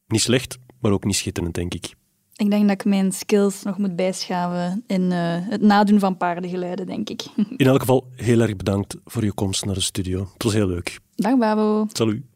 Niet 0.07 0.21
slecht, 0.21 0.59
maar 0.81 0.93
ook 0.93 1.05
niet 1.05 1.17
schitterend, 1.17 1.55
denk 1.55 1.75
ik. 1.75 1.95
Ik 2.37 2.51
denk 2.51 2.63
dat 2.63 2.71
ik 2.71 2.85
mijn 2.85 3.13
skills 3.13 3.63
nog 3.63 3.79
moet 3.79 3.97
bijschaven 3.97 4.85
in 4.87 5.03
uh, 5.03 5.37
het 5.49 5.61
nadoen 5.61 5.99
van 5.99 6.17
paardengeluiden, 6.17 6.87
denk 6.87 7.09
ik. 7.09 7.27
In 7.57 7.67
elk 7.67 7.81
geval, 7.81 8.09
heel 8.11 8.41
erg 8.41 8.57
bedankt 8.57 8.97
voor 9.05 9.25
je 9.25 9.33
komst 9.33 9.65
naar 9.65 9.75
de 9.75 9.81
studio. 9.81 10.29
Het 10.33 10.43
was 10.43 10.53
heel 10.53 10.67
leuk. 10.67 10.99
Dag, 11.15 11.39
Babo. 11.39 11.87
Salut. 11.93 12.36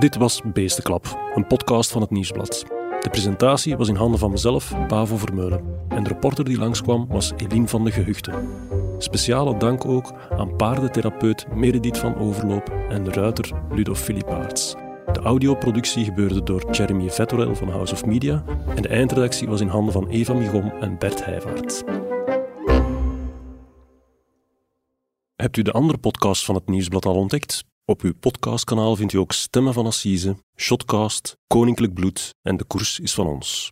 Dit 0.00 0.16
was 0.16 0.40
Beestenklap, 0.44 1.32
een 1.34 1.46
podcast 1.46 1.90
van 1.90 2.00
het 2.00 2.10
Nieuwsblad. 2.10 2.64
De 3.00 3.08
presentatie 3.10 3.76
was 3.76 3.88
in 3.88 3.94
handen 3.94 4.18
van 4.18 4.30
mezelf, 4.30 4.86
Pavo 4.86 5.16
Vermeulen. 5.16 5.64
En 5.88 6.02
de 6.02 6.08
reporter 6.08 6.44
die 6.44 6.58
langskwam 6.58 7.06
was 7.08 7.32
Eline 7.36 7.68
van 7.68 7.84
de 7.84 7.90
Gehuchten. 7.90 8.48
Speciale 8.98 9.56
dank 9.56 9.84
ook 9.84 10.12
aan 10.30 10.56
paardentherapeut 10.56 11.46
Meredith 11.54 11.98
van 11.98 12.16
Overloop 12.16 12.72
en 12.88 13.04
de 13.04 13.10
ruiter 13.10 13.52
Ludo 13.70 13.94
Philippaerts. 13.94 14.74
De 15.12 15.20
audioproductie 15.20 16.04
gebeurde 16.04 16.42
door 16.42 16.70
Jeremy 16.70 17.10
Vettorel 17.10 17.54
van 17.54 17.68
House 17.68 17.94
of 17.94 18.04
Media 18.04 18.44
en 18.76 18.82
de 18.82 18.88
eindredactie 18.88 19.48
was 19.48 19.60
in 19.60 19.68
handen 19.68 19.92
van 19.92 20.08
Eva 20.08 20.32
Migom 20.32 20.72
en 20.80 20.98
Bert 20.98 21.24
Heijvaart. 21.24 21.84
Hebt 25.36 25.56
u 25.56 25.62
de 25.62 25.72
andere 25.72 25.98
podcast 25.98 26.44
van 26.44 26.54
het 26.54 26.66
Nieuwsblad 26.68 27.06
al 27.06 27.14
ontdekt? 27.14 27.68
Op 27.90 28.02
uw 28.02 28.14
podcastkanaal 28.20 28.96
vindt 28.96 29.12
u 29.12 29.18
ook 29.18 29.32
Stemmen 29.32 29.72
van 29.72 29.86
Assise, 29.86 30.36
Shotcast, 30.56 31.36
Koninklijk 31.46 31.94
Bloed 31.94 32.34
en 32.42 32.56
De 32.56 32.64
Koers 32.64 33.00
is 33.00 33.14
van 33.14 33.26
ons. 33.26 33.68